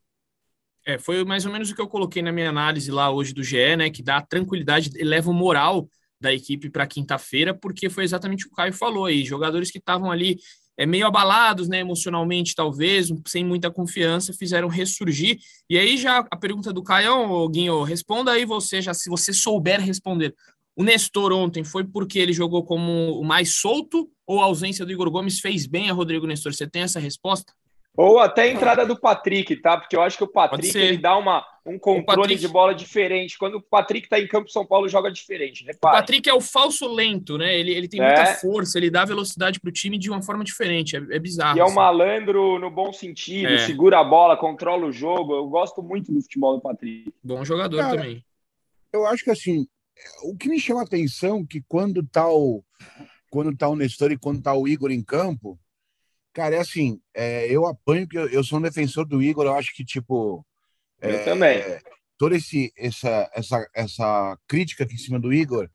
É, 0.87 0.99
foi 0.99 1.25
mais 1.25 1.45
ou 1.45 1.53
menos 1.53 1.71
o 1.71 1.75
que 1.75 1.81
eu 1.81 1.89
coloquei 1.89 2.23
na 2.23 2.33
minha 2.33 2.49
análise 2.49 2.91
lá 2.91 3.11
hoje 3.11 3.35
do 3.35 3.43
GE, 3.43 3.77
né? 3.77 3.91
Que 3.91 4.03
dá 4.03 4.21
tranquilidade, 4.21 4.91
eleva 4.97 5.31
o 5.31 5.35
moral 5.35 5.89
da 6.19 6.33
equipe 6.33 6.69
para 6.69 6.87
quinta-feira, 6.87 7.55
porque 7.55 7.89
foi 7.89 8.05
exatamente 8.05 8.45
o 8.45 8.49
que 8.49 8.53
o 8.53 8.57
Caio 8.57 8.73
falou 8.73 9.07
aí. 9.07 9.25
Jogadores 9.25 9.71
que 9.71 9.79
estavam 9.79 10.11
ali 10.11 10.37
é, 10.81 10.87
meio 10.87 11.07
abalados, 11.07 11.69
né, 11.69 11.81
emocionalmente, 11.81 12.55
talvez, 12.55 13.13
sem 13.27 13.45
muita 13.45 13.71
confiança, 13.71 14.33
fizeram 14.33 14.67
ressurgir. 14.67 15.39
E 15.69 15.77
aí 15.77 15.99
já 15.99 16.27
a 16.31 16.37
pergunta 16.37 16.73
do 16.73 16.83
Caião, 16.83 17.47
Guinho, 17.51 17.83
responda 17.83 18.33
aí 18.33 18.47
você, 18.47 18.81
já 18.81 18.95
se 18.95 19.11
você 19.11 19.31
souber 19.31 19.79
responder. 19.79 20.35
O 20.75 20.83
Nestor 20.83 21.33
ontem 21.33 21.63
foi 21.63 21.85
porque 21.85 22.19
ele 22.19 22.33
jogou 22.33 22.65
como 22.65 23.21
o 23.21 23.23
mais 23.23 23.57
solto 23.57 24.11
ou 24.27 24.41
a 24.41 24.45
ausência 24.45 24.87
do 24.87 24.91
Igor 24.91 25.11
Gomes 25.11 25.39
fez 25.41 25.67
bem 25.67 25.91
a 25.91 25.93
Rodrigo 25.93 26.27
Nestor? 26.27 26.55
Você 26.55 26.67
tem 26.67 26.81
essa 26.81 26.99
resposta? 26.99 27.53
Ou 27.97 28.19
até 28.19 28.43
a 28.43 28.49
entrada 28.49 28.87
do 28.87 28.99
Patrick, 28.99 29.57
tá? 29.57 29.77
Porque 29.77 29.97
eu 29.97 30.03
acho 30.03 30.17
que 30.17 30.25
o 30.25 30.29
Patrick 30.29 30.77
ele 30.79 30.97
dá 30.97 31.17
uma, 31.19 31.45
um 31.67 31.79
controle 31.79 32.23
Patrick... 32.23 32.41
de 32.41 32.49
bola 32.49 32.75
diferente. 32.75 33.37
Quando 33.37 33.57
o 33.57 33.63
Patrick 33.63 34.09
tá 34.09 34.19
em 34.19 34.29
campo, 34.29 34.49
São 34.49 34.65
Paulo 34.65 34.89
joga 34.89 35.11
diferente. 35.11 35.65
Repare. 35.65 35.97
O 35.97 35.99
Patrick 35.99 36.29
é 36.29 36.33
o 36.33 36.41
falso 36.41 36.87
lento, 36.87 37.37
né? 37.37 37.59
Ele, 37.59 37.73
ele 37.73 37.89
tem 37.89 38.01
é. 38.01 38.07
muita 38.07 38.35
força, 38.37 38.79
ele 38.79 38.91
dá 38.91 39.05
velocidade 39.05 39.61
pro 39.61 39.73
time 39.73 39.99
de 39.99 40.09
uma 40.09 40.23
forma 40.23 40.45
diferente. 40.45 40.97
É, 40.97 41.01
é 41.11 41.19
bizarro. 41.19 41.59
E 41.59 41.61
é 41.61 41.65
um 41.65 41.67
assim. 41.67 41.75
malandro 41.75 42.59
no 42.59 42.71
bom 42.71 42.93
sentido, 42.93 43.53
é. 43.53 43.67
segura 43.67 43.99
a 43.99 44.05
bola, 44.05 44.37
controla 44.37 44.87
o 44.87 44.93
jogo. 44.93 45.35
Eu 45.35 45.49
gosto 45.49 45.83
muito 45.83 46.13
do 46.13 46.23
futebol 46.23 46.57
do 46.57 46.63
Patrick. 46.63 47.13
Bom 47.23 47.45
jogador 47.45 47.77
Cara, 47.77 47.97
também. 47.97 48.25
Eu 48.93 49.05
acho 49.07 49.25
que 49.25 49.31
assim, 49.31 49.67
o 50.23 50.37
que 50.37 50.49
me 50.49 50.61
chama 50.61 50.81
a 50.81 50.85
atenção 50.85 51.41
é 51.41 51.47
que 51.47 51.63
quando 51.69 52.07
tá 52.07 52.29
o 52.29 52.63
quando 53.31 53.57
tá 53.57 53.69
o 53.69 53.77
Nestor 53.77 54.11
e 54.11 54.19
quando 54.19 54.43
tá 54.43 54.55
o 54.55 54.67
Igor 54.67 54.91
em 54.91 55.03
campo, 55.03 55.59
Cara, 56.33 56.57
é 56.57 56.61
assim, 56.61 57.01
é, 57.15 57.47
eu 57.49 57.67
apanho 57.67 58.07
que 58.07 58.17
eu, 58.17 58.29
eu, 58.29 58.45
sou 58.45 58.59
um 58.59 58.63
defensor 58.63 59.05
do 59.05 59.23
Igor, 59.23 59.45
eu 59.47 59.55
acho 59.55 59.75
que, 59.75 59.85
tipo. 59.85 60.47
Eu 61.01 61.11
é, 61.11 61.25
também. 61.25 61.63
toda 62.17 62.37
esse, 62.37 62.73
essa, 62.77 63.31
essa, 63.35 63.71
essa 63.75 64.39
crítica 64.47 64.85
aqui 64.85 64.95
em 64.95 64.99
cima 64.99 65.19
do 65.19 65.33
Igor 65.33 65.69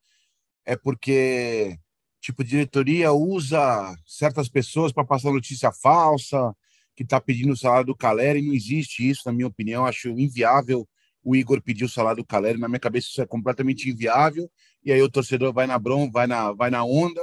é 0.65 0.75
porque 0.75 1.77
tipo 2.25 2.43
diretoria 2.43 3.11
usa 3.11 3.95
certas 4.03 4.49
pessoas 4.49 4.91
para 4.91 5.05
passar 5.05 5.31
notícia 5.31 5.71
falsa, 5.71 6.55
que 6.95 7.03
está 7.03 7.21
pedindo 7.21 7.53
o 7.53 7.57
salário 7.57 7.85
do 7.85 7.95
Caleri, 7.95 8.41
não 8.41 8.53
existe 8.53 9.07
isso, 9.07 9.21
na 9.27 9.31
minha 9.31 9.47
opinião, 9.47 9.85
acho 9.85 10.09
inviável 10.09 10.87
o 11.23 11.35
Igor 11.35 11.61
pedir 11.61 11.85
o 11.85 11.89
salário 11.89 12.23
do 12.23 12.25
Caleri, 12.25 12.57
na 12.57 12.67
minha 12.67 12.79
cabeça 12.79 13.07
isso 13.09 13.21
é 13.21 13.27
completamente 13.27 13.89
inviável, 13.89 14.49
e 14.83 14.91
aí 14.91 15.01
o 15.01 15.09
torcedor 15.09 15.53
vai 15.53 15.67
na 15.67 15.77
bronca, 15.77 16.11
vai 16.11 16.25
na, 16.25 16.51
vai 16.51 16.71
na 16.71 16.83
onda, 16.83 17.21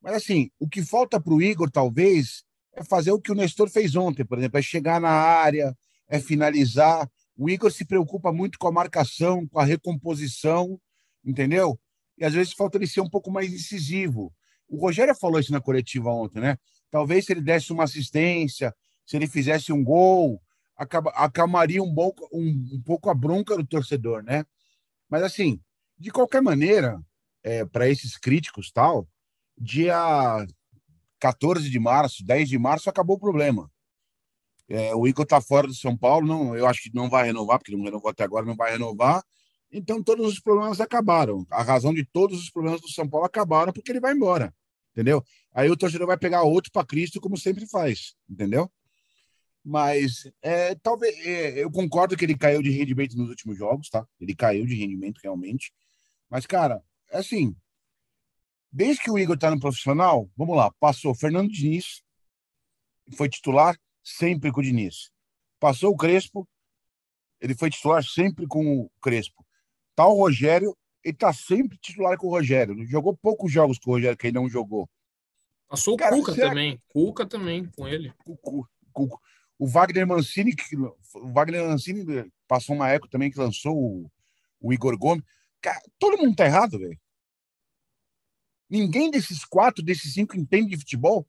mas 0.00 0.14
assim, 0.14 0.50
o 0.60 0.68
que 0.68 0.82
falta 0.82 1.20
para 1.20 1.34
o 1.34 1.42
Igor, 1.42 1.70
talvez, 1.70 2.44
é 2.74 2.84
fazer 2.84 3.12
o 3.12 3.20
que 3.20 3.32
o 3.32 3.34
Nestor 3.34 3.68
fez 3.68 3.96
ontem, 3.96 4.24
por 4.24 4.38
exemplo, 4.38 4.58
é 4.58 4.62
chegar 4.62 5.00
na 5.00 5.10
área, 5.10 5.76
é 6.08 6.18
finalizar, 6.20 7.08
o 7.36 7.48
Igor 7.48 7.70
se 7.70 7.84
preocupa 7.84 8.32
muito 8.32 8.58
com 8.58 8.68
a 8.68 8.72
marcação, 8.72 9.46
com 9.46 9.58
a 9.58 9.64
recomposição, 9.64 10.78
entendeu? 11.24 11.80
E 12.18 12.24
às 12.24 12.34
vezes 12.34 12.52
falta 12.52 12.76
ele 12.76 12.86
ser 12.86 13.00
um 13.00 13.08
pouco 13.08 13.30
mais 13.30 13.52
incisivo. 13.52 14.32
O 14.68 14.78
Rogério 14.78 15.14
falou 15.14 15.40
isso 15.40 15.52
na 15.52 15.60
coletiva 15.60 16.10
ontem, 16.10 16.40
né? 16.40 16.58
Talvez 16.90 17.24
se 17.24 17.32
ele 17.32 17.40
desse 17.40 17.72
uma 17.72 17.84
assistência, 17.84 18.74
se 19.06 19.16
ele 19.16 19.26
fizesse 19.26 19.72
um 19.72 19.82
gol, 19.82 20.40
acalmaria 20.76 21.82
um 21.82 21.94
um, 22.32 22.74
um 22.74 22.82
pouco 22.84 23.08
a 23.08 23.14
bronca 23.14 23.56
do 23.56 23.66
torcedor, 23.66 24.22
né? 24.22 24.44
Mas 25.08 25.22
assim, 25.22 25.60
de 25.98 26.10
qualquer 26.10 26.42
maneira, 26.42 27.00
é, 27.42 27.64
para 27.64 27.88
esses 27.88 28.16
críticos 28.18 28.70
tal, 28.70 29.08
dia 29.58 30.46
14 31.20 31.68
de 31.70 31.78
março, 31.78 32.24
10 32.24 32.48
de 32.48 32.58
março, 32.58 32.90
acabou 32.90 33.16
o 33.16 33.20
problema. 33.20 33.70
É, 34.68 34.94
o 34.94 35.06
Igor 35.06 35.24
está 35.24 35.40
fora 35.40 35.66
do 35.66 35.74
São 35.74 35.96
Paulo, 35.96 36.26
não, 36.26 36.56
eu 36.56 36.66
acho 36.66 36.82
que 36.82 36.94
não 36.94 37.10
vai 37.10 37.26
renovar, 37.26 37.58
porque 37.58 37.76
não 37.76 37.84
renovou 37.84 38.10
até 38.10 38.24
agora, 38.24 38.46
não 38.46 38.56
vai 38.56 38.72
renovar. 38.72 39.22
Então 39.72 40.02
todos 40.02 40.26
os 40.26 40.40
problemas 40.40 40.80
acabaram. 40.80 41.46
A 41.50 41.62
razão 41.62 41.92
de 41.92 42.04
todos 42.04 42.40
os 42.40 42.50
problemas 42.50 42.80
do 42.80 42.88
São 42.88 43.08
Paulo 43.08 43.26
acabaram 43.26 43.72
porque 43.72 43.90
ele 43.92 44.00
vai 44.00 44.12
embora, 44.14 44.54
entendeu? 44.92 45.24
Aí 45.52 45.68
o 45.70 45.76
torcedor 45.76 46.06
vai 46.06 46.16
pegar 46.16 46.42
outro 46.42 46.70
para 46.72 46.86
Cristo, 46.86 47.20
como 47.20 47.36
sempre 47.36 47.66
faz, 47.66 48.14
entendeu? 48.28 48.70
Mas 49.64 50.30
é, 50.40 50.74
talvez 50.76 51.14
é, 51.26 51.62
eu 51.62 51.70
concordo 51.70 52.16
que 52.16 52.24
ele 52.24 52.36
caiu 52.36 52.62
de 52.62 52.70
rendimento 52.70 53.16
nos 53.16 53.28
últimos 53.28 53.58
jogos, 53.58 53.90
tá? 53.90 54.06
Ele 54.20 54.34
caiu 54.34 54.64
de 54.64 54.74
rendimento 54.74 55.18
realmente. 55.22 55.72
Mas, 56.30 56.46
cara, 56.46 56.82
é 57.10 57.18
assim, 57.18 57.54
desde 58.70 59.02
que 59.02 59.10
o 59.10 59.18
Igor 59.18 59.38
tá 59.38 59.50
no 59.50 59.60
profissional, 59.60 60.28
vamos 60.36 60.56
lá, 60.56 60.70
passou 60.78 61.14
Fernando 61.14 61.50
Diniz, 61.50 62.02
foi 63.16 63.28
titular, 63.28 63.76
sempre 64.02 64.52
com 64.52 64.60
o 64.60 64.62
Diniz. 64.62 65.10
Passou 65.58 65.92
o 65.92 65.96
Crespo, 65.96 66.48
ele 67.40 67.54
foi 67.54 67.70
titular 67.70 68.04
sempre 68.04 68.46
com 68.46 68.80
o 68.80 68.90
Crespo. 69.02 69.44
Tá 69.94 70.06
o 70.06 70.14
Rogério, 70.14 70.76
ele 71.02 71.16
tá 71.16 71.32
sempre 71.32 71.76
titular 71.78 72.16
com 72.16 72.28
o 72.28 72.30
Rogério. 72.30 72.86
Jogou 72.86 73.16
poucos 73.16 73.50
jogos 73.52 73.78
com 73.78 73.90
o 73.90 73.94
Rogério 73.94 74.16
que 74.16 74.26
ele 74.26 74.38
não 74.38 74.48
jogou. 74.48 74.88
Passou 75.68 75.96
Cara, 75.96 76.16
o 76.16 76.20
Cuca 76.20 76.34
também. 76.34 76.80
Cuca 76.88 77.26
também 77.26 77.64
com 77.64 77.86
ele. 77.86 78.12
O, 78.26 78.64
o, 78.94 79.18
o 79.58 79.66
Wagner 79.66 80.06
Mancini, 80.06 80.54
que, 80.54 80.76
o 80.76 81.32
Wagner 81.32 81.66
Mancini 81.66 82.30
passou 82.48 82.74
uma 82.74 82.88
época 82.88 83.10
também 83.10 83.30
que 83.30 83.38
lançou 83.38 83.76
o, 83.76 84.10
o 84.60 84.72
Igor 84.72 84.96
Gomes. 84.98 85.24
Cara, 85.60 85.80
todo 85.98 86.18
mundo 86.18 86.34
tá 86.34 86.44
errado, 86.46 86.78
velho. 86.78 86.98
Ninguém 88.70 89.10
desses 89.10 89.44
quatro, 89.44 89.84
desses 89.84 90.14
cinco 90.14 90.36
entende 90.36 90.70
de 90.70 90.78
futebol 90.78 91.26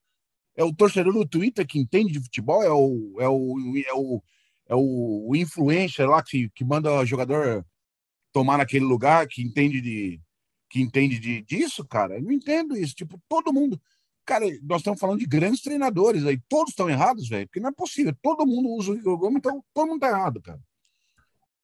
é 0.55 0.63
o 0.63 0.73
torcedor 0.73 1.13
do 1.13 1.27
Twitter 1.27 1.65
que 1.65 1.79
entende 1.79 2.13
de 2.13 2.19
futebol, 2.19 2.61
é 2.61 2.69
o, 2.69 3.15
é 3.19 3.27
o, 3.27 3.83
é 3.87 3.93
o, 3.93 4.23
é 4.69 4.75
o, 4.75 5.35
influencer 5.35 6.07
lá 6.07 6.21
que, 6.21 6.49
que 6.49 6.63
manda 6.63 6.91
o 6.91 7.05
jogador 7.05 7.65
tomar 8.31 8.57
naquele 8.57 8.85
lugar, 8.85 9.27
que 9.27 9.41
entende 9.41 9.81
de 9.81 10.21
que 10.69 10.81
entende 10.81 11.19
de, 11.19 11.41
disso, 11.41 11.85
cara. 11.85 12.15
Eu 12.15 12.21
não 12.21 12.31
entendo 12.31 12.77
isso. 12.77 12.95
Tipo, 12.95 13.21
todo 13.27 13.51
mundo. 13.51 13.79
Cara, 14.25 14.45
nós 14.63 14.79
estamos 14.79 15.01
falando 15.01 15.19
de 15.19 15.25
grandes 15.25 15.61
treinadores 15.61 16.25
aí. 16.25 16.39
Todos 16.47 16.69
estão 16.69 16.89
errados, 16.89 17.27
velho. 17.27 17.45
Porque 17.45 17.59
não 17.59 17.69
é 17.69 17.73
possível. 17.73 18.15
Todo 18.21 18.45
mundo 18.45 18.69
usa 18.69 18.93
o 18.93 18.95
Igor 18.95 19.17
Gomes, 19.17 19.39
então 19.39 19.61
todo 19.73 19.89
mundo 19.89 19.99
tá 19.99 20.07
errado, 20.07 20.41
cara. 20.41 20.61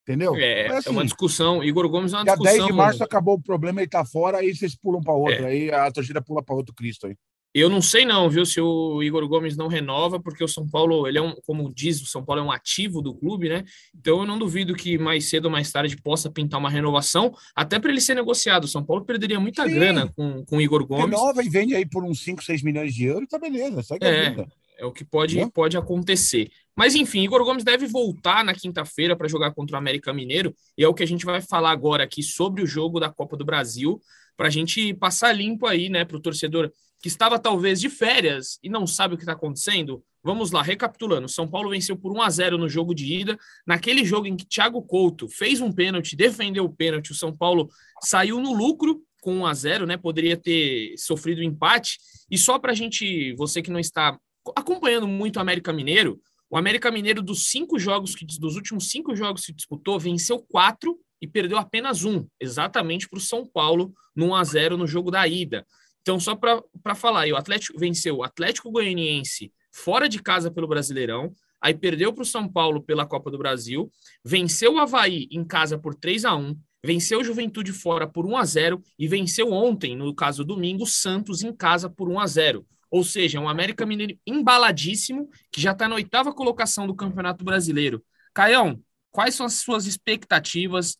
Entendeu? 0.08 0.34
É, 0.36 0.68
assim, 0.68 0.88
é 0.88 0.90
uma 0.90 1.02
assim, 1.02 1.06
discussão. 1.08 1.62
Igor 1.62 1.86
Gomes 1.86 2.14
é 2.14 2.16
uma 2.16 2.24
discussão. 2.24 2.52
Dia 2.52 2.62
10 2.62 2.66
de 2.66 2.72
março 2.72 3.04
acabou 3.04 3.34
o 3.34 3.42
problema, 3.42 3.82
ele 3.82 3.90
tá 3.90 4.06
fora, 4.06 4.38
aí 4.38 4.54
vocês 4.54 4.74
pulam 4.74 5.02
para 5.02 5.12
outro. 5.12 5.44
É. 5.44 5.48
Aí 5.48 5.70
a 5.70 5.90
torcida 5.90 6.22
pula 6.22 6.42
para 6.42 6.54
outro 6.54 6.74
Cristo 6.74 7.06
aí. 7.06 7.14
Eu 7.54 7.68
não 7.68 7.82
sei 7.82 8.04
não, 8.04 8.28
viu, 8.28 8.44
se 8.46 8.60
o 8.60 9.02
Igor 9.02 9.26
Gomes 9.26 9.56
não 9.56 9.68
renova, 9.68 10.20
porque 10.20 10.44
o 10.44 10.48
São 10.48 10.68
Paulo, 10.68 11.08
ele 11.08 11.18
é 11.18 11.22
um, 11.22 11.34
como 11.46 11.72
diz, 11.74 12.00
o 12.00 12.06
São 12.06 12.24
Paulo 12.24 12.42
é 12.42 12.44
um 12.44 12.52
ativo 12.52 13.02
do 13.02 13.14
clube, 13.14 13.48
né? 13.48 13.64
Então 13.94 14.20
eu 14.20 14.26
não 14.26 14.38
duvido 14.38 14.74
que 14.74 14.96
mais 14.96 15.28
cedo 15.28 15.46
ou 15.46 15.50
mais 15.50 15.70
tarde 15.70 15.96
possa 15.96 16.30
pintar 16.30 16.60
uma 16.60 16.70
renovação, 16.70 17.34
até 17.54 17.78
para 17.78 17.90
ele 17.90 18.00
ser 18.00 18.14
negociado. 18.14 18.64
O 18.64 18.68
São 18.68 18.84
Paulo 18.84 19.04
perderia 19.04 19.40
muita 19.40 19.66
Sim. 19.66 19.74
grana 19.74 20.12
com, 20.14 20.44
com 20.44 20.56
o 20.56 20.60
Igor 20.60 20.86
Gomes. 20.86 21.06
Renova 21.06 21.42
e 21.42 21.48
vende 21.48 21.74
aí 21.74 21.86
por 21.86 22.04
uns 22.04 22.22
5, 22.22 22.44
6 22.44 22.62
milhões 22.62 22.94
de 22.94 23.04
euros, 23.04 23.28
tá 23.28 23.38
beleza, 23.38 23.82
segue 23.82 24.06
é, 24.06 24.26
a 24.26 24.30
vida. 24.30 24.48
É 24.78 24.86
o 24.86 24.92
que 24.92 25.04
pode, 25.04 25.50
pode 25.50 25.76
acontecer. 25.76 26.50
Mas 26.76 26.94
enfim, 26.94 27.24
Igor 27.24 27.44
Gomes 27.44 27.64
deve 27.64 27.86
voltar 27.86 28.44
na 28.44 28.54
quinta-feira 28.54 29.16
para 29.16 29.26
jogar 29.26 29.52
contra 29.52 29.74
o 29.74 29.78
América 29.78 30.12
Mineiro, 30.12 30.54
e 30.76 30.84
é 30.84 30.88
o 30.88 30.94
que 30.94 31.02
a 31.02 31.06
gente 31.06 31.24
vai 31.26 31.40
falar 31.40 31.72
agora 31.72 32.04
aqui 32.04 32.22
sobre 32.22 32.62
o 32.62 32.66
jogo 32.66 33.00
da 33.00 33.10
Copa 33.10 33.36
do 33.36 33.44
Brasil, 33.44 34.00
para 34.36 34.46
a 34.46 34.50
gente 34.50 34.94
passar 34.94 35.32
limpo 35.32 35.66
aí, 35.66 35.88
né, 35.88 36.04
para 36.04 36.16
o 36.16 36.20
torcedor 36.20 36.70
que 37.00 37.08
estava 37.08 37.38
talvez 37.38 37.80
de 37.80 37.88
férias 37.88 38.58
e 38.62 38.68
não 38.68 38.86
sabe 38.86 39.14
o 39.14 39.16
que 39.16 39.22
está 39.22 39.32
acontecendo, 39.32 40.02
vamos 40.22 40.50
lá, 40.50 40.62
recapitulando. 40.62 41.28
São 41.28 41.46
Paulo 41.46 41.70
venceu 41.70 41.96
por 41.96 42.12
1 42.12 42.22
a 42.22 42.30
0 42.30 42.58
no 42.58 42.68
jogo 42.68 42.94
de 42.94 43.20
ida. 43.20 43.38
Naquele 43.66 44.04
jogo 44.04 44.26
em 44.26 44.36
que 44.36 44.44
Thiago 44.44 44.82
Couto 44.82 45.28
fez 45.28 45.60
um 45.60 45.72
pênalti, 45.72 46.16
defendeu 46.16 46.64
o 46.64 46.72
pênalti, 46.72 47.12
o 47.12 47.14
São 47.14 47.36
Paulo 47.36 47.68
saiu 48.02 48.40
no 48.40 48.52
lucro 48.52 49.00
com 49.20 49.38
1 49.38 49.46
a 49.46 49.54
0 49.54 49.86
né? 49.86 49.96
Poderia 49.96 50.36
ter 50.36 50.94
sofrido 50.96 51.40
um 51.40 51.44
empate. 51.44 51.98
E 52.30 52.36
só 52.36 52.58
para 52.58 52.72
a 52.72 52.74
gente, 52.74 53.32
você 53.34 53.62
que 53.62 53.70
não 53.70 53.80
está 53.80 54.18
acompanhando 54.56 55.06
muito 55.06 55.36
o 55.36 55.40
América 55.40 55.72
Mineiro, 55.72 56.20
o 56.50 56.56
América 56.56 56.90
Mineiro, 56.90 57.22
dos 57.22 57.48
cinco 57.50 57.78
jogos 57.78 58.14
que 58.14 58.24
dos 58.24 58.56
últimos 58.56 58.90
cinco 58.90 59.14
jogos 59.14 59.44
que 59.44 59.52
disputou, 59.52 59.98
venceu 59.98 60.38
quatro 60.38 60.98
e 61.20 61.26
perdeu 61.26 61.58
apenas 61.58 62.04
um, 62.04 62.26
exatamente 62.40 63.08
para 63.08 63.18
o 63.18 63.22
São 63.22 63.46
Paulo, 63.46 63.92
no 64.14 64.28
1 64.28 64.34
a 64.34 64.44
0 64.44 64.76
no 64.76 64.86
jogo 64.86 65.10
da 65.10 65.26
ida. 65.26 65.66
Então, 66.00 66.18
só 66.18 66.34
para 66.34 66.94
falar, 66.94 67.28
o 67.28 67.36
Atlético 67.36 67.78
venceu 67.78 68.16
o 68.16 68.22
Atlético 68.22 68.70
Goianiense 68.70 69.52
fora 69.70 70.08
de 70.08 70.22
casa 70.22 70.50
pelo 70.50 70.66
Brasileirão, 70.66 71.32
aí 71.60 71.74
perdeu 71.74 72.12
para 72.12 72.22
o 72.22 72.26
São 72.26 72.50
Paulo 72.50 72.82
pela 72.82 73.04
Copa 73.04 73.30
do 73.30 73.36
Brasil, 73.36 73.90
venceu 74.24 74.74
o 74.74 74.78
Havaí 74.78 75.28
em 75.30 75.44
casa 75.44 75.78
por 75.78 75.94
3 75.94 76.24
a 76.24 76.34
1 76.34 76.56
venceu 76.84 77.20
o 77.20 77.24
Juventude 77.24 77.72
fora 77.72 78.06
por 78.06 78.24
1 78.24 78.36
a 78.36 78.44
0 78.44 78.82
e 78.98 79.08
venceu 79.08 79.52
ontem, 79.52 79.96
no 79.96 80.14
caso 80.14 80.44
domingo, 80.44 80.86
Santos 80.86 81.42
em 81.42 81.52
casa 81.52 81.90
por 81.90 82.08
1 82.08 82.20
a 82.20 82.26
0 82.26 82.66
ou 82.90 83.04
seja, 83.04 83.40
um 83.40 83.48
América 83.48 83.84
Mineiro 83.84 84.18
embaladíssimo, 84.26 85.28
que 85.50 85.60
já 85.60 85.72
está 85.72 85.88
na 85.88 85.94
oitava 85.94 86.32
colocação 86.32 86.86
do 86.86 86.94
Campeonato 86.94 87.44
Brasileiro. 87.44 88.04
Caião, 88.32 88.80
quais 89.10 89.34
são 89.34 89.46
as 89.46 89.54
suas 89.54 89.86
expectativas 89.86 90.98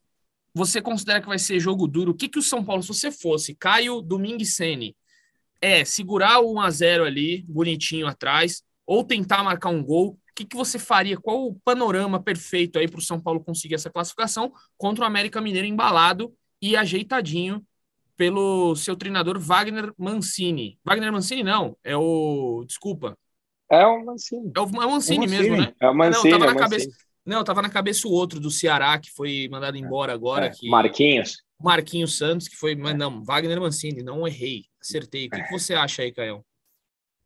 você 0.55 0.83
considera 0.83 1.21
que 1.21 1.29
vai 1.29 1.39
ser 1.39 1.61
jogo 1.61 1.87
duro? 1.87 2.11
O 2.11 2.15
que, 2.15 2.29
que 2.29 2.39
o 2.39 2.43
São 2.43 2.65
Paulo, 2.65 2.83
se 2.83 2.89
você 2.89 3.13
fosse 3.13 3.55
Caio 3.55 4.01
Domingues 4.01 4.57
Sene, 4.57 4.97
é 5.61 5.85
segurar 5.85 6.41
o 6.41 6.55
1 6.55 6.61
a 6.61 6.71
0 6.71 7.05
ali, 7.05 7.45
bonitinho 7.49 8.07
atrás, 8.07 8.63
ou 8.87 9.05
tentar 9.05 9.45
marcar 9.45 9.69
um 9.69 9.83
gol? 9.83 10.11
O 10.11 10.19
que, 10.35 10.45
que 10.45 10.57
você 10.57 10.79
faria? 10.79 11.17
Qual 11.17 11.47
o 11.47 11.55
panorama 11.61 12.21
perfeito 12.23 12.79
aí 12.79 12.89
para 12.89 12.99
o 12.99 13.03
São 13.03 13.21
Paulo 13.21 13.43
conseguir 13.43 13.75
essa 13.75 13.91
classificação 13.91 14.53
contra 14.77 15.05
o 15.05 15.07
América 15.07 15.41
Mineiro 15.41 15.67
embalado 15.67 16.35
e 16.61 16.77
ajeitadinho 16.77 17.65
pelo 18.19 18.75
seu 18.75 18.97
treinador 18.97 19.39
Wagner 19.39 19.93
Mancini? 19.97 20.79
Wagner 20.85 21.13
Mancini 21.13 21.45
não, 21.45 21.77
é 21.85 21.97
o. 21.97 22.65
Desculpa. 22.67 23.17
É 23.71 23.87
o 23.87 24.05
Mancini. 24.05 24.53
É 24.55 24.61
o, 24.61 24.63
é 24.65 24.67
o 24.67 24.91
Mancini, 24.91 25.25
é 25.25 25.29
Mancini 25.29 25.29
mesmo, 25.29 25.57
né? 25.57 25.73
É 25.81 25.89
o 25.89 25.95
Mancini. 25.95 26.31
Não, 26.33 26.39
tava 26.39 26.51
é 26.51 26.55
na 26.55 26.61
cabeça. 26.61 26.89
Não, 27.25 27.45
tava 27.45 27.63
na 27.63 27.71
cabeça 27.71 28.09
o 28.09 28.11
outro 28.11 28.41
do 28.41 28.51
Ceará, 28.51 28.99
que 28.99 29.11
foi 29.13 29.49
mandado 29.51 29.77
é. 29.77 29.81
embora 29.81 30.13
agora. 30.13 30.47
É, 30.47 30.51
que... 30.51 30.69
Marquinhos. 30.69 31.43
Marquinhos 31.63 32.19
Santos, 32.19 32.49
que 32.49 32.57
foi. 32.57 32.75
Mas 32.75 32.97
não, 32.97 33.23
Wagner 33.23 33.61
Mancini, 33.61 34.03
não 34.03 34.27
errei, 34.27 34.65
acertei. 34.83 35.27
O 35.29 35.31
que, 35.31 35.43
que 35.45 35.53
você 35.53 35.75
acha 35.75 36.03
aí, 36.03 36.13
Caio? 36.13 36.45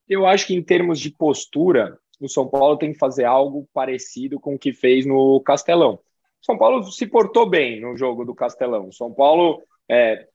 Eu 0.07 0.27
acho 0.27 0.47
que 0.47 0.55
em 0.55 0.63
termos 0.63 1.01
de 1.01 1.11
postura, 1.11 1.99
o 2.21 2.29
São 2.29 2.47
Paulo 2.47 2.77
tem 2.77 2.93
que 2.93 2.99
fazer 2.99 3.25
algo 3.25 3.67
parecido 3.73 4.39
com 4.39 4.57
o 4.57 4.59
que 4.59 4.75
fez 4.75 5.07
no 5.07 5.41
Castelão. 5.41 5.99
São 6.43 6.59
Paulo 6.59 6.85
se 6.91 7.07
portou 7.07 7.49
bem 7.49 7.81
no 7.81 7.97
jogo 7.97 8.25
do 8.25 8.35
Castelão. 8.35 8.93
São 8.93 9.15
Paulo 9.15 9.63
é, 9.89 10.27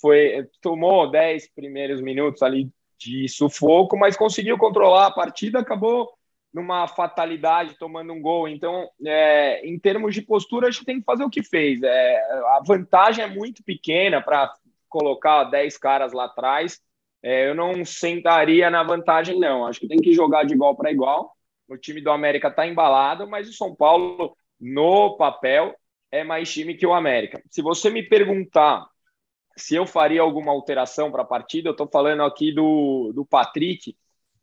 foi 0.00 0.46
tomou 0.60 1.10
10 1.10 1.52
primeiros 1.54 2.00
minutos 2.00 2.42
ali 2.42 2.70
de 2.98 3.28
sufoco, 3.28 3.96
mas 3.96 4.16
conseguiu 4.16 4.56
controlar 4.56 5.06
a 5.06 5.10
partida, 5.10 5.58
acabou 5.58 6.08
numa 6.52 6.88
fatalidade, 6.88 7.76
tomando 7.78 8.12
um 8.12 8.20
gol. 8.20 8.48
Então, 8.48 8.88
é, 9.04 9.66
em 9.66 9.78
termos 9.78 10.14
de 10.14 10.22
postura, 10.22 10.68
a 10.68 10.70
gente 10.70 10.86
tem 10.86 10.98
que 10.98 11.04
fazer 11.04 11.22
o 11.22 11.30
que 11.30 11.42
fez. 11.42 11.82
É, 11.82 12.16
a 12.56 12.62
vantagem 12.66 13.22
é 13.22 13.28
muito 13.28 13.62
pequena 13.62 14.22
para 14.22 14.50
colocar 14.88 15.44
10 15.44 15.76
caras 15.76 16.12
lá 16.12 16.24
atrás. 16.24 16.80
É, 17.22 17.48
eu 17.48 17.54
não 17.54 17.84
sentaria 17.84 18.70
na 18.70 18.82
vantagem, 18.82 19.38
não. 19.38 19.66
Acho 19.66 19.80
que 19.80 19.88
tem 19.88 19.98
que 19.98 20.14
jogar 20.14 20.44
de 20.44 20.54
igual 20.54 20.74
para 20.74 20.90
igual. 20.90 21.36
O 21.68 21.76
time 21.76 22.00
do 22.00 22.10
América 22.10 22.48
está 22.48 22.66
embalado, 22.66 23.28
mas 23.28 23.48
o 23.48 23.52
São 23.52 23.74
Paulo, 23.74 24.34
no 24.58 25.16
papel, 25.18 25.74
é 26.10 26.24
mais 26.24 26.50
time 26.50 26.74
que 26.74 26.86
o 26.86 26.94
América. 26.94 27.42
Se 27.50 27.60
você 27.60 27.90
me 27.90 28.02
perguntar 28.02 28.86
se 29.56 29.74
eu 29.74 29.86
faria 29.86 30.20
alguma 30.20 30.52
alteração 30.52 31.10
para 31.10 31.22
a 31.22 31.26
partida, 31.26 31.68
eu 31.68 31.72
estou 31.72 31.88
falando 31.88 32.22
aqui 32.22 32.52
do, 32.52 33.12
do 33.14 33.24
Patrick. 33.24 33.96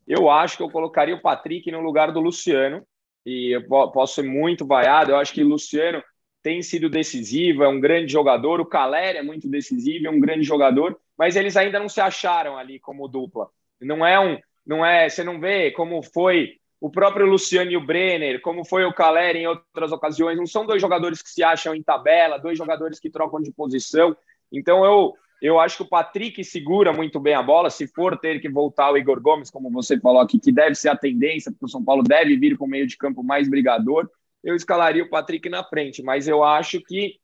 Eu 0.08 0.30
acho 0.30 0.58
que 0.58 0.64
eu 0.64 0.70
colocaria 0.70 1.16
o 1.16 1.22
Patrick 1.22 1.72
no 1.72 1.82
lugar 1.82 2.12
do 2.12 2.20
Luciano. 2.20 2.86
E 3.26 3.56
eu 3.56 3.66
posso 3.68 4.16
ser 4.16 4.24
muito 4.24 4.66
vaiado. 4.66 5.12
Eu 5.12 5.18
acho 5.18 5.34
que 5.34 5.44
o 5.44 5.48
Luciano 5.48 6.04
tem 6.42 6.62
sido 6.62 6.90
decisivo, 6.90 7.64
é 7.64 7.70
um 7.70 7.80
grande 7.80 8.12
jogador. 8.12 8.60
O 8.60 8.66
Caleri 8.66 9.18
é 9.18 9.24
muito 9.24 9.48
decisivo, 9.48 10.08
é 10.08 10.10
um 10.10 10.20
grande 10.20 10.44
jogador. 10.44 11.00
Mas 11.18 11.36
eles 11.36 11.56
ainda 11.56 11.80
não 11.80 11.88
se 11.88 12.02
acharam 12.02 12.58
ali 12.58 12.80
como 12.80 13.08
dupla. 13.08 13.50
Não 13.80 14.06
é 14.06 14.20
um, 14.20 14.38
não 14.66 14.86
é. 14.86 15.08
Você 15.08 15.24
não 15.24 15.40
vê 15.40 15.72
como 15.72 16.02
foi 16.02 16.58
o 16.82 16.90
próprio 16.90 17.26
Luciano 17.26 17.72
e 17.72 17.78
o 17.78 17.86
Brenner, 17.86 18.42
como 18.42 18.66
foi 18.66 18.84
o 18.84 18.94
Caleri 18.94 19.40
em 19.40 19.48
outras 19.48 19.94
ocasiões. 19.94 20.38
Não 20.38 20.46
são 20.46 20.66
dois 20.66 20.82
jogadores 20.82 21.22
que 21.22 21.30
se 21.30 21.42
acham 21.42 21.74
em 21.74 21.82
tabela, 21.82 22.38
dois 22.38 22.58
jogadores 22.58 23.00
que 23.00 23.10
trocam 23.10 23.40
de 23.42 23.54
posição. 23.54 24.18
Então 24.54 24.86
eu, 24.86 25.14
eu 25.42 25.60
acho 25.60 25.78
que 25.78 25.84
o 25.84 25.90
Patrick 25.90 26.44
segura 26.44 26.94
muito 26.94 27.20
bem 27.20 27.34
a 27.34 27.42
bola. 27.42 27.70
Se 27.70 27.88
for 27.88 28.18
ter 28.18 28.40
que 28.40 28.48
voltar 28.48 28.92
o 28.92 28.98
Igor 28.98 29.20
Gomes, 29.20 29.50
como 29.50 29.72
você 29.72 30.00
falou 30.00 30.22
aqui, 30.22 30.40
que 30.40 30.52
deve 30.52 30.76
ser 30.76 30.90
a 30.90 30.96
tendência, 30.96 31.52
porque 31.52 31.66
o 31.66 31.70
São 31.70 31.84
Paulo 31.84 32.04
deve 32.04 32.38
vir 32.38 32.58
com 32.58 32.66
o 32.66 32.70
meio 32.70 32.88
de 32.88 32.96
campo 32.96 33.24
mais 33.24 33.50
brigador, 33.50 34.10
eu 34.44 34.56
escalaria 34.56 35.04
o 35.04 35.10
Patrick 35.10 35.50
na 35.50 35.64
frente. 35.64 36.04
Mas 36.04 36.28
eu 36.28 36.44
acho 36.44 36.80
que 36.82 37.16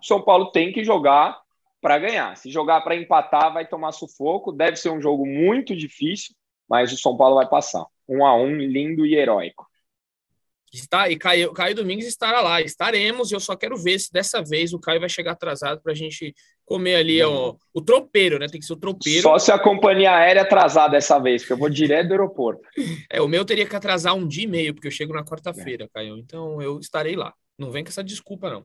o 0.00 0.04
São 0.04 0.20
Paulo 0.22 0.52
tem 0.52 0.72
que 0.72 0.84
jogar 0.84 1.40
para 1.80 1.98
ganhar. 1.98 2.36
Se 2.36 2.50
jogar 2.50 2.80
para 2.82 2.96
empatar, 2.96 3.52
vai 3.52 3.66
tomar 3.66 3.92
sufoco. 3.92 4.52
Deve 4.52 4.76
ser 4.76 4.90
um 4.90 5.00
jogo 5.00 5.26
muito 5.26 5.74
difícil, 5.74 6.34
mas 6.68 6.92
o 6.92 6.96
São 6.96 7.16
Paulo 7.16 7.36
vai 7.36 7.48
passar. 7.48 7.84
Um 8.08 8.24
a 8.24 8.36
um, 8.36 8.56
lindo 8.56 9.04
e 9.04 9.14
heróico. 9.14 9.66
Está, 10.74 11.08
e 11.08 11.16
Caio, 11.16 11.52
Caio 11.52 11.74
Domingues 11.74 12.06
estará 12.06 12.40
lá, 12.40 12.60
estaremos, 12.60 13.30
e 13.30 13.34
eu 13.34 13.40
só 13.40 13.54
quero 13.54 13.76
ver 13.76 13.98
se 13.98 14.12
dessa 14.12 14.42
vez 14.42 14.72
o 14.72 14.80
Caio 14.80 14.98
vai 14.98 15.08
chegar 15.08 15.32
atrasado 15.32 15.80
para 15.80 15.92
a 15.92 15.94
gente 15.94 16.34
comer 16.64 16.96
ali 16.96 17.22
o, 17.22 17.56
o 17.72 17.80
tropeiro, 17.80 18.38
né? 18.38 18.48
Tem 18.48 18.60
que 18.60 18.66
ser 18.66 18.72
o 18.72 18.78
tropeiro. 18.78 19.22
Só 19.22 19.38
se 19.38 19.52
a 19.52 19.58
companhia 19.58 20.12
aérea 20.12 20.42
atrasar 20.42 20.90
dessa 20.90 21.18
vez, 21.18 21.42
porque 21.42 21.52
eu 21.52 21.58
vou 21.58 21.70
direto 21.70 22.08
do 22.08 22.14
aeroporto. 22.14 22.62
É, 23.08 23.20
o 23.20 23.28
meu 23.28 23.44
teria 23.44 23.66
que 23.66 23.76
atrasar 23.76 24.14
um 24.14 24.26
dia 24.26 24.44
e 24.44 24.48
meio, 24.48 24.74
porque 24.74 24.88
eu 24.88 24.92
chego 24.92 25.12
na 25.12 25.24
quarta-feira, 25.24 25.88
Caio. 25.94 26.18
Então 26.18 26.60
eu 26.60 26.80
estarei 26.80 27.14
lá. 27.14 27.32
Não 27.56 27.70
vem 27.70 27.84
com 27.84 27.90
essa 27.90 28.02
desculpa, 28.02 28.50
não. 28.50 28.64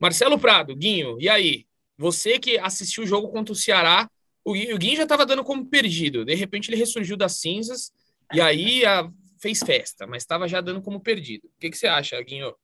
Marcelo 0.00 0.38
Prado, 0.38 0.74
Guinho, 0.74 1.16
e 1.20 1.28
aí? 1.28 1.66
Você 1.98 2.38
que 2.38 2.58
assistiu 2.58 3.04
o 3.04 3.06
jogo 3.06 3.28
contra 3.28 3.52
o 3.52 3.56
Ceará, 3.56 4.08
o 4.42 4.54
Guinho 4.54 4.96
já 4.96 5.02
estava 5.02 5.26
dando 5.26 5.44
como 5.44 5.66
perdido. 5.66 6.24
De 6.24 6.34
repente 6.34 6.70
ele 6.70 6.78
ressurgiu 6.78 7.14
das 7.14 7.38
cinzas, 7.38 7.92
e 8.32 8.40
aí 8.40 8.86
a 8.86 9.06
fez 9.40 9.60
festa, 9.60 10.06
mas 10.06 10.22
estava 10.22 10.46
já 10.46 10.60
dando 10.60 10.82
como 10.82 11.00
perdido. 11.00 11.46
O 11.46 11.58
que, 11.58 11.70
que 11.70 11.76
você 11.76 11.86
acha, 11.86 12.20
Guinho? 12.22 12.54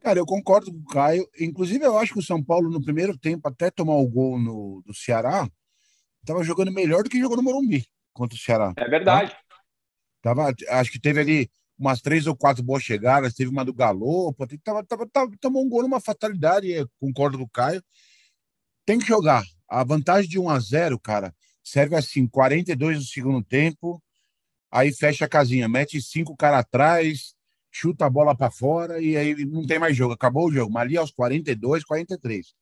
Cara, 0.00 0.18
eu 0.18 0.26
concordo 0.26 0.70
com 0.72 0.78
o 0.78 0.84
Caio. 0.84 1.26
Inclusive, 1.40 1.84
eu 1.84 1.96
acho 1.96 2.12
que 2.12 2.18
o 2.18 2.24
São 2.24 2.42
Paulo, 2.42 2.70
no 2.70 2.82
primeiro 2.82 3.16
tempo, 3.16 3.48
até 3.48 3.70
tomar 3.70 3.94
o 3.94 4.08
gol 4.08 4.38
no, 4.38 4.82
do 4.84 4.92
Ceará, 4.92 5.48
estava 6.20 6.42
jogando 6.44 6.72
melhor 6.72 7.02
do 7.02 7.10
que 7.10 7.20
jogou 7.20 7.36
no 7.36 7.42
Morumbi 7.42 7.86
contra 8.12 8.36
o 8.36 8.40
Ceará. 8.40 8.72
É 8.76 8.88
verdade. 8.88 9.30
Tá? 9.30 10.34
Tava, 10.34 10.54
acho 10.68 10.92
que 10.92 11.00
teve 11.00 11.20
ali 11.20 11.50
umas 11.78 12.00
três 12.00 12.26
ou 12.26 12.36
quatro 12.36 12.62
boas 12.62 12.82
chegadas, 12.82 13.34
teve 13.34 13.50
uma 13.50 13.64
do 13.64 13.72
Galo, 13.74 14.34
tava, 14.62 14.84
tava, 14.84 15.06
tava, 15.08 15.32
tomou 15.40 15.64
um 15.64 15.68
gol 15.68 15.82
numa 15.82 16.00
fatalidade, 16.00 16.68
concordo 17.00 17.38
com 17.38 17.44
o 17.44 17.48
Caio. 17.48 17.82
Tem 18.84 18.98
que 18.98 19.06
jogar. 19.06 19.42
A 19.68 19.82
vantagem 19.82 20.28
de 20.28 20.38
1 20.38 20.48
a 20.50 20.58
0 20.60 21.00
cara, 21.00 21.34
serve 21.62 21.96
assim, 21.96 22.26
42 22.26 22.98
no 22.98 23.04
segundo 23.04 23.42
tempo, 23.42 24.02
aí 24.72 24.90
fecha 24.92 25.26
a 25.26 25.28
casinha, 25.28 25.68
mete 25.68 26.00
cinco 26.00 26.34
caras 26.34 26.60
atrás, 26.60 27.34
chuta 27.70 28.06
a 28.06 28.10
bola 28.10 28.34
para 28.34 28.50
fora 28.50 29.00
e 29.00 29.16
aí 29.16 29.44
não 29.44 29.66
tem 29.66 29.78
mais 29.78 29.94
jogo. 29.96 30.14
Acabou 30.14 30.48
o 30.48 30.52
jogo. 30.52 30.72
Mas 30.72 30.82
ali 30.82 30.96
aos 30.96 31.10
42, 31.10 31.84
43. 31.84 32.54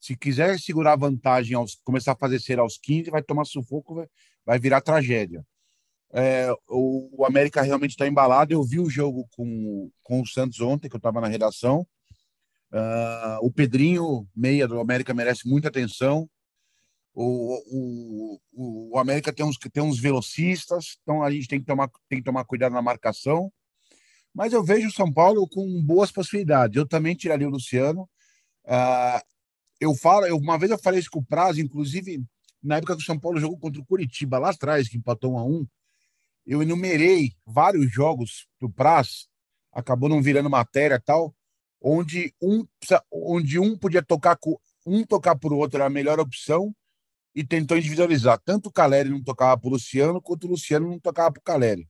Se 0.00 0.16
quiser 0.16 0.58
segurar 0.58 0.96
vantagem, 0.96 1.56
aos, 1.56 1.76
começar 1.84 2.12
a 2.12 2.16
fazer 2.16 2.40
ser 2.40 2.58
aos 2.58 2.76
15, 2.76 3.10
vai 3.10 3.22
tomar 3.22 3.44
sufoco, 3.44 3.94
vai, 3.94 4.06
vai 4.44 4.58
virar 4.58 4.80
tragédia. 4.80 5.46
É, 6.12 6.52
o, 6.68 7.20
o, 7.20 7.24
América 7.24 7.62
realmente 7.62 7.92
está 7.92 8.06
embalado. 8.06 8.52
Eu 8.52 8.62
vi 8.64 8.80
o 8.80 8.90
jogo 8.90 9.26
com, 9.30 9.90
com 10.02 10.20
o 10.20 10.26
Santos 10.26 10.60
ontem, 10.60 10.88
que 10.88 10.96
eu 10.96 10.98
estava 10.98 11.20
na 11.20 11.28
redação. 11.28 11.86
Uh, 12.72 13.38
o 13.42 13.52
Pedrinho, 13.52 14.26
meia 14.34 14.66
do 14.66 14.80
América, 14.80 15.14
merece 15.14 15.48
muita 15.48 15.68
atenção. 15.68 16.28
O, 17.14 18.38
o, 18.54 18.90
o 18.92 18.98
América 18.98 19.32
tem 19.32 19.44
uns, 19.44 19.58
tem 19.58 19.82
uns 19.82 19.98
velocistas, 19.98 20.96
então 21.02 21.22
a 21.22 21.30
gente 21.30 21.46
tem 21.46 21.60
que, 21.60 21.66
tomar, 21.66 21.90
tem 22.08 22.18
que 22.18 22.24
tomar 22.24 22.44
cuidado 22.44 22.72
na 22.72 22.82
marcação. 22.82 23.52
Mas 24.34 24.52
eu 24.52 24.64
vejo 24.64 24.88
o 24.88 24.92
São 24.92 25.12
Paulo 25.12 25.46
com 25.46 25.82
boas 25.84 26.10
possibilidades. 26.10 26.76
Eu 26.76 26.88
também 26.88 27.14
tiraria 27.14 27.46
o 27.46 27.50
Luciano. 27.50 28.08
Uh, 28.64 29.20
eu 29.78 29.94
falo, 29.94 30.24
eu, 30.24 30.38
uma 30.38 30.58
vez 30.58 30.70
eu 30.70 30.78
falei 30.78 31.00
isso 31.00 31.10
com 31.10 31.20
o 31.20 31.24
Prazo, 31.24 31.60
inclusive 31.60 32.24
na 32.62 32.76
época 32.76 32.96
que 32.96 33.02
o 33.02 33.04
São 33.04 33.18
Paulo 33.18 33.40
jogou 33.40 33.58
contra 33.58 33.80
o 33.80 33.84
Curitiba, 33.84 34.38
lá 34.38 34.50
atrás, 34.50 34.88
que 34.88 34.96
empatou 34.96 35.34
1 35.34 35.38
a 35.38 35.44
1 35.44 35.66
eu 36.46 36.62
enumerei 36.62 37.32
vários 37.46 37.92
jogos 37.92 38.48
do 38.60 38.68
Praz, 38.70 39.28
acabou 39.72 40.08
não 40.08 40.22
virando 40.22 40.50
matéria 40.50 41.00
tal, 41.00 41.34
onde 41.80 42.34
um, 42.40 42.66
onde 43.12 43.58
um 43.58 43.76
podia 43.76 44.02
tocar 44.02 44.38
um 44.84 45.04
tocar 45.04 45.38
o 45.40 45.54
outro 45.56 45.78
era 45.78 45.86
a 45.86 45.90
melhor 45.90 46.18
opção 46.18 46.74
e 47.34 47.42
tentou 47.44 47.76
individualizar. 47.76 48.38
Tanto 48.44 48.68
o 48.68 48.72
Caleri 48.72 49.08
não 49.08 49.22
tocava 49.22 49.58
para 49.58 49.68
o 49.68 49.72
Luciano, 49.72 50.20
quanto 50.20 50.46
o 50.46 50.50
Luciano 50.50 50.88
não 50.88 50.98
tocava 50.98 51.32
para 51.32 51.40
o 51.40 51.44
Caleri, 51.44 51.88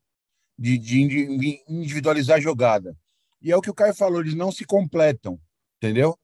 de, 0.58 0.78
de, 0.78 1.62
individualizar 1.68 2.36
a 2.36 2.40
jogada. 2.40 2.96
E 3.40 3.50
é 3.50 3.56
o 3.56 3.60
que 3.60 3.70
o 3.70 3.74
Caio 3.74 3.94
falou, 3.94 4.20
eles 4.20 4.34
não 4.34 4.52
se 4.52 4.64
completam, 4.64 5.38
entendeu? 5.76 6.16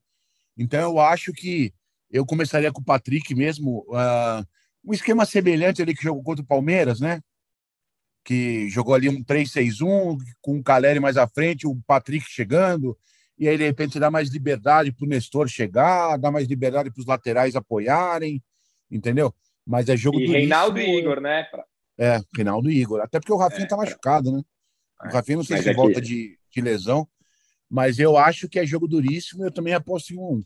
Então 0.57 0.79
eu 0.79 0.99
acho 0.99 1.33
que 1.33 1.73
eu 2.09 2.25
começaria 2.25 2.71
com 2.71 2.81
o 2.81 2.85
Patrick 2.85 3.35
mesmo, 3.35 3.85
uh, 3.89 4.45
um 4.83 4.93
esquema 4.93 5.25
semelhante 5.25 5.81
ali 5.81 5.93
que 5.93 6.03
jogou 6.03 6.23
contra 6.23 6.43
o 6.43 6.47
Palmeiras, 6.47 6.99
né? 6.99 7.21
Que 8.23 8.69
jogou 8.69 8.95
ali 8.95 9.09
um 9.09 9.23
3-6-1, 9.23 10.17
com 10.41 10.57
o 10.57 10.63
Caleri 10.63 10.99
mais 10.99 11.17
à 11.17 11.27
frente, 11.27 11.67
o 11.67 11.75
Patrick 11.85 12.25
chegando, 12.27 12.97
e 13.37 13.47
aí 13.47 13.57
de 13.57 13.65
repente 13.65 13.99
dá 13.99 14.09
mais 14.09 14.29
liberdade 14.29 14.91
para 14.91 15.05
o 15.05 15.09
Nestor 15.09 15.47
chegar, 15.47 16.17
dá 16.17 16.31
mais 16.31 16.47
liberdade 16.47 16.91
para 16.91 16.99
os 16.99 17.05
laterais 17.05 17.55
apoiarem, 17.55 18.41
entendeu? 18.89 19.33
Mas 19.65 19.89
é 19.89 19.95
jogo 19.95 20.19
e 20.19 20.25
do 20.25 20.31
Reinaldo 20.31 20.79
e 20.79 20.97
Igor, 20.97 21.21
né? 21.21 21.47
É, 21.97 22.19
Reinaldo 22.35 22.71
e 22.71 22.79
Igor. 22.79 23.01
Até 23.01 23.19
porque 23.19 23.33
o 23.33 23.37
Rafinha 23.37 23.65
é, 23.65 23.67
tá 23.67 23.77
machucado, 23.77 24.31
né? 24.31 24.41
O 25.03 25.07
é. 25.07 25.11
Rafinha 25.11 25.37
não 25.37 25.43
sei 25.43 25.57
se 25.57 25.69
é 25.69 25.73
volta 25.73 26.01
de, 26.01 26.37
de 26.51 26.61
lesão, 26.61 27.07
mas 27.69 27.99
eu 27.99 28.17
acho 28.17 28.49
que 28.49 28.59
é 28.59 28.65
jogo 28.65 28.87
duríssimo 28.87 29.43
e 29.43 29.47
eu 29.47 29.51
também 29.51 29.73
aposto 29.73 30.13
em 30.13 30.17
um. 30.17 30.41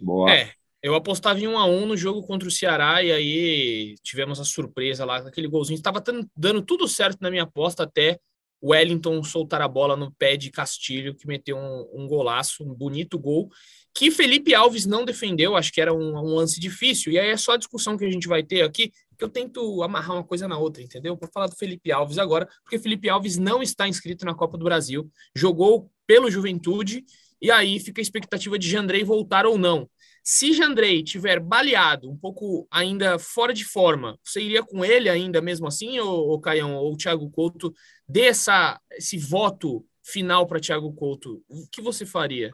Boa. 0.00 0.32
É, 0.32 0.52
eu 0.82 0.94
apostava 0.94 1.38
em 1.40 1.46
um 1.46 1.58
a 1.58 1.64
um 1.64 1.86
no 1.86 1.96
jogo 1.96 2.26
contra 2.26 2.48
o 2.48 2.50
Ceará 2.50 3.02
e 3.02 3.12
aí 3.12 3.94
tivemos 4.02 4.40
a 4.40 4.44
surpresa 4.44 5.04
lá, 5.04 5.18
aquele 5.18 5.48
golzinho. 5.48 5.76
Estava 5.76 6.02
dando 6.36 6.62
tudo 6.62 6.88
certo 6.88 7.20
na 7.20 7.30
minha 7.30 7.44
aposta 7.44 7.84
até 7.84 8.18
Wellington 8.62 9.22
soltar 9.22 9.60
a 9.60 9.68
bola 9.68 9.96
no 9.96 10.12
pé 10.12 10.36
de 10.36 10.50
Castilho, 10.50 11.14
que 11.14 11.26
meteu 11.26 11.56
um, 11.56 12.02
um 12.02 12.06
golaço, 12.06 12.62
um 12.62 12.72
bonito 12.74 13.18
gol 13.18 13.50
que 13.94 14.10
Felipe 14.10 14.54
Alves 14.54 14.86
não 14.86 15.04
defendeu, 15.04 15.54
acho 15.54 15.72
que 15.72 15.80
era 15.80 15.92
um, 15.92 16.16
um, 16.16 16.34
lance 16.34 16.58
difícil, 16.58 17.12
e 17.12 17.18
aí 17.18 17.28
é 17.28 17.36
só 17.36 17.52
a 17.52 17.56
discussão 17.56 17.96
que 17.96 18.04
a 18.04 18.10
gente 18.10 18.26
vai 18.26 18.42
ter 18.42 18.62
aqui, 18.62 18.90
que 19.18 19.24
eu 19.24 19.28
tento 19.28 19.82
amarrar 19.82 20.16
uma 20.16 20.24
coisa 20.24 20.48
na 20.48 20.58
outra, 20.58 20.82
entendeu? 20.82 21.16
Para 21.16 21.28
falar 21.28 21.46
do 21.46 21.56
Felipe 21.56 21.92
Alves 21.92 22.18
agora, 22.18 22.48
porque 22.62 22.78
Felipe 22.78 23.08
Alves 23.08 23.36
não 23.36 23.62
está 23.62 23.86
inscrito 23.86 24.24
na 24.24 24.34
Copa 24.34 24.56
do 24.56 24.64
Brasil, 24.64 25.10
jogou 25.36 25.90
pelo 26.06 26.30
Juventude, 26.30 27.04
e 27.40 27.50
aí 27.50 27.78
fica 27.78 28.00
a 28.00 28.02
expectativa 28.02 28.58
de 28.58 28.68
Jandrei 28.68 29.04
voltar 29.04 29.44
ou 29.46 29.58
não. 29.58 29.88
Se 30.22 30.52
Jandrei 30.52 31.02
tiver 31.02 31.40
baleado, 31.40 32.10
um 32.10 32.16
pouco 32.16 32.66
ainda 32.70 33.18
fora 33.18 33.52
de 33.52 33.64
forma, 33.64 34.18
você 34.22 34.40
iria 34.40 34.62
com 34.62 34.84
ele 34.84 35.08
ainda 35.08 35.40
mesmo 35.40 35.66
assim, 35.66 35.98
ou, 35.98 36.28
ou 36.28 36.40
Caião, 36.40 36.76
ou 36.76 36.96
Thiago 36.96 37.28
Couto, 37.30 37.74
dê 38.08 38.26
essa, 38.26 38.80
esse 38.92 39.18
voto 39.18 39.84
final 40.04 40.46
para 40.46 40.60
Thiago 40.60 40.92
Couto, 40.94 41.42
o 41.48 41.66
que 41.70 41.80
você 41.80 42.06
faria? 42.06 42.52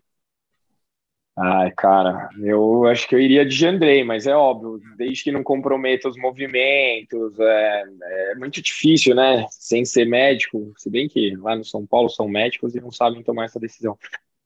Ai, 1.40 1.70
cara, 1.76 2.28
eu 2.42 2.84
acho 2.86 3.06
que 3.06 3.14
eu 3.14 3.20
iria 3.20 3.46
de 3.46 3.54
Jandrei, 3.54 4.02
mas 4.02 4.26
é 4.26 4.34
óbvio, 4.34 4.80
desde 4.96 5.22
que 5.22 5.30
não 5.30 5.44
comprometa 5.44 6.08
os 6.08 6.16
movimentos, 6.16 7.38
é, 7.38 7.84
é, 8.02 8.34
muito 8.34 8.60
difícil, 8.60 9.14
né? 9.14 9.46
Sem 9.50 9.84
ser 9.84 10.04
médico, 10.04 10.72
se 10.76 10.90
bem 10.90 11.06
que 11.08 11.36
lá 11.36 11.54
no 11.54 11.64
São 11.64 11.86
Paulo 11.86 12.08
são 12.08 12.26
médicos 12.26 12.74
e 12.74 12.80
não 12.80 12.90
sabem 12.90 13.22
tomar 13.22 13.44
essa 13.44 13.60
decisão. 13.60 13.96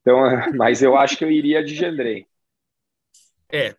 Então, 0.03 0.19
mas 0.55 0.83
eu 0.83 0.95
acho 0.95 1.17
que 1.17 1.25
eu 1.25 1.31
iria 1.31 1.65
de 1.65 1.75
Jandrei. 1.75 2.27
É, 3.53 3.77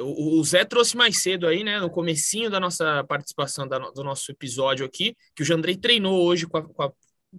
o 0.00 0.42
Zé 0.44 0.64
trouxe 0.64 0.96
mais 0.96 1.20
cedo 1.20 1.46
aí, 1.46 1.62
né, 1.62 1.78
no 1.78 1.90
comecinho 1.90 2.50
da 2.50 2.58
nossa 2.58 3.04
participação 3.04 3.68
da, 3.68 3.78
do 3.78 4.02
nosso 4.02 4.30
episódio 4.32 4.86
aqui, 4.86 5.14
que 5.34 5.42
o 5.42 5.44
Jandrei 5.46 5.76
treinou 5.76 6.24
hoje 6.24 6.46
com, 6.46 6.56
a, 6.56 6.62
com, 6.62 6.82
a, 6.82 6.92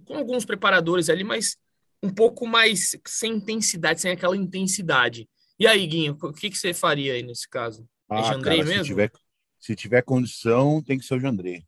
com 0.04 0.16
alguns 0.16 0.44
preparadores 0.44 1.08
ali, 1.08 1.24
mas 1.24 1.56
um 2.02 2.10
pouco 2.10 2.46
mais 2.46 2.96
sem 3.06 3.32
intensidade, 3.32 4.00
sem 4.00 4.12
aquela 4.12 4.36
intensidade. 4.36 5.28
E 5.58 5.66
aí, 5.66 5.84
Guinho, 5.86 6.16
o 6.22 6.32
que, 6.32 6.50
que 6.50 6.56
você 6.56 6.72
faria 6.72 7.14
aí 7.14 7.22
nesse 7.22 7.48
caso? 7.48 7.82
É 8.10 8.16
ah, 8.16 8.20
é 8.20 8.24
Jandrei 8.24 8.58
cara, 8.58 8.68
mesmo? 8.68 8.84
Se 8.84 8.90
tiver, 8.90 9.12
se 9.58 9.76
tiver 9.76 10.02
condição, 10.02 10.82
tem 10.82 10.98
que 10.98 11.04
ser 11.04 11.14
o 11.14 11.20
Jandrei. 11.20 11.64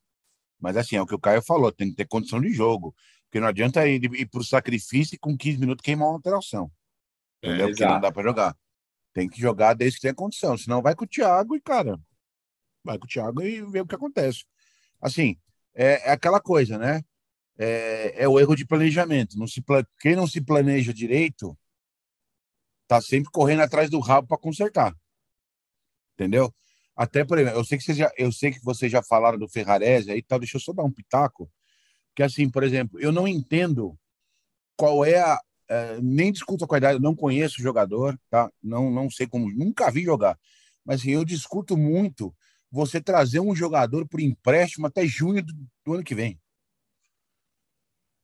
Mas 0.61 0.77
assim, 0.77 0.95
é 0.95 1.03
o 1.03 1.07
que 1.07 1.15
o 1.15 1.19
Caio 1.19 1.43
falou, 1.43 1.73
tem 1.73 1.91
que 1.91 1.97
ter 1.97 2.07
condição 2.07 2.41
de 2.41 2.53
jogo. 2.53 2.95
Porque 3.25 3.41
não 3.41 3.49
adianta 3.49 3.87
ir, 3.89 4.03
ir 4.05 4.27
para 4.27 4.41
o 4.41 4.45
sacrifício 4.45 5.15
e 5.15 5.19
com 5.19 5.37
15 5.37 5.59
minutos 5.59 5.83
queimar 5.83 6.09
uma 6.09 6.15
alteração. 6.15 6.71
Entendeu? 7.43 7.67
É, 7.67 7.71
Porque 7.71 7.85
não 7.85 8.01
dá 8.01 8.13
para 8.13 8.23
jogar. 8.23 8.57
Tem 9.13 9.29
que 9.29 9.41
jogar 9.41 9.75
desde 9.75 9.97
que 9.97 10.03
tenha 10.03 10.15
condição. 10.15 10.57
Senão 10.57 10.83
vai 10.83 10.95
com 10.95 11.05
o 11.05 11.09
Thiago 11.09 11.57
e, 11.57 11.61
cara, 11.61 11.99
vai 12.85 12.99
com 12.99 13.05
o 13.05 13.09
Thiago 13.09 13.43
e 13.43 13.63
vê 13.63 13.81
o 13.81 13.87
que 13.87 13.95
acontece. 13.95 14.45
Assim, 15.01 15.37
é, 15.75 16.09
é 16.09 16.13
aquela 16.13 16.41
coisa, 16.41 16.79
né? 16.79 17.03
É, 17.59 18.25
é 18.25 18.29
o 18.29 18.39
erro 18.39 18.55
de 18.55 18.67
planejamento. 18.67 19.39
Não 19.39 19.47
se, 19.47 19.63
quem 20.01 20.17
não 20.17 20.27
se 20.27 20.41
planeja 20.41 20.95
direito 20.95 21.57
tá 22.87 23.01
sempre 23.01 23.31
correndo 23.31 23.61
atrás 23.61 23.89
do 23.89 24.01
rabo 24.01 24.29
para 24.29 24.39
consertar. 24.39 24.95
Entendeu? 26.15 26.53
Até, 26.97 27.25
por 27.25 27.39
exemplo, 27.39 27.59
eu 27.59 27.65
sei 27.65 27.79
que 27.79 27.85
vocês 27.85 27.97
já, 27.97 28.13
eu 28.19 28.33
sei 28.33 28.51
que 28.51 28.63
vocês 28.63 28.91
já 28.93 29.03
falaram 29.03 29.39
do 29.39 29.49
Ferrarese 29.49 30.11
aí 30.11 30.23
tal, 30.23 30.39
deixa 30.39 30.57
eu 30.57 30.61
só 30.61 30.73
dar 30.73 30.83
um 30.83 30.91
pitaco. 30.91 31.51
Que 32.15 32.23
assim, 32.23 32.51
por 32.51 32.63
exemplo, 32.63 33.01
eu 33.01 33.13
não 33.13 33.27
entendo 33.27 33.99
qual 34.77 35.05
é 35.05 35.19
a. 35.19 35.41
eh, 35.71 36.01
nem 36.03 36.33
discuto 36.33 36.65
a 36.65 36.67
qualidade, 36.67 36.97
eu 36.97 37.01
não 37.01 37.15
conheço 37.15 37.61
o 37.61 37.63
jogador, 37.63 38.19
tá? 38.29 38.51
Não, 38.61 38.91
não 38.91 39.09
sei 39.09 39.29
como, 39.29 39.49
nunca 39.55 39.89
vi 39.89 40.03
jogar. 40.03 40.37
Mas 40.85 41.01
assim, 41.01 41.13
eu 41.13 41.25
discuto 41.25 41.77
muito 41.77 42.35
você 42.73 43.01
trazer 43.01 43.39
um 43.39 43.55
jogador 43.55 44.07
por 44.09 44.21
empréstimo 44.21 44.89
até 44.89 45.07
junho 45.07 45.45
do, 45.45 45.55
do 45.85 45.95
ano 45.95 46.03
que 46.03 46.15
vem. 46.15 46.41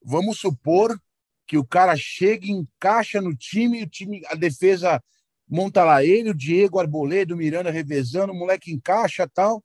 Vamos 0.05 0.41
supor 0.41 1.01
que 1.47 1.57
o 1.57 1.65
cara 1.65 1.97
chega, 1.97 2.49
encaixa 2.49 3.21
no 3.21 3.33
time, 3.33 3.85
o 3.85 3.89
time, 3.89 4.23
a 4.27 4.35
defesa 4.35 5.01
monta 5.49 5.85
lá 5.85 6.03
ele, 6.05 6.31
o 6.31 6.35
Diego, 6.35 6.81
Arboleda, 6.81 7.33
o 7.33 7.37
Miranda 7.37 7.71
revezando, 7.71 8.33
o 8.33 8.37
moleque 8.37 8.73
encaixa 8.73 9.29
tal, 9.33 9.63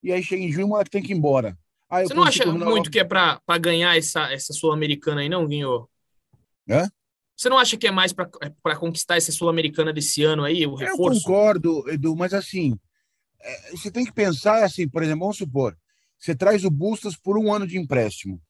e 0.00 0.12
aí 0.12 0.22
chega 0.22 0.44
em 0.44 0.52
junho, 0.52 0.66
o 0.66 0.70
moleque 0.70 0.90
tem 0.90 1.02
que 1.02 1.12
ir 1.12 1.16
embora. 1.16 1.58
Aí 1.90 2.06
Você 2.06 2.14
não 2.14 2.22
acha 2.22 2.46
muito 2.46 2.92
que 2.92 3.00
é 3.00 3.04
pra, 3.04 3.40
pra 3.44 3.58
ganhar 3.58 3.96
essa, 3.96 4.32
essa 4.32 4.52
Sul-Americana 4.52 5.20
aí, 5.20 5.28
não, 5.28 5.46
Guinho? 5.46 5.88
Hã? 6.68 6.88
Você 7.36 7.48
não 7.48 7.58
acha 7.58 7.76
que 7.76 7.86
é 7.86 7.90
mais 7.90 8.12
pra, 8.12 8.28
pra 8.62 8.76
conquistar 8.76 9.16
essa 9.16 9.32
Sul-Americana 9.32 9.92
desse 9.92 10.22
ano 10.22 10.44
aí, 10.44 10.66
o 10.66 10.70
Eu 10.70 10.76
reforço? 10.76 11.22
concordo, 11.22 11.88
Edu, 11.90 12.14
mas 12.14 12.32
assim, 12.32 12.78
é, 13.40 13.70
você 13.72 13.90
tem 13.90 14.04
que 14.04 14.12
pensar 14.12 14.62
assim, 14.64 14.88
por 14.88 15.02
exemplo, 15.02 15.20
vamos 15.20 15.38
supor, 15.38 15.76
você 16.18 16.34
traz 16.34 16.64
o 16.64 16.70
Bustos 16.70 17.16
por 17.16 17.36
um 17.36 17.52
ano 17.52 17.66
de 17.66 17.76
empréstimo. 17.76 18.40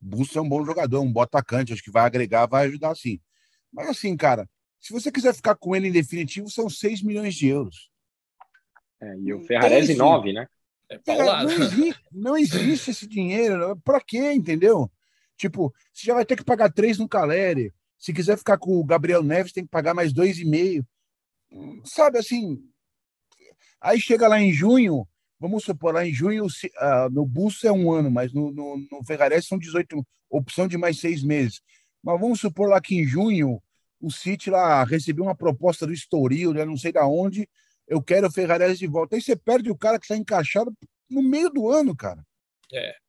Bustos 0.00 0.36
é 0.36 0.40
um 0.40 0.48
bom 0.48 0.64
jogador, 0.64 1.00
um 1.00 1.12
bom 1.12 1.22
atacante, 1.22 1.72
acho 1.72 1.82
que 1.82 1.90
vai 1.90 2.04
agregar, 2.04 2.46
vai 2.46 2.66
ajudar 2.66 2.94
sim. 2.94 3.20
Mas 3.72 3.88
assim, 3.88 4.16
cara, 4.16 4.48
se 4.80 4.92
você 4.92 5.10
quiser 5.10 5.34
ficar 5.34 5.54
com 5.54 5.74
ele 5.74 5.88
em 5.88 5.92
definitivo, 5.92 6.50
são 6.50 6.68
6 6.68 7.02
milhões 7.02 7.34
de 7.34 7.48
euros. 7.48 7.90
É, 9.00 9.18
e 9.18 9.32
o 9.32 9.40
Ferrarese 9.40 9.92
Isso. 9.92 9.98
9, 9.98 10.32
né? 10.32 10.46
É 10.88 10.98
Cara, 10.98 11.42
não, 11.42 11.50
existe, 11.50 12.00
não 12.12 12.36
existe 12.36 12.90
esse 12.90 13.06
dinheiro. 13.06 13.76
Pra 13.82 14.00
quê, 14.00 14.32
entendeu? 14.32 14.90
Tipo, 15.36 15.74
você 15.92 16.06
já 16.06 16.14
vai 16.14 16.24
ter 16.24 16.36
que 16.36 16.44
pagar 16.44 16.72
três 16.72 16.98
no 16.98 17.08
Caleri. 17.08 17.72
Se 18.04 18.12
quiser 18.12 18.36
ficar 18.36 18.58
com 18.58 18.78
o 18.78 18.84
Gabriel 18.84 19.22
Neves, 19.22 19.50
tem 19.50 19.64
que 19.64 19.70
pagar 19.70 19.94
mais 19.94 20.12
dois 20.12 20.38
e 20.38 20.44
meio. 20.44 20.86
Sabe 21.86 22.18
assim? 22.18 22.62
Aí 23.80 23.98
chega 23.98 24.28
lá 24.28 24.38
em 24.38 24.52
junho, 24.52 25.08
vamos 25.40 25.64
supor, 25.64 25.94
lá 25.94 26.06
em 26.06 26.12
junho, 26.12 26.46
ah, 26.76 27.08
no 27.10 27.24
Busto 27.24 27.66
é 27.66 27.72
um 27.72 27.90
ano, 27.90 28.10
mas 28.10 28.30
no, 28.30 28.52
no, 28.52 28.76
no 28.92 29.02
Ferrarese 29.06 29.46
são 29.46 29.58
18, 29.58 30.06
opção 30.28 30.68
de 30.68 30.76
mais 30.76 31.00
seis 31.00 31.22
meses. 31.22 31.62
Mas 32.02 32.20
vamos 32.20 32.40
supor 32.40 32.68
lá 32.68 32.78
que 32.78 32.94
em 32.94 33.06
junho 33.06 33.58
o 33.98 34.10
City 34.10 34.50
lá 34.50 34.84
recebeu 34.84 35.24
uma 35.24 35.34
proposta 35.34 35.86
do 35.86 35.92
Estoril, 35.94 36.52
né, 36.52 36.62
não 36.66 36.76
sei 36.76 36.92
da 36.92 37.06
onde, 37.06 37.48
eu 37.88 38.02
quero 38.02 38.26
o 38.26 38.30
Ferrarese 38.30 38.80
de 38.80 38.86
volta. 38.86 39.16
Aí 39.16 39.22
você 39.22 39.34
perde 39.34 39.70
o 39.70 39.78
cara 39.78 39.98
que 39.98 40.04
está 40.04 40.14
encaixado 40.14 40.76
no 41.08 41.22
meio 41.22 41.48
do 41.48 41.70
ano, 41.70 41.96
cara. 41.96 42.22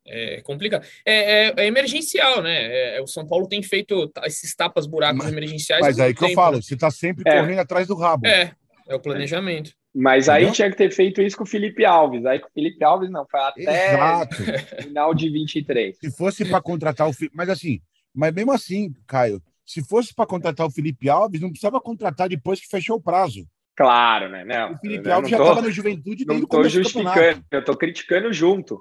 É 0.08 0.41
complicado. 0.41 0.86
É, 1.06 1.47
é- 1.47 1.53
é 1.58 1.66
emergencial, 1.66 2.41
né? 2.43 2.97
É, 2.97 3.01
o 3.01 3.08
São 3.08 3.28
Paulo 3.28 3.47
tem 3.47 3.62
feito 3.64 4.12
esses 4.24 4.56
tapas 4.56 4.86
buracos 4.86 5.18
Mas- 5.24 5.32
emergenciais. 5.32 5.82
Mas 5.82 5.99
aí 5.99 6.14
que 6.14 6.24
eu 6.24 6.28
tempo, 6.28 6.41
falo, 6.41 6.56
né? 6.58 6.62
você 6.62 6.74
está 6.76 6.91
sempre 6.91 7.24
É. 7.28 7.39
correndo 7.39 7.60
atrás 7.60 7.88
do 7.88 7.95
rabo. 7.95 8.28
É, 8.28 8.51
é 8.88 8.95
o 8.95 8.99
planejamento. 8.99 9.72
Mas 9.97 10.28
aí 10.28 10.43
Entendeu? 10.43 10.53
tinha 10.56 10.70
que 10.72 10.76
ter 10.78 10.91
feito 10.91 11.22
isso 11.22 11.38
com 11.38 11.43
o 11.43 11.47
Felipe 11.47 11.86
Alves. 11.86 12.26
Aí 12.26 12.38
com 12.39 12.47
o 12.47 12.51
Felipe 12.51 12.84
Alves 12.84 13.10
não, 13.10 13.26
foi 13.26 13.39
até 13.39 13.62
Exato. 13.93 14.36
final 14.84 15.14
de 15.14 15.30
23. 15.30 15.97
Se 15.97 16.12
fosse 16.12 16.43
para 16.45 16.62
contratar 16.62 17.08
o 17.08 17.14
Felipe. 17.14 17.36
Mas 17.36 17.47
assim, 17.49 17.80
mas 18.14 18.34
mesmo 18.34 18.51
assim, 18.51 18.93
Caio, 19.08 19.41
se 19.66 19.82
fosse 19.84 20.14
para 20.14 20.26
contratar 20.28 20.68
o 20.68 20.70
Felipe 20.72 21.10
Alves, 21.10 21.39
não 21.41 21.49
precisava 21.49 21.80
contratar 21.80 22.28
depois 22.30 22.60
que 22.60 22.68
fechou 22.68 22.97
o 22.97 23.01
prazo. 23.01 23.47
Claro, 23.76 24.30
né? 24.30 24.43
Não, 24.45 24.74
O 24.74 24.78
Felipe 24.78 25.08
eu 25.08 25.14
Alves 25.14 25.32
não 25.32 25.38
já 25.38 25.43
estava 25.43 25.62
no 25.62 25.72
juventude 25.72 26.24
desde 26.26 26.26
Não 26.28 26.43
o 26.43 26.47
começo 26.47 26.78
do 26.80 26.84
campeonato. 26.86 27.18
justificando, 27.20 27.45
eu 27.51 27.66
tô 27.66 27.76
criticando 27.78 28.34
junto. 28.34 28.80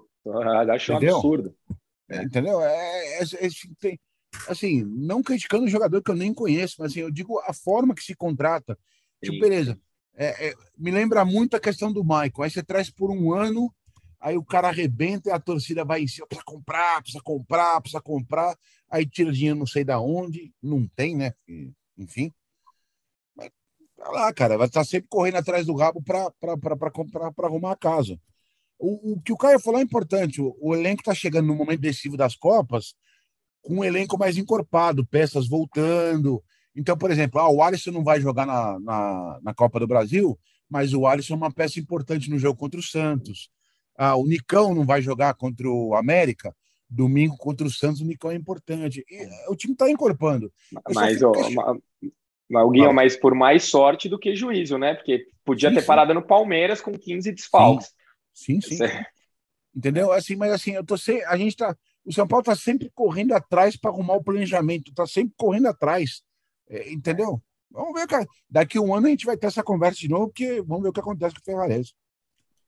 Acho 0.72 0.92
um 0.92 0.96
Entendeu? 0.96 1.16
absurdo. 1.16 1.54
Entendeu? 2.10 2.60
É, 2.60 3.18
é- 3.18 3.22
é- 3.22 3.48
tem- 3.78 4.00
assim, 4.48 4.84
não 4.84 5.22
criticando 5.22 5.64
o 5.64 5.68
jogador 5.68 6.02
que 6.02 6.10
eu 6.10 6.16
nem 6.16 6.32
conheço, 6.34 6.76
mas 6.78 6.92
assim, 6.92 7.00
eu 7.00 7.10
digo 7.10 7.38
a 7.40 7.52
forma 7.52 7.94
que 7.94 8.02
se 8.02 8.14
contrata. 8.14 8.78
Tipo, 9.22 9.34
Sim. 9.36 9.40
beleza. 9.40 9.80
é- 10.16 10.50
é, 10.50 10.54
me 10.78 10.92
lembra 10.92 11.24
muito 11.24 11.56
a 11.56 11.60
questão 11.60 11.92
do 11.92 12.04
Michael. 12.04 12.42
Aí 12.42 12.50
você 12.50 12.62
traz 12.62 12.88
por 12.88 13.10
um 13.10 13.32
ano, 13.32 13.74
aí 14.20 14.36
o 14.36 14.44
cara 14.44 14.68
arrebenta 14.68 15.28
e 15.28 15.32
a 15.32 15.40
torcida 15.40 15.84
vai 15.84 16.02
em 16.02 16.06
cima, 16.06 16.26
precisa 16.28 16.44
comprar, 16.44 17.02
precisa 17.02 17.22
comprar, 17.22 17.80
precisa 17.80 18.00
comprar. 18.00 18.56
Aí 18.88 19.04
tira 19.04 19.32
dinheiro 19.32 19.58
não 19.58 19.66
sei 19.66 19.82
da 19.82 20.00
onde, 20.00 20.52
não 20.62 20.86
tem, 20.94 21.16
né? 21.16 21.34
Enfim. 21.98 22.32
Mas, 23.34 23.50
tá 23.96 24.08
lá, 24.10 24.32
cara, 24.32 24.56
vai 24.56 24.68
estar 24.68 24.84
sempre 24.84 25.08
correndo 25.08 25.36
atrás 25.38 25.66
do 25.66 25.74
rabo 25.74 26.00
para 26.00 26.90
comprar, 26.92 27.32
para 27.32 27.48
arrumar 27.48 27.72
a 27.72 27.76
casa. 27.76 28.16
O, 28.78 29.12
o 29.12 29.20
que 29.20 29.32
o 29.32 29.36
Caio 29.36 29.60
falou 29.60 29.80
é 29.80 29.82
importante. 29.82 30.40
O, 30.40 30.56
o 30.60 30.74
elenco 30.74 31.00
está 31.00 31.14
chegando 31.14 31.46
no 31.46 31.54
momento 31.54 31.80
decisivo 31.80 32.16
das 32.16 32.34
Copas 32.34 32.94
com 33.64 33.78
um 33.78 33.84
elenco 33.84 34.18
mais 34.18 34.36
encorpado, 34.36 35.06
peças 35.06 35.48
voltando. 35.48 36.42
Então, 36.76 36.96
por 36.96 37.10
exemplo, 37.10 37.40
ah, 37.40 37.50
o 37.50 37.62
Alisson 37.62 37.90
não 37.90 38.04
vai 38.04 38.20
jogar 38.20 38.46
na, 38.46 38.78
na, 38.78 39.40
na 39.42 39.54
Copa 39.54 39.80
do 39.80 39.86
Brasil, 39.86 40.38
mas 40.68 40.92
o 40.92 41.06
Alisson 41.06 41.34
é 41.34 41.36
uma 41.36 41.52
peça 41.52 41.80
importante 41.80 42.28
no 42.28 42.38
jogo 42.38 42.58
contra 42.58 42.78
o 42.78 42.82
Santos. 42.82 43.48
Ah, 43.96 44.16
o 44.16 44.26
Nicão 44.26 44.74
não 44.74 44.84
vai 44.84 45.00
jogar 45.00 45.34
contra 45.34 45.68
o 45.68 45.94
América. 45.94 46.54
Domingo 46.90 47.36
contra 47.38 47.66
o 47.66 47.70
Santos, 47.70 48.02
o 48.02 48.06
Nicão 48.06 48.30
é 48.30 48.34
importante. 48.34 49.04
E, 49.08 49.16
eh, 49.16 49.46
o 49.48 49.56
time 49.56 49.72
está 49.72 49.90
encorpando. 49.90 50.52
Eu 50.72 50.94
Mas, 50.94 51.22
ó, 51.22 51.32
mas 52.48 52.66
Fala. 52.84 52.92
mas 52.92 53.16
por 53.16 53.34
mais 53.34 53.64
sorte 53.64 54.08
do 54.08 54.18
que 54.18 54.36
juízo, 54.36 54.76
né? 54.76 54.94
Porque 54.94 55.26
podia 55.44 55.70
Sim, 55.70 55.76
ter 55.76 55.80
sim. 55.80 55.86
parado 55.86 56.12
no 56.12 56.22
Palmeiras 56.22 56.80
com 56.80 56.92
15 56.92 57.32
desfalques. 57.32 57.86
Sim, 57.86 57.94
sim. 58.34 58.60
Cê- 58.60 59.06
Entendeu? 59.74 60.12
Assim, 60.12 60.36
mas 60.36 60.52
assim, 60.52 60.72
eu 60.72 60.84
tô 60.84 60.96
sem, 60.96 61.24
a 61.24 61.36
gente 61.36 61.56
tá, 61.56 61.76
o 62.04 62.12
São 62.12 62.28
Paulo 62.28 62.44
tá 62.44 62.54
sempre 62.54 62.90
correndo 62.94 63.32
atrás 63.32 63.76
para 63.76 63.90
arrumar 63.90 64.14
o 64.14 64.22
planejamento, 64.22 64.92
tá 64.94 65.06
sempre 65.06 65.34
correndo 65.36 65.66
atrás, 65.68 66.22
É, 66.68 66.92
entendeu? 66.92 67.42
Vamos 67.70 67.92
ver, 67.98 68.06
cara. 68.06 68.26
Daqui 68.48 68.78
a 68.78 68.80
um 68.80 68.94
ano 68.94 69.06
a 69.06 69.10
gente 69.10 69.26
vai 69.26 69.36
ter 69.36 69.48
essa 69.48 69.62
conversa 69.62 69.98
de 69.98 70.08
novo, 70.08 70.28
porque 70.28 70.62
vamos 70.62 70.82
ver 70.84 70.88
o 70.90 70.92
que 70.92 71.00
acontece 71.00 71.34
com 71.34 71.40
o 71.40 71.44
Ferrarese. 71.44 71.92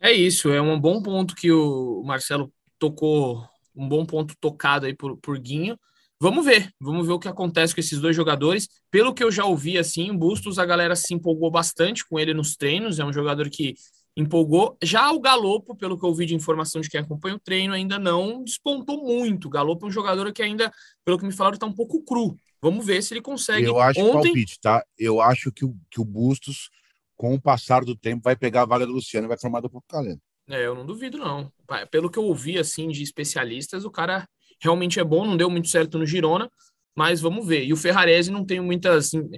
É 0.00 0.12
isso, 0.12 0.50
é 0.50 0.60
um 0.60 0.78
bom 0.78 1.00
ponto 1.00 1.34
que 1.34 1.50
o 1.50 2.02
Marcelo 2.04 2.52
tocou, 2.78 3.42
um 3.74 3.88
bom 3.88 4.04
ponto 4.04 4.34
tocado 4.38 4.84
aí 4.86 4.94
por, 4.94 5.16
por 5.18 5.38
Guinho. 5.38 5.78
Vamos 6.20 6.44
ver, 6.44 6.70
vamos 6.80 7.06
ver 7.06 7.12
o 7.12 7.18
que 7.18 7.28
acontece 7.28 7.74
com 7.74 7.80
esses 7.80 8.00
dois 8.00 8.14
jogadores. 8.16 8.68
Pelo 8.90 9.14
que 9.14 9.22
eu 9.24 9.30
já 9.30 9.44
ouvi, 9.44 9.78
assim, 9.78 10.10
o 10.10 10.18
Bustos, 10.18 10.58
a 10.58 10.66
galera 10.66 10.96
se 10.96 11.14
empolgou 11.14 11.50
bastante 11.50 12.06
com 12.06 12.18
ele 12.18 12.34
nos 12.34 12.56
treinos, 12.56 12.98
é 12.98 13.04
um 13.04 13.12
jogador 13.12 13.48
que 13.48 13.74
empolgou. 14.16 14.76
Já 14.82 15.10
o 15.12 15.20
Galopo, 15.20 15.76
pelo 15.76 15.98
que 15.98 16.04
eu 16.04 16.08
ouvi 16.08 16.26
de 16.26 16.34
informação 16.34 16.80
de 16.80 16.88
quem 16.88 17.00
acompanha 17.00 17.36
o 17.36 17.40
treino, 17.40 17.74
ainda 17.74 17.98
não 17.98 18.42
despontou 18.42 19.04
muito. 19.04 19.46
O 19.46 19.50
Galopo 19.50 19.86
é 19.86 19.88
um 19.88 19.92
jogador 19.92 20.32
que 20.32 20.42
ainda, 20.42 20.72
pelo 21.04 21.18
que 21.18 21.26
me 21.26 21.32
falaram, 21.32 21.54
está 21.54 21.66
um 21.66 21.74
pouco 21.74 22.02
cru. 22.02 22.36
Vamos 22.60 22.86
ver 22.86 23.02
se 23.02 23.12
ele 23.14 23.20
consegue. 23.20 23.66
Eu 23.66 23.78
acho 23.78 24.00
Ontem, 24.00 24.12
palpite, 24.12 24.58
tá? 24.60 24.84
Eu 24.98 25.20
acho 25.20 25.52
que 25.52 25.64
o, 25.64 25.76
que 25.90 26.00
o 26.00 26.04
Bustos, 26.04 26.70
com 27.16 27.34
o 27.34 27.40
passar 27.40 27.84
do 27.84 27.94
tempo, 27.94 28.22
vai 28.24 28.34
pegar 28.34 28.62
a 28.62 28.66
vaga 28.66 28.86
do 28.86 28.92
Luciano 28.92 29.26
e 29.26 29.28
vai 29.28 29.38
formar 29.38 29.60
duplo 29.60 29.82
calendo. 29.86 30.20
É, 30.48 30.64
eu 30.64 30.74
não 30.74 30.86
duvido, 30.86 31.18
não. 31.18 31.52
Pelo 31.90 32.10
que 32.10 32.18
eu 32.18 32.24
ouvi, 32.24 32.58
assim, 32.58 32.88
de 32.88 33.02
especialistas, 33.02 33.84
o 33.84 33.90
cara 33.90 34.28
realmente 34.60 34.98
é 35.00 35.04
bom, 35.04 35.26
não 35.26 35.36
deu 35.36 35.50
muito 35.50 35.68
certo 35.68 35.98
no 35.98 36.06
Girona, 36.06 36.50
mas 36.96 37.20
vamos 37.20 37.46
ver. 37.46 37.64
E 37.64 37.72
o 37.72 37.76
Ferrarese 37.76 38.30
não 38.30 38.44
tem 38.44 38.60
muitas 38.60 39.12
in- 39.12 39.28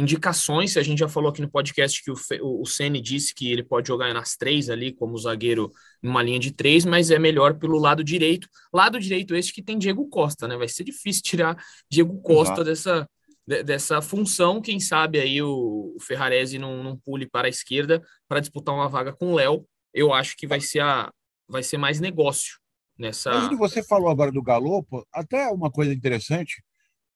indicações, 0.00 0.76
a 0.76 0.82
gente 0.82 1.00
já 1.00 1.08
falou 1.08 1.28
aqui 1.28 1.42
no 1.42 1.50
podcast 1.50 2.00
que 2.04 2.10
o, 2.10 2.14
o 2.42 2.62
o 2.62 2.66
Ceni 2.66 3.00
disse 3.00 3.34
que 3.34 3.50
ele 3.50 3.64
pode 3.64 3.88
jogar 3.88 4.14
nas 4.14 4.36
três 4.36 4.70
ali, 4.70 4.92
como 4.92 5.18
zagueiro 5.18 5.72
numa 6.00 6.22
linha 6.22 6.38
de 6.38 6.52
três, 6.52 6.84
mas 6.84 7.10
é 7.10 7.18
melhor 7.18 7.58
pelo 7.58 7.78
lado 7.78 8.04
direito. 8.04 8.48
Lado 8.72 9.00
direito 9.00 9.34
este 9.34 9.52
que 9.52 9.60
tem 9.62 9.76
Diego 9.76 10.08
Costa, 10.08 10.46
né? 10.46 10.56
Vai 10.56 10.68
ser 10.68 10.84
difícil 10.84 11.22
tirar 11.24 11.56
Diego 11.90 12.20
Costa 12.22 12.52
Exato. 12.52 12.64
dessa, 12.64 13.08
de- 13.44 13.62
dessa 13.64 14.00
função. 14.00 14.62
Quem 14.62 14.78
sabe 14.78 15.18
aí 15.18 15.42
o, 15.42 15.94
o 15.96 16.00
Ferrarese 16.00 16.58
não, 16.58 16.80
não 16.84 16.96
pule 16.96 17.26
para 17.28 17.48
a 17.48 17.50
esquerda 17.50 18.00
para 18.28 18.38
disputar 18.40 18.72
uma 18.74 18.88
vaga 18.88 19.12
com 19.12 19.32
o 19.32 19.34
Léo. 19.34 19.66
Eu 19.92 20.12
acho 20.12 20.36
que 20.36 20.46
vai 20.46 20.60
ser, 20.60 20.80
a, 20.80 21.10
vai 21.48 21.64
ser 21.64 21.76
mais 21.76 21.98
negócio 21.98 22.58
nessa. 22.96 23.30
Mas 23.32 23.58
você 23.58 23.82
falou 23.82 24.08
agora 24.08 24.30
do 24.30 24.42
Galopo, 24.42 25.04
até 25.12 25.48
uma 25.48 25.70
coisa 25.72 25.92
interessante, 25.92 26.62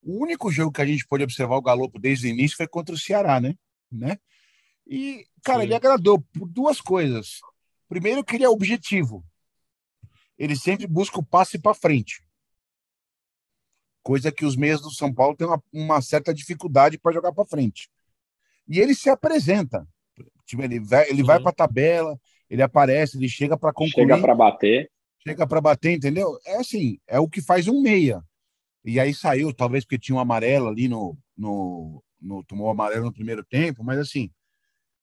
o 0.02 0.20
único 0.20 0.50
jogo 0.50 0.72
que 0.72 0.82
a 0.82 0.86
gente 0.86 1.06
pôde 1.06 1.24
observar 1.24 1.56
o 1.56 1.62
Galopo 1.62 1.98
desde 1.98 2.26
o 2.26 2.30
início 2.30 2.56
foi 2.56 2.66
contra 2.66 2.94
o 2.94 2.98
Ceará, 2.98 3.40
né? 3.40 3.54
né? 3.90 4.18
E, 4.86 5.24
cara, 5.44 5.60
Sim. 5.60 5.66
ele 5.66 5.74
agradou 5.74 6.20
por 6.20 6.48
duas 6.48 6.80
coisas. 6.80 7.40
Primeiro, 7.88 8.24
que 8.24 8.36
ele 8.36 8.44
é 8.44 8.48
objetivo. 8.48 9.24
Ele 10.36 10.56
sempre 10.56 10.86
busca 10.86 11.20
o 11.20 11.24
passe 11.24 11.58
para 11.58 11.74
frente. 11.74 12.22
Coisa 14.02 14.32
que 14.32 14.44
os 14.44 14.56
meias 14.56 14.80
do 14.80 14.90
São 14.90 15.14
Paulo 15.14 15.36
têm 15.36 15.46
uma, 15.46 15.62
uma 15.72 16.02
certa 16.02 16.34
dificuldade 16.34 16.98
para 16.98 17.12
jogar 17.12 17.32
para 17.32 17.46
frente. 17.46 17.88
E 18.68 18.80
ele 18.80 18.94
se 18.94 19.08
apresenta. 19.08 19.86
Tipo, 20.44 20.62
ele 20.62 20.80
vai, 20.80 21.08
ele 21.08 21.22
vai 21.22 21.40
para 21.40 21.50
a 21.50 21.54
tabela, 21.54 22.18
ele 22.50 22.62
aparece, 22.62 23.16
ele 23.16 23.28
chega 23.28 23.56
para 23.56 23.72
concluir. 23.72 24.08
Chega 24.08 24.20
para 24.20 24.34
bater. 24.34 24.90
Chega 25.26 25.46
para 25.46 25.60
bater, 25.60 25.92
entendeu? 25.92 26.36
É 26.44 26.56
assim, 26.56 26.98
é 27.06 27.20
o 27.20 27.28
que 27.28 27.40
faz 27.40 27.68
um 27.68 27.80
meia. 27.80 28.22
E 28.84 28.98
aí 28.98 29.14
saiu, 29.14 29.52
talvez 29.52 29.84
porque 29.84 29.98
tinha 29.98 30.16
um 30.16 30.20
amarelo 30.20 30.68
ali 30.68 30.88
no, 30.88 31.16
no, 31.36 32.02
no 32.20 32.42
tomou 32.44 32.70
amarelo 32.70 33.04
no 33.06 33.12
primeiro 33.12 33.44
tempo, 33.44 33.84
mas 33.84 33.98
assim, 33.98 34.30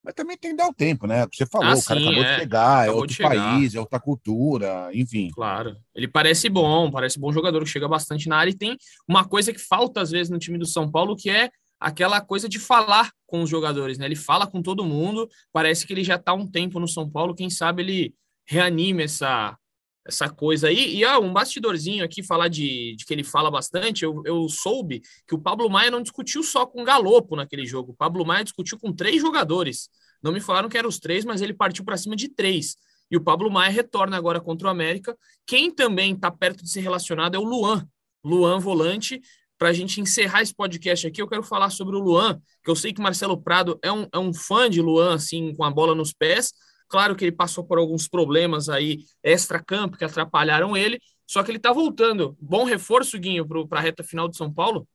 mas 0.03 0.13
também 0.13 0.37
tem 0.37 0.51
que 0.51 0.57
dar 0.57 0.67
o 0.67 0.73
tempo, 0.73 1.05
né? 1.05 1.27
Você 1.31 1.45
falou, 1.45 1.67
Ah, 1.67 1.75
o 1.75 1.83
cara 1.83 1.99
sim, 1.99 2.05
acabou 2.07 2.23
é. 2.23 2.33
de 2.33 2.39
chegar, 2.39 2.77
é 2.77 2.83
Acabou 2.83 2.95
outro 3.01 3.07
de 3.09 3.15
chegar. 3.15 3.29
país, 3.29 3.75
é 3.75 3.79
outra 3.79 3.99
cultura, 3.99 4.89
enfim. 4.93 5.29
Claro. 5.33 5.75
Ele 5.93 6.07
parece 6.07 6.49
bom, 6.49 6.89
parece 6.89 7.19
bom 7.19 7.31
jogador 7.33 7.63
que 7.63 7.69
chega 7.69 7.87
bastante 7.87 8.29
na 8.29 8.37
área 8.37 8.51
e 8.51 8.57
tem 8.57 8.77
uma 9.07 9.27
coisa 9.27 9.51
que 9.51 9.59
falta 9.59 10.01
às 10.01 10.09
vezes 10.09 10.29
no 10.29 10.39
time 10.39 10.57
do 10.57 10.65
São 10.65 10.89
Paulo, 10.89 11.17
que 11.17 11.29
é 11.29 11.49
aquela 11.79 12.21
coisa 12.21 12.47
de 12.47 12.59
falar 12.59 13.11
com 13.25 13.41
os 13.41 13.49
jogadores, 13.49 13.97
né? 13.97 14.05
Ele 14.05 14.15
fala 14.15 14.47
com 14.47 14.61
todo 14.61 14.85
mundo, 14.85 15.29
parece 15.51 15.85
que 15.85 15.93
ele 15.93 16.03
já 16.03 16.15
está 16.15 16.33
um 16.33 16.47
tempo 16.47 16.79
no 16.79 16.87
São 16.87 17.09
Paulo, 17.09 17.35
quem 17.35 17.49
sabe 17.49 17.83
ele 17.83 18.13
reanime 18.47 19.03
essa 19.03 19.57
essa 20.05 20.29
coisa 20.29 20.67
aí. 20.67 20.95
E 20.95 21.03
ah, 21.03 21.19
um 21.19 21.31
bastidorzinho 21.31 22.03
aqui, 22.03 22.23
falar 22.23 22.47
de, 22.47 22.95
de 22.95 23.05
que 23.05 23.13
ele 23.13 23.23
fala 23.23 23.49
bastante, 23.51 24.03
eu, 24.03 24.21
eu 24.25 24.47
soube 24.49 25.01
que 25.27 25.35
o 25.35 25.39
Pablo 25.39 25.69
Maia 25.69 25.91
não 25.91 26.01
discutiu 26.01 26.43
só 26.43 26.65
com 26.65 26.81
o 26.81 26.85
Galopo 26.85 27.35
naquele 27.35 27.65
jogo. 27.65 27.91
O 27.91 27.95
Pablo 27.95 28.25
Maia 28.25 28.43
discutiu 28.43 28.77
com 28.79 28.93
três 28.93 29.21
jogadores. 29.21 29.89
Não 30.21 30.31
me 30.31 30.41
falaram 30.41 30.69
que 30.69 30.77
eram 30.77 30.89
os 30.89 30.99
três, 30.99 31.23
mas 31.23 31.41
ele 31.41 31.53
partiu 31.53 31.83
para 31.83 31.97
cima 31.97 32.15
de 32.15 32.29
três. 32.29 32.75
E 33.11 33.17
o 33.17 33.21
Pablo 33.21 33.49
Maia 33.49 33.71
retorna 33.71 34.17
agora 34.17 34.39
contra 34.39 34.67
o 34.67 34.71
América. 34.71 35.17
Quem 35.45 35.71
também 35.71 36.13
está 36.13 36.29
perto 36.29 36.63
de 36.63 36.69
ser 36.69 36.81
relacionado 36.81 37.35
é 37.35 37.39
o 37.39 37.43
Luan. 37.43 37.87
Luan 38.23 38.59
volante. 38.59 39.21
Para 39.57 39.69
a 39.69 39.73
gente 39.73 39.99
encerrar 39.99 40.41
esse 40.41 40.55
podcast 40.55 41.05
aqui, 41.05 41.21
eu 41.21 41.27
quero 41.27 41.43
falar 41.43 41.69
sobre 41.69 41.95
o 41.95 41.99
Luan, 41.99 42.39
que 42.63 42.71
eu 42.71 42.75
sei 42.75 42.93
que 42.93 43.01
Marcelo 43.01 43.41
Prado 43.41 43.77
é 43.83 43.91
um, 43.91 44.07
é 44.13 44.17
um 44.17 44.33
fã 44.33 44.69
de 44.69 44.81
Luan, 44.81 45.15
assim, 45.15 45.53
com 45.53 45.65
a 45.65 45.71
bola 45.71 45.93
nos 45.93 46.13
pés. 46.13 46.53
Claro 46.89 47.15
que 47.15 47.23
ele 47.23 47.31
passou 47.31 47.63
por 47.63 47.77
alguns 47.77 48.07
problemas 48.07 48.67
aí 48.67 49.05
extra-campo 49.23 49.95
que 49.95 50.03
atrapalharam 50.03 50.75
ele, 50.75 50.99
só 51.27 51.43
que 51.43 51.51
ele 51.51 51.57
está 51.57 51.71
voltando. 51.71 52.35
Bom 52.41 52.63
reforço, 52.65 53.19
Guinho, 53.19 53.47
para 53.67 53.79
a 53.79 53.81
reta 53.81 54.03
final 54.03 54.27
de 54.27 54.35
São 54.35 54.51
Paulo? 54.51 54.87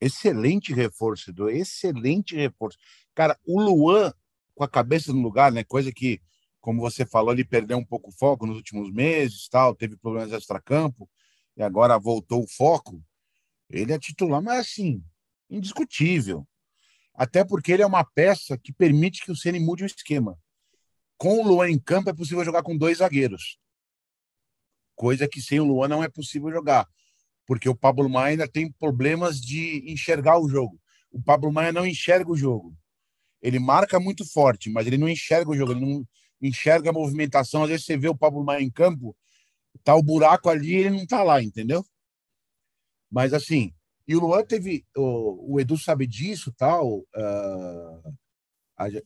Excelente 0.00 0.72
reforço, 0.72 1.30
Edu, 1.30 1.50
excelente 1.50 2.36
reforço. 2.36 2.78
Cara, 3.14 3.36
o 3.44 3.60
Luan 3.60 4.12
com 4.54 4.64
a 4.64 4.68
cabeça 4.68 5.12
no 5.12 5.20
lugar, 5.20 5.50
né? 5.50 5.64
Coisa 5.64 5.92
que, 5.92 6.20
como 6.60 6.80
você 6.80 7.04
falou, 7.04 7.32
ele 7.32 7.44
perdeu 7.44 7.76
um 7.76 7.84
pouco 7.84 8.10
o 8.10 8.12
foco 8.12 8.46
nos 8.46 8.56
últimos 8.56 8.92
meses, 8.92 9.48
tal, 9.48 9.74
teve 9.74 9.96
problemas 9.96 10.32
extra-campo 10.32 11.08
e 11.56 11.62
agora 11.62 11.98
voltou 11.98 12.42
o 12.44 12.48
foco. 12.48 13.02
Ele 13.68 13.92
é 13.92 13.98
titular, 13.98 14.40
mas 14.40 14.60
assim, 14.60 15.02
indiscutível. 15.50 16.46
Até 17.14 17.44
porque 17.44 17.72
ele 17.72 17.82
é 17.82 17.86
uma 17.86 18.04
peça 18.04 18.56
que 18.56 18.72
permite 18.72 19.24
que 19.24 19.32
o 19.32 19.36
Ceni 19.36 19.58
mude 19.58 19.82
o 19.82 19.86
esquema. 19.86 20.38
Com 21.18 21.38
o 21.40 21.46
Luan 21.46 21.70
em 21.70 21.78
campo 21.78 22.10
é 22.10 22.14
possível 22.14 22.44
jogar 22.44 22.62
com 22.62 22.76
dois 22.76 22.98
zagueiros. 22.98 23.58
Coisa 24.94 25.28
que 25.28 25.40
sem 25.40 25.60
o 25.60 25.64
Luan 25.64 25.88
não 25.88 26.02
é 26.02 26.08
possível 26.08 26.50
jogar, 26.50 26.88
porque 27.46 27.68
o 27.68 27.76
Pablo 27.76 28.08
Maia 28.08 28.32
ainda 28.32 28.48
tem 28.48 28.70
problemas 28.72 29.40
de 29.40 29.90
enxergar 29.90 30.38
o 30.38 30.48
jogo. 30.48 30.80
O 31.10 31.22
Pablo 31.22 31.52
Maia 31.52 31.72
não 31.72 31.86
enxerga 31.86 32.30
o 32.30 32.36
jogo. 32.36 32.76
Ele 33.42 33.58
marca 33.58 34.00
muito 34.00 34.24
forte, 34.24 34.70
mas 34.70 34.86
ele 34.86 34.98
não 34.98 35.08
enxerga 35.08 35.50
o 35.50 35.56
jogo, 35.56 35.72
ele 35.72 35.80
não 35.80 36.06
enxerga 36.40 36.90
a 36.90 36.92
movimentação. 36.92 37.62
Às 37.62 37.70
vezes 37.70 37.86
você 37.86 37.96
vê 37.96 38.08
o 38.08 38.16
Pablo 38.16 38.44
Maia 38.44 38.62
em 38.62 38.70
campo, 38.70 39.16
tá 39.84 39.94
o 39.94 40.02
buraco 40.02 40.48
ali, 40.48 40.74
ele 40.74 40.90
não 40.90 41.06
tá 41.06 41.22
lá, 41.22 41.42
entendeu? 41.42 41.84
Mas 43.10 43.32
assim, 43.32 43.72
e 44.08 44.14
o 44.14 44.20
Luan 44.20 44.44
teve, 44.44 44.84
o, 44.96 45.54
o 45.54 45.60
Edu 45.60 45.76
sabe 45.76 46.06
disso, 46.06 46.52
tal. 46.56 46.98
Uh, 46.98 48.14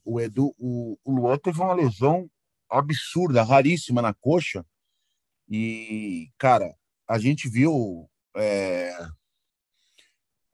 o 0.05 0.21
Edu, 0.21 0.55
o, 0.59 0.99
o 1.05 1.13
Luan 1.13 1.39
teve 1.39 1.61
uma 1.61 1.75
lesão 1.75 2.29
absurda, 2.69 3.43
raríssima 3.43 4.03
na 4.03 4.15
coxa. 4.15 4.65
E, 5.49 6.31
cara, 6.39 6.75
a 7.09 7.19
gente 7.19 7.49
viu 7.49 8.09
é, 8.37 8.93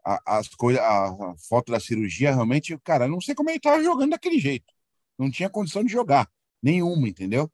a, 0.05 0.39
as 0.39 0.49
coisas, 0.49 0.81
a, 0.83 1.09
a, 1.09 1.35
foto 1.49 1.73
da 1.73 1.81
cirurgia, 1.81 2.33
realmente, 2.33 2.79
cara, 2.79 3.09
não 3.09 3.21
sei 3.21 3.35
como 3.35 3.51
ele 3.51 3.61
tava 3.61 3.83
jogando 3.83 4.11
daquele 4.11 4.39
jeito. 4.39 4.73
Não 5.19 5.31
tinha 5.31 5.51
condição 5.51 5.85
de 5.85 5.93
jogar, 5.93 6.31
nenhuma, 6.63 7.09
entendeu? 7.09 7.51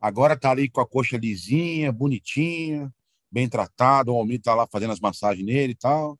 Agora 0.00 0.38
tá 0.38 0.50
ali 0.50 0.68
com 0.68 0.80
a 0.80 0.86
coxa 0.88 1.16
lisinha, 1.16 1.92
bonitinha, 1.92 2.92
bem 3.30 3.48
tratado, 3.48 4.12
o 4.12 4.16
Almir 4.18 4.40
tá 4.40 4.54
lá 4.54 4.66
fazendo 4.66 4.92
as 4.92 5.00
massagens 5.00 5.44
nele 5.46 5.72
e 5.72 5.76
tal. 5.76 6.18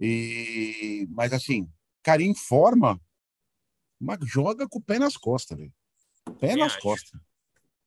E, 0.00 1.06
mas 1.10 1.32
assim, 1.32 1.68
cara, 2.02 2.22
em 2.22 2.34
forma, 2.34 3.00
mas 4.00 4.18
joga 4.24 4.68
com 4.68 4.78
o 4.78 4.82
pé 4.82 4.98
nas 4.98 5.16
costas, 5.16 5.58
velho. 5.58 5.72
Pé 6.40 6.48
Quem 6.48 6.56
nas 6.56 6.72
acha? 6.72 6.80
costas. 6.80 7.20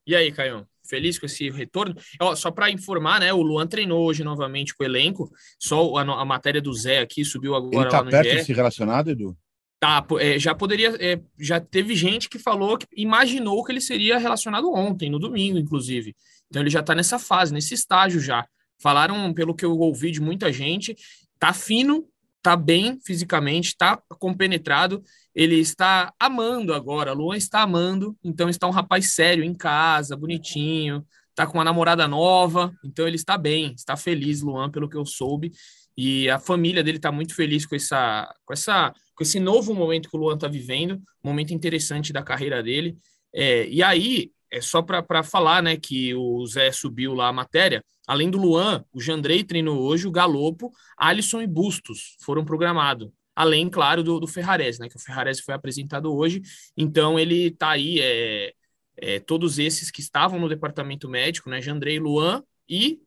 E 0.05 0.15
aí, 0.15 0.31
Caio? 0.31 0.67
Feliz 0.83 1.19
com 1.19 1.25
esse 1.25 1.49
retorno? 1.49 1.95
Ó, 2.19 2.35
só 2.35 2.49
para 2.51 2.71
informar, 2.71 3.19
né? 3.19 3.31
O 3.31 3.41
Luan 3.41 3.67
treinou 3.67 4.03
hoje 4.03 4.23
novamente 4.23 4.73
com 4.75 4.83
o 4.83 4.85
elenco. 4.85 5.31
Só 5.59 5.95
a, 5.97 6.01
a 6.01 6.25
matéria 6.25 6.61
do 6.61 6.73
Zé 6.73 6.99
aqui 6.99 7.23
subiu 7.23 7.55
Ele 7.55 7.67
agora 7.67 7.89
tá 7.89 7.99
lá 7.99 8.05
no 8.05 8.11
perto 8.11 8.29
GE. 8.29 8.35
de 8.37 8.43
se 8.43 8.53
relacionar, 8.53 9.07
Edu? 9.07 9.37
Tá, 9.79 10.05
é, 10.19 10.37
já 10.37 10.53
poderia. 10.53 10.95
é, 10.99 11.19
já 11.39 11.59
teve 11.59 11.95
gente 11.95 12.29
que 12.29 12.37
falou 12.37 12.77
que 12.77 12.85
imaginou 12.95 13.63
que 13.63 13.71
ele 13.71 13.81
seria 13.81 14.17
relacionado 14.17 14.71
ontem, 14.73 15.09
no 15.09 15.17
domingo, 15.17 15.57
inclusive. 15.57 16.15
Então 16.49 16.61
ele 16.61 16.69
já 16.69 16.83
tá 16.83 16.93
nessa 16.93 17.17
fase, 17.17 17.53
nesse 17.53 17.73
estágio 17.73 18.19
já. 18.19 18.45
Falaram, 18.79 19.33
pelo 19.33 19.55
que 19.55 19.63
eu 19.63 19.77
ouvi 19.77 20.11
de 20.11 20.19
muita 20.19 20.51
gente, 20.51 20.95
tá 21.39 21.53
fino, 21.53 22.07
tá 22.41 22.55
bem 22.55 22.99
fisicamente, 23.05 23.75
tá 23.77 24.01
compenetrado. 24.19 25.03
Ele 25.33 25.55
está 25.55 26.13
amando 26.19 26.73
agora. 26.73 27.13
Luan 27.13 27.37
está 27.37 27.61
amando, 27.61 28.17
então 28.23 28.49
está 28.49 28.67
um 28.67 28.71
rapaz 28.71 29.13
sério 29.13 29.43
em 29.43 29.53
casa, 29.53 30.17
bonitinho, 30.17 31.05
tá 31.35 31.45
com 31.45 31.57
uma 31.57 31.63
namorada 31.63 32.07
nova, 32.07 32.73
então 32.83 33.07
ele 33.07 33.15
está 33.15 33.37
bem, 33.37 33.73
está 33.73 33.95
feliz, 33.95 34.41
Luan, 34.41 34.69
pelo 34.69 34.89
que 34.89 34.97
eu 34.97 35.05
soube. 35.05 35.51
E 35.95 36.29
a 36.29 36.39
família 36.39 36.83
dele 36.83 36.97
está 36.97 37.11
muito 37.11 37.35
feliz 37.35 37.65
com 37.65 37.75
essa, 37.75 38.33
com 38.45 38.53
essa, 38.53 38.93
com 39.15 39.23
esse 39.23 39.39
novo 39.39 39.73
momento 39.73 40.09
que 40.09 40.15
o 40.15 40.19
Luan 40.19 40.35
está 40.35 40.47
vivendo, 40.47 41.01
momento 41.23 41.53
interessante 41.53 42.13
da 42.13 42.23
carreira 42.23 42.63
dele. 42.63 42.97
É, 43.33 43.67
e 43.67 43.83
aí, 43.83 44.31
é 44.51 44.59
só 44.59 44.81
para 44.81 45.23
falar, 45.23 45.63
né, 45.63 45.77
que 45.77 46.13
o 46.13 46.45
Zé 46.45 46.71
subiu 46.71 47.13
lá 47.13 47.29
a 47.29 47.33
matéria. 47.33 47.83
Além 48.05 48.29
do 48.29 48.37
Luan, 48.37 48.83
o 48.91 48.99
Jandrei 48.99 49.43
treinou 49.43 49.79
hoje, 49.79 50.07
o 50.07 50.11
Galopo, 50.11 50.71
Alisson 50.97 51.41
e 51.41 51.47
Bustos 51.47 52.17
foram 52.19 52.43
programados. 52.43 53.09
Além, 53.33 53.69
claro, 53.69 54.03
do, 54.03 54.19
do 54.19 54.27
Ferrarese, 54.27 54.79
né? 54.79 54.89
Que 54.89 54.97
o 54.97 54.99
Ferrarese 54.99 55.41
foi 55.41 55.53
apresentado 55.53 56.13
hoje. 56.13 56.41
Então 56.75 57.17
ele 57.17 57.47
está 57.47 57.71
aí, 57.71 57.99
é, 58.01 58.53
é, 58.97 59.19
todos 59.19 59.57
esses 59.57 59.89
que 59.89 60.01
estavam 60.01 60.39
no 60.39 60.49
departamento 60.49 61.07
médico, 61.07 61.49
né? 61.49 61.61
Jandrei, 61.61 61.97
Luan 61.97 62.43
e 62.67 62.99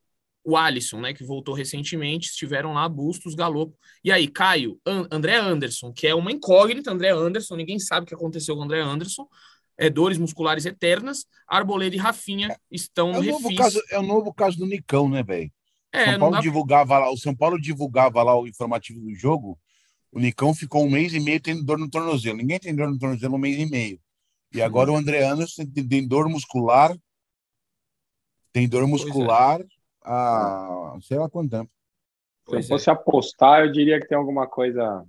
o 0.43 0.57
Alisson, 0.57 1.01
né? 1.01 1.13
Que 1.13 1.23
voltou 1.23 1.55
recentemente, 1.55 2.31
estiveram 2.31 2.73
lá, 2.73 2.89
Bustos, 2.89 3.35
Galopo. 3.35 3.77
E 4.03 4.11
aí, 4.11 4.27
Caio, 4.27 4.81
An 4.87 5.07
André 5.11 5.37
Anderson, 5.37 5.93
que 5.93 6.07
é 6.07 6.15
uma 6.15 6.33
incógnita, 6.33 6.91
André 6.91 7.11
Anderson, 7.11 7.57
ninguém 7.57 7.79
sabe 7.79 8.05
o 8.05 8.07
que 8.09 8.15
aconteceu 8.15 8.55
com 8.55 8.63
o 8.63 8.65
André 8.65 8.81
Anderson. 8.81 9.29
É, 9.77 9.91
dores 9.91 10.19
musculares 10.19 10.65
eternas, 10.67 11.27
Arboleda 11.49 11.97
e 11.97 11.99
Rafinha 11.99 12.57
estão 12.71 13.11
É 13.11 13.13
no 13.15 13.21
o 13.21 13.25
novo 13.25 13.49
refis. 13.49 13.59
caso, 13.59 13.83
é 13.91 13.99
o 13.99 14.03
novo 14.03 14.33
caso 14.33 14.59
do 14.59 14.67
Nicão, 14.67 15.09
né, 15.09 15.23
velho? 15.23 15.51
É, 15.93 16.11
São 16.11 16.19
Paulo 16.21 16.35
dá- 16.37 16.41
divulgava 16.41 16.99
lá, 16.99 17.11
o 17.11 17.17
São 17.17 17.35
Paulo 17.35 17.61
divulgava 17.61 18.23
lá 18.23 18.39
o 18.39 18.47
informativo 18.47 19.01
do 19.01 19.15
jogo. 19.15 19.59
O 20.13 20.21
Nicão 20.21 20.55
ficou 20.55 20.85
um 20.85 20.91
mês 20.91 21.13
e 21.13 21.21
meio 21.21 21.41
tendo 21.41 21.65
dor 21.65 21.79
no 21.79 21.91
tornozelo. 21.91 22.37
Ninguém 22.39 22.59
tem 22.59 22.75
dor 22.75 22.89
no 22.89 22.99
tornozelo 22.99 23.35
um 23.35 23.39
mês 23.39 23.59
e 23.59 23.67
meio. 23.67 24.01
E 24.53 24.63
agora 24.63 24.93
o 24.93 24.97
André 24.97 25.25
Anderson 25.25 25.67
tem, 25.67 25.87
tem 25.87 26.07
dor 26.07 26.29
muscular. 26.29 26.97
Tem 28.53 28.69
dor 28.69 28.87
muscular 28.87 29.61
há 30.01 30.97
sei 31.03 31.19
lá 31.19 31.29
quanto 31.29 31.51
tempo. 31.51 31.71
Se 32.49 32.55
eu 32.55 32.59
é. 32.61 32.63
fosse 32.63 32.91
apostar, 32.91 33.65
eu 33.65 33.73
diria 33.73 34.01
que 34.01 34.07
tem 34.07 34.17
alguma 34.17 34.47
coisa 34.47 35.05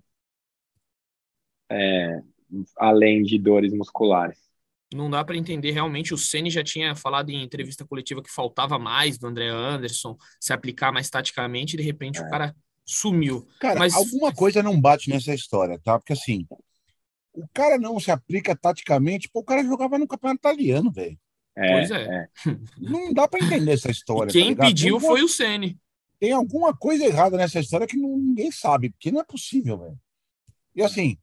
é, 1.70 2.22
além 2.78 3.22
de 3.22 3.38
dores 3.38 3.74
musculares. 3.74 4.39
Não 4.95 5.09
dá 5.09 5.23
para 5.23 5.35
entender 5.37 5.71
realmente. 5.71 6.13
O 6.13 6.17
Ceni 6.17 6.49
já 6.49 6.63
tinha 6.63 6.95
falado 6.95 7.29
em 7.29 7.43
entrevista 7.43 7.85
coletiva 7.85 8.23
que 8.23 8.31
faltava 8.31 8.79
mais 8.79 9.17
do 9.17 9.27
André 9.27 9.49
Anderson 9.49 10.15
se 10.39 10.53
aplicar 10.53 10.91
mais 10.91 11.09
taticamente, 11.09 11.75
e 11.75 11.77
de 11.77 11.83
repente 11.83 12.19
o 12.21 12.29
cara 12.29 12.55
sumiu. 12.85 13.47
Cara, 13.59 13.79
Mas- 13.79 13.93
alguma 13.93 14.33
coisa 14.33 14.63
não 14.63 14.79
bate 14.79 15.09
nessa 15.09 15.33
história, 15.33 15.79
tá? 15.83 15.97
Porque 15.99 16.13
assim, 16.13 16.45
o 17.33 17.47
cara 17.53 17.77
não 17.77 17.99
se 17.99 18.09
aplica 18.11 18.55
taticamente, 18.55 19.29
pô, 19.29 19.39
o 19.39 19.43
cara 19.43 19.63
jogava 19.63 19.97
no 19.99 20.07
campeonato 20.07 20.39
italiano, 20.39 20.91
velho. 20.91 21.17
É, 21.57 21.71
Pois 21.71 21.91
é. 21.91 22.27
Não 22.77 23.13
dá 23.13 23.27
pra 23.29 23.39
entender 23.39 23.71
essa 23.71 23.87
E 23.87 23.91
história. 23.91 24.29
quem 24.31 24.53
tá 24.53 24.65
pediu 24.65 24.99
foi 24.99 25.23
o 25.23 25.27
Ceni. 25.29 25.79
tem 26.19 26.33
alguma 26.33 26.75
coisa 26.75 27.05
errada 27.05 27.37
nessa 27.37 27.59
história 27.61 27.87
que 27.87 27.95
ninguém 27.95 28.51
sabe, 28.51 28.89
porque 28.89 29.09
não 29.11 29.21
é 29.21 29.23
possível, 29.23 29.77
velho. 29.79 29.97
E 30.75 30.81
assim, 30.83 31.17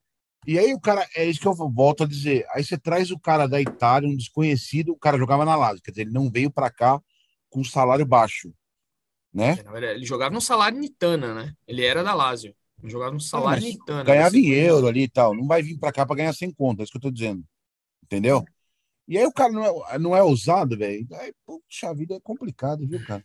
e 0.47 0.59
aí 0.59 0.74
o 0.74 0.80
cara, 0.80 1.07
é 1.14 1.24
isso 1.24 1.40
que 1.40 1.47
eu 1.47 1.55
volto 1.55 2.05
a 2.05 2.07
dizer. 2.07 2.47
Aí 2.53 2.64
você 2.64 2.76
traz 2.76 3.11
o 3.11 3.18
cara 3.18 3.47
da 3.47 3.61
Itália, 3.61 4.09
um 4.09 4.16
desconhecido, 4.16 4.93
o 4.93 4.99
cara 4.99 5.18
jogava 5.18 5.45
na 5.45 5.57
Lazio, 5.57 5.82
quer 5.82 5.93
dizer, 5.93 6.03
ele 6.03 6.12
não 6.12 6.30
veio 6.30 6.51
pra 6.51 6.70
cá 6.70 7.01
com 7.49 7.62
salário 7.62 8.07
baixo, 8.07 8.53
né? 9.32 9.59
Ele 9.95 10.05
jogava 10.05 10.34
no 10.34 10.40
Salernitana, 10.40 11.34
né? 11.34 11.55
Ele 11.66 11.84
era 11.84 12.03
da 12.03 12.14
Lazio. 12.14 12.55
Jogava 12.84 13.12
no 13.12 13.20
salário 13.20 13.64
é, 13.64 14.05
Ganhava 14.05 14.36
em 14.36 14.49
euro 14.49 14.88
ali 14.88 15.03
e 15.03 15.09
tal. 15.09 15.34
Não 15.34 15.47
vai 15.47 15.62
vir 15.62 15.78
para 15.78 15.93
cá 15.93 16.05
para 16.05 16.16
ganhar 16.16 16.32
sem 16.32 16.51
conta, 16.51 16.82
é 16.82 16.84
isso 16.84 16.90
que 16.90 16.99
eu 16.99 17.03
tô 17.03 17.11
dizendo. 17.12 17.45
Entendeu? 18.03 18.45
E 19.07 19.16
aí 19.16 19.24
o 19.24 19.32
cara 19.32 19.53
não 19.53 19.64
é, 19.64 19.99
não 19.99 20.16
é 20.16 20.22
ousado, 20.22 20.76
velho. 20.76 21.07
Aí, 21.12 21.32
puxa 21.47 21.95
vida, 21.95 22.16
é 22.16 22.20
complicado, 22.20 22.86
viu, 22.86 23.05
cara? 23.05 23.22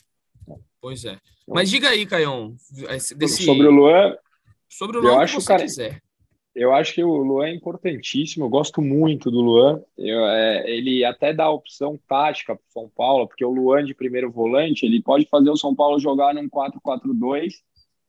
Pois 0.80 1.06
é. 1.06 1.20
Mas 1.48 1.70
diga 1.70 1.90
aí, 1.90 2.06
Caião. 2.06 2.56
Desse... 3.16 3.44
Sobre 3.44 3.68
o 3.68 3.72
Luan. 3.72 4.16
Sobre 4.70 4.98
o 4.98 5.02
Luan, 5.02 5.14
eu 5.14 5.20
acho, 5.22 5.38
que 5.38 5.42
você 5.42 5.48
cara, 5.48 5.64
quiser. 5.64 6.02
Eu 6.58 6.74
acho 6.74 6.96
que 6.96 7.04
o 7.04 7.16
Luan 7.18 7.50
é 7.50 7.54
importantíssimo. 7.54 8.46
Eu 8.46 8.50
gosto 8.50 8.82
muito 8.82 9.30
do 9.30 9.42
Luan. 9.42 9.80
Eu, 9.96 10.26
é, 10.26 10.68
ele 10.68 11.06
até 11.06 11.32
dá 11.32 11.48
opção 11.52 12.00
tática 12.08 12.56
para 12.56 12.64
o 12.68 12.72
São 12.72 12.90
Paulo, 12.90 13.28
porque 13.28 13.46
o 13.46 13.52
Luan 13.52 13.84
de 13.86 13.94
primeiro 13.94 14.32
volante 14.32 14.84
ele 14.84 15.00
pode 15.00 15.28
fazer 15.30 15.52
o 15.52 15.56
São 15.56 15.76
Paulo 15.76 16.00
jogar 16.00 16.34
num 16.34 16.50
4-4-2 16.50 17.54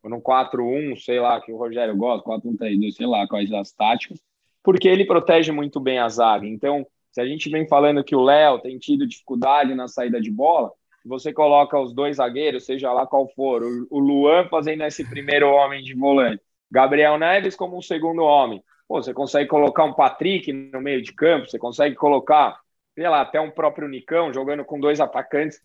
ou 0.03 0.09
num 0.09 0.21
4-1, 0.21 0.97
sei 0.97 1.21
lá, 1.21 1.39
que 1.43 1.53
o 1.53 1.59
Rogério 1.59 1.95
gosta, 1.95 2.27
4-1-3-2, 2.27 2.93
sei 2.93 3.07
lá 3.07 3.29
quais 3.29 3.53
as 3.53 3.71
táticas, 3.71 4.19
porque 4.63 4.89
ele 4.89 5.05
protege 5.05 5.53
muito 5.53 5.79
bem 5.79 5.99
a 5.99 6.09
zaga. 6.09 6.47
Então, 6.47 6.87
se 7.13 7.21
a 7.21 7.27
gente 7.27 7.51
vem 7.51 7.69
falando 7.69 8.03
que 8.03 8.17
o 8.17 8.23
Léo 8.23 8.61
tem 8.61 8.79
tido 8.79 9.07
dificuldade 9.07 9.75
na 9.75 9.89
saída 9.89 10.21
de 10.21 10.31
bola, 10.31 10.73
você 11.05 11.35
coloca 11.35 11.79
os 11.79 11.93
dois 11.93 12.17
zagueiros, 12.17 12.65
seja 12.65 12.93
lá 12.93 13.07
qual 13.07 13.29
for, 13.29 13.63
o, 13.91 13.99
Luan 13.99 14.49
fazendo 14.49 14.85
esse 14.85 15.05
primeiro 15.05 15.51
homem 15.51 15.83
de 15.83 15.95
volante, 15.95 16.43
Gabriel 16.71 17.19
Neves 17.19 17.57
como 17.57 17.77
um 17.77 17.83
segundo 17.83 18.23
homem. 18.23 18.63
Pô, 18.87 19.03
você 19.03 19.13
consegue 19.13 19.49
colocar 19.49 19.85
um 19.85 19.93
Patrick 19.93 20.53
no 20.53 20.81
meio 20.81 21.03
de 21.03 21.13
campo, 21.13 21.49
você 21.49 21.59
consegue 21.59 21.95
colocar, 21.95 22.59
sei 22.95 23.09
lá, 23.09 23.21
até 23.21 23.41
um 23.41 23.51
próprio 23.51 23.89
Nicão 23.89 24.33
jogando 24.33 24.65
com 24.65 24.81
dois 24.81 25.01
atacantes. 25.01 25.61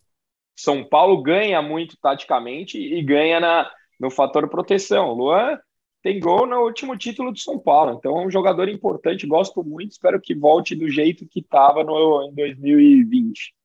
São 0.56 0.84
Paulo 0.84 1.22
ganha 1.22 1.62
muito 1.62 1.98
taticamente 1.98 2.78
e 2.78 3.02
ganha 3.02 3.40
na, 3.40 3.72
no 4.00 4.12
fator 4.12 4.48
proteção. 4.50 5.14
Luan 5.14 5.58
tem 6.04 6.20
gol 6.20 6.46
no 6.46 6.60
último 6.60 6.98
título 6.98 7.32
do 7.32 7.40
São 7.40 7.58
Paulo, 7.58 7.98
então 7.98 8.20
é 8.20 8.26
um 8.26 8.30
jogador 8.30 8.68
importante, 8.68 9.26
gosto 9.26 9.64
muito, 9.64 9.92
espero 9.92 10.20
que 10.20 10.36
volte 10.36 10.76
do 10.76 10.90
jeito 10.90 11.26
que 11.26 11.40
estava 11.40 11.82
em 11.82 12.34
2020. 12.36 13.56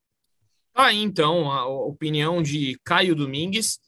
Tá 0.72 0.86
aí 0.86 1.02
então 1.02 1.50
a 1.50 1.66
opinião 1.66 2.40
de 2.40 2.78
Caio 2.84 3.16
Domingues 3.16 3.80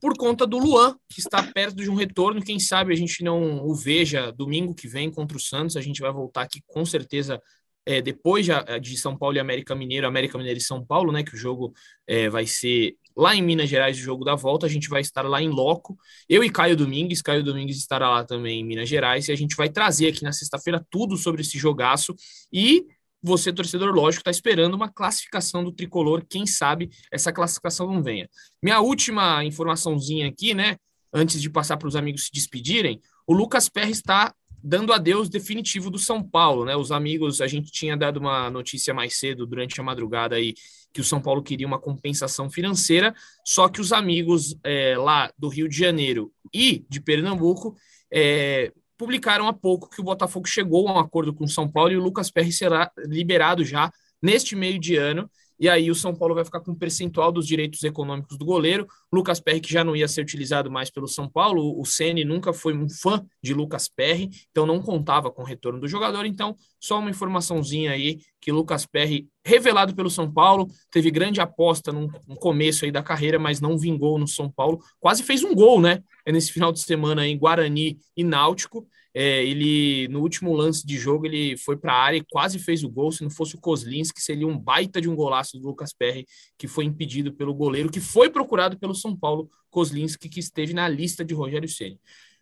por 0.00 0.16
conta 0.16 0.46
do 0.46 0.58
Luan, 0.58 0.96
que 1.08 1.20
está 1.20 1.42
perto 1.42 1.76
de 1.76 1.90
um 1.90 1.94
retorno. 1.94 2.42
Quem 2.42 2.58
sabe 2.58 2.92
a 2.92 2.96
gente 2.96 3.22
não 3.22 3.64
o 3.64 3.74
veja 3.74 4.32
domingo 4.32 4.74
que 4.74 4.88
vem 4.88 5.10
contra 5.10 5.36
o 5.36 5.40
Santos. 5.40 5.76
A 5.76 5.80
gente 5.80 6.00
vai 6.00 6.12
voltar 6.12 6.42
aqui 6.42 6.60
com 6.66 6.84
certeza 6.84 7.40
é, 7.84 8.00
depois 8.00 8.46
de, 8.46 8.52
de, 8.80 8.96
São 8.96 9.16
Paulo 9.16 9.36
e 9.36 9.40
América 9.40 9.74
Mineiro, 9.74 10.06
América 10.06 10.38
Mineiro 10.38 10.58
e 10.58 10.62
São 10.62 10.84
Paulo, 10.84 11.12
né? 11.12 11.22
Que 11.22 11.34
o 11.34 11.38
jogo 11.38 11.72
é, 12.06 12.28
vai 12.28 12.46
ser 12.46 12.96
lá 13.16 13.34
em 13.34 13.42
Minas 13.42 13.68
Gerais, 13.68 13.98
o 13.98 14.00
jogo 14.00 14.24
da 14.24 14.34
volta. 14.34 14.66
A 14.66 14.68
gente 14.68 14.88
vai 14.88 15.00
estar 15.00 15.22
lá 15.22 15.42
em 15.42 15.48
loco. 15.48 15.96
Eu 16.28 16.42
e 16.42 16.50
Caio 16.50 16.76
Domingues. 16.76 17.20
Caio 17.20 17.44
Domingues 17.44 17.76
estará 17.76 18.08
lá 18.08 18.24
também 18.24 18.60
em 18.60 18.64
Minas 18.64 18.88
Gerais. 18.88 19.28
E 19.28 19.32
a 19.32 19.36
gente 19.36 19.56
vai 19.56 19.68
trazer 19.68 20.08
aqui 20.08 20.22
na 20.22 20.32
sexta-feira 20.32 20.84
tudo 20.90 21.16
sobre 21.16 21.42
esse 21.42 21.58
jogaço. 21.58 22.14
E 22.52 22.86
você, 23.22 23.52
torcedor, 23.52 23.92
lógico, 23.94 24.20
está 24.20 24.30
esperando 24.30 24.74
uma 24.74 24.88
classificação 24.88 25.62
do 25.62 25.72
tricolor. 25.72 26.24
Quem 26.28 26.46
sabe 26.46 26.90
essa 27.12 27.32
classificação 27.32 27.86
não 27.86 28.02
venha. 28.02 28.28
Minha 28.62 28.80
última 28.80 29.44
informaçãozinha 29.44 30.28
aqui, 30.28 30.54
né? 30.54 30.76
Antes 31.12 31.40
de 31.40 31.50
passar 31.50 31.76
para 31.76 31.88
os 31.88 31.96
amigos 31.96 32.24
se 32.24 32.30
despedirem, 32.32 33.00
o 33.26 33.34
Lucas 33.34 33.68
Perry 33.68 33.90
está 33.90 34.34
dando 34.62 34.92
adeus 34.92 35.28
definitivo 35.28 35.90
do 35.90 35.98
São 35.98 36.22
Paulo, 36.22 36.64
né? 36.64 36.76
Os 36.76 36.92
amigos, 36.92 37.40
a 37.40 37.46
gente 37.46 37.70
tinha 37.70 37.96
dado 37.96 38.18
uma 38.18 38.50
notícia 38.50 38.92
mais 38.92 39.18
cedo 39.18 39.46
durante 39.46 39.80
a 39.80 39.84
madrugada 39.84 40.36
aí 40.36 40.54
que 40.92 41.00
o 41.00 41.04
São 41.04 41.20
Paulo 41.20 41.42
queria 41.42 41.66
uma 41.66 41.78
compensação 41.78 42.50
financeira, 42.50 43.14
só 43.44 43.68
que 43.68 43.80
os 43.80 43.92
amigos 43.92 44.56
é, 44.64 44.96
lá 44.98 45.32
do 45.38 45.48
Rio 45.48 45.68
de 45.68 45.76
Janeiro 45.76 46.32
e 46.52 46.84
de 46.88 47.00
Pernambuco 47.00 47.76
é, 48.12 48.72
publicaram 49.00 49.48
há 49.48 49.52
pouco 49.54 49.88
que 49.88 49.98
o 49.98 50.04
Botafogo 50.04 50.46
chegou 50.46 50.86
a 50.86 50.92
um 50.92 50.98
acordo 50.98 51.32
com 51.32 51.44
o 51.44 51.48
São 51.48 51.66
Paulo 51.66 51.90
e 51.90 51.96
o 51.96 52.02
Lucas 52.02 52.30
Perry 52.30 52.52
será 52.52 52.92
liberado 52.98 53.64
já 53.64 53.90
neste 54.20 54.54
meio 54.54 54.78
de 54.78 54.94
ano 54.94 55.30
e 55.60 55.68
aí 55.68 55.90
o 55.90 55.94
São 55.94 56.14
Paulo 56.14 56.34
vai 56.34 56.42
ficar 56.42 56.60
com 56.60 56.70
um 56.70 56.74
percentual 56.74 57.30
dos 57.30 57.46
direitos 57.46 57.84
econômicos 57.84 58.38
do 58.38 58.46
goleiro. 58.46 58.86
Lucas 59.12 59.40
Perry, 59.40 59.60
que 59.60 59.70
já 59.70 59.84
não 59.84 59.94
ia 59.94 60.08
ser 60.08 60.22
utilizado 60.22 60.70
mais 60.70 60.90
pelo 60.90 61.06
São 61.06 61.28
Paulo, 61.28 61.78
o 61.78 61.84
Ceni 61.84 62.24
nunca 62.24 62.50
foi 62.50 62.74
um 62.74 62.88
fã 62.88 63.22
de 63.42 63.52
Lucas 63.52 63.86
Perry, 63.86 64.30
então 64.50 64.64
não 64.64 64.80
contava 64.80 65.30
com 65.30 65.42
o 65.42 65.44
retorno 65.44 65.78
do 65.78 65.86
jogador. 65.86 66.24
Então, 66.24 66.56
só 66.80 66.98
uma 66.98 67.10
informaçãozinha 67.10 67.90
aí 67.90 68.20
que 68.40 68.50
Lucas 68.50 68.86
Perry, 68.86 69.28
revelado 69.44 69.94
pelo 69.94 70.08
São 70.08 70.32
Paulo, 70.32 70.66
teve 70.90 71.10
grande 71.10 71.42
aposta 71.42 71.92
no, 71.92 72.10
começo 72.36 72.86
aí 72.86 72.90
da 72.90 73.02
carreira, 73.02 73.38
mas 73.38 73.60
não 73.60 73.76
vingou 73.76 74.18
no 74.18 74.26
São 74.26 74.50
Paulo. 74.50 74.80
Quase 74.98 75.22
fez 75.22 75.44
um 75.44 75.54
gol, 75.54 75.78
né? 75.78 76.02
É 76.24 76.32
nesse 76.32 76.50
final 76.52 76.72
de 76.72 76.80
semana 76.80 77.26
em 77.26 77.38
Guarani 77.38 77.98
e 78.16 78.24
Náutico. 78.24 78.88
É, 79.12 79.44
ele, 79.44 80.06
no 80.08 80.20
último 80.20 80.52
lance 80.52 80.86
de 80.86 80.96
jogo, 80.96 81.26
ele 81.26 81.56
foi 81.56 81.76
para 81.76 81.92
a 81.92 82.00
área 82.00 82.16
e 82.18 82.24
quase 82.30 82.58
fez 82.58 82.84
o 82.84 82.88
gol. 82.88 83.10
Se 83.10 83.22
não 83.22 83.30
fosse 83.30 83.56
o 83.56 83.60
Kozlinski, 83.60 84.20
seria 84.20 84.46
um 84.46 84.58
baita 84.58 85.00
de 85.00 85.08
um 85.08 85.16
golaço 85.16 85.58
do 85.58 85.66
Lucas 85.66 85.92
Perry, 85.92 86.26
que 86.56 86.68
foi 86.68 86.84
impedido 86.84 87.32
pelo 87.32 87.54
goleiro, 87.54 87.90
que 87.90 88.00
foi 88.00 88.30
procurado 88.30 88.78
pelo 88.78 88.94
São 88.94 89.16
Paulo, 89.16 89.50
Kozlinski, 89.68 90.28
que 90.28 90.40
esteve 90.40 90.72
na 90.72 90.88
lista 90.88 91.24
de 91.24 91.34
Rogério 91.34 91.68
Ceni. 91.68 91.98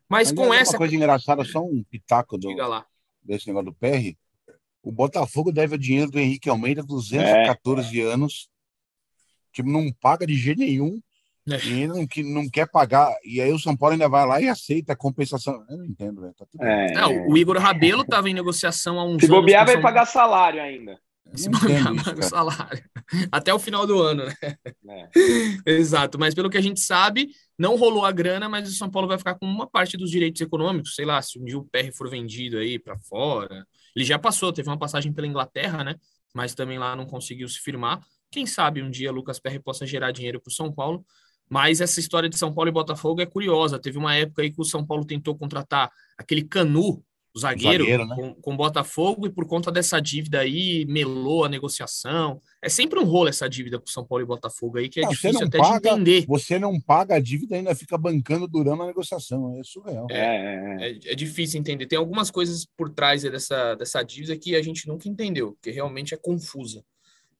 Mas, 0.08 0.32
Mas 0.32 0.32
com 0.32 0.52
essa. 0.52 0.72
Uma 0.72 0.78
coisa 0.78 0.96
engraçada, 0.96 1.44
só 1.44 1.64
um 1.64 1.82
pitaco 1.82 2.36
do, 2.36 2.48
desse 3.22 3.46
negócio 3.46 3.66
do 3.66 3.74
Perry. 3.74 4.18
O 4.82 4.92
Botafogo 4.92 5.52
deve 5.52 5.74
o 5.74 5.78
dinheiro 5.78 6.10
do 6.10 6.18
Henrique 6.18 6.48
Almeida, 6.48 6.82
214 6.82 8.00
é. 8.00 8.04
anos. 8.04 8.48
Tipo, 9.52 9.70
não 9.70 9.92
paga 9.92 10.26
de 10.26 10.34
jeito 10.34 10.58
nenhum. 10.58 11.00
É. 11.50 11.66
E 11.66 11.86
não, 11.86 12.06
que, 12.06 12.22
não 12.22 12.48
quer 12.48 12.68
pagar. 12.70 13.14
E 13.24 13.40
aí 13.40 13.52
o 13.52 13.58
São 13.58 13.76
Paulo 13.76 13.94
ainda 13.94 14.08
vai 14.08 14.26
lá 14.26 14.40
e 14.40 14.48
aceita 14.48 14.92
a 14.92 14.96
compensação. 14.96 15.64
Eu 15.68 15.78
não 15.78 15.84
entendo, 15.84 16.20
velho. 16.20 16.34
Tá 16.34 16.46
é, 16.60 16.92
não, 16.92 17.28
o 17.28 17.36
Igor 17.36 17.58
Rabelo 17.58 18.02
estava 18.02 18.28
em 18.28 18.34
negociação 18.34 18.98
há 18.98 19.04
uns 19.04 19.22
Se 19.22 19.28
bobear, 19.28 19.64
vai 19.64 19.74
São... 19.74 19.82
pagar 19.82 20.06
salário 20.06 20.60
ainda. 20.60 20.98
Se 21.34 21.48
bobear, 21.48 22.04
paga 22.04 22.22
salário. 22.22 22.82
Até 23.30 23.52
o 23.52 23.58
final 23.58 23.86
do 23.86 24.00
ano, 24.00 24.24
né? 24.24 24.34
É. 24.88 25.08
Exato. 25.72 26.18
Mas 26.18 26.34
pelo 26.34 26.48
que 26.48 26.56
a 26.56 26.62
gente 26.62 26.80
sabe, 26.80 27.28
não 27.58 27.76
rolou 27.76 28.04
a 28.04 28.12
grana, 28.12 28.48
mas 28.48 28.68
o 28.68 28.72
São 28.72 28.90
Paulo 28.90 29.08
vai 29.08 29.18
ficar 29.18 29.34
com 29.34 29.46
uma 29.46 29.68
parte 29.68 29.96
dos 29.96 30.10
direitos 30.10 30.40
econômicos. 30.40 30.94
Sei 30.94 31.04
lá, 31.04 31.20
se 31.20 31.38
um 31.38 31.44
dia 31.44 31.58
o 31.58 31.64
PR 31.64 31.92
for 31.92 32.08
vendido 32.08 32.58
aí 32.58 32.78
para 32.78 32.98
fora. 32.98 33.66
Ele 33.94 34.04
já 34.04 34.18
passou, 34.18 34.52
teve 34.52 34.68
uma 34.68 34.78
passagem 34.78 35.12
pela 35.12 35.26
Inglaterra, 35.26 35.84
né? 35.84 35.96
Mas 36.34 36.54
também 36.54 36.78
lá 36.78 36.96
não 36.96 37.04
conseguiu 37.04 37.48
se 37.48 37.60
firmar. 37.60 38.00
Quem 38.30 38.46
sabe 38.46 38.82
um 38.82 38.90
dia 38.90 39.12
Lucas 39.12 39.38
Perry 39.38 39.58
possa 39.58 39.86
gerar 39.86 40.12
dinheiro 40.12 40.40
para 40.40 40.50
o 40.50 40.54
São 40.54 40.72
Paulo. 40.72 41.04
Mas 41.48 41.80
essa 41.80 42.00
história 42.00 42.28
de 42.28 42.38
São 42.38 42.52
Paulo 42.52 42.68
e 42.68 42.72
Botafogo 42.72 43.20
é 43.20 43.26
curiosa. 43.26 43.78
Teve 43.78 43.98
uma 43.98 44.14
época 44.14 44.42
aí 44.42 44.50
que 44.50 44.60
o 44.60 44.64
São 44.64 44.84
Paulo 44.84 45.04
tentou 45.04 45.36
contratar 45.36 45.90
aquele 46.16 46.42
Canu, 46.42 47.02
o 47.34 47.38
zagueiro, 47.38 47.84
zagueiro 47.84 48.06
né? 48.06 48.16
com, 48.16 48.34
com 48.34 48.56
Botafogo, 48.56 49.26
e 49.26 49.30
por 49.30 49.46
conta 49.46 49.70
dessa 49.70 50.00
dívida 50.00 50.40
aí, 50.40 50.84
melou 50.86 51.44
a 51.44 51.48
negociação. 51.48 52.40
É 52.60 52.68
sempre 52.68 52.98
um 52.98 53.04
rolo 53.04 53.28
essa 53.28 53.48
dívida 53.48 53.78
com 53.78 53.86
São 53.86 54.04
Paulo 54.04 54.24
e 54.24 54.26
Botafogo 54.26 54.78
aí, 54.78 54.88
que 54.88 55.00
é 55.00 55.04
não, 55.04 55.10
difícil 55.10 55.46
até 55.46 55.58
paga, 55.58 55.80
de 55.80 55.88
entender. 55.88 56.26
Você 56.26 56.58
não 56.58 56.80
paga 56.80 57.16
a 57.16 57.20
dívida 57.20 57.54
e 57.54 57.58
ainda 57.58 57.74
fica 57.74 57.96
bancando 57.96 58.48
durante 58.48 58.82
a 58.82 58.86
negociação. 58.86 59.58
É 59.58 59.62
surreal. 59.62 60.06
É, 60.10 60.16
é, 60.16 60.90
é, 60.90 61.12
é 61.12 61.14
difícil 61.14 61.60
entender. 61.60 61.86
Tem 61.86 61.98
algumas 61.98 62.30
coisas 62.30 62.66
por 62.76 62.90
trás 62.90 63.22
dessa, 63.22 63.74
dessa 63.74 64.02
dívida 64.02 64.36
que 64.36 64.56
a 64.56 64.62
gente 64.62 64.88
nunca 64.88 65.08
entendeu, 65.08 65.56
que 65.62 65.70
realmente 65.70 66.14
é 66.14 66.16
confusa. 66.16 66.82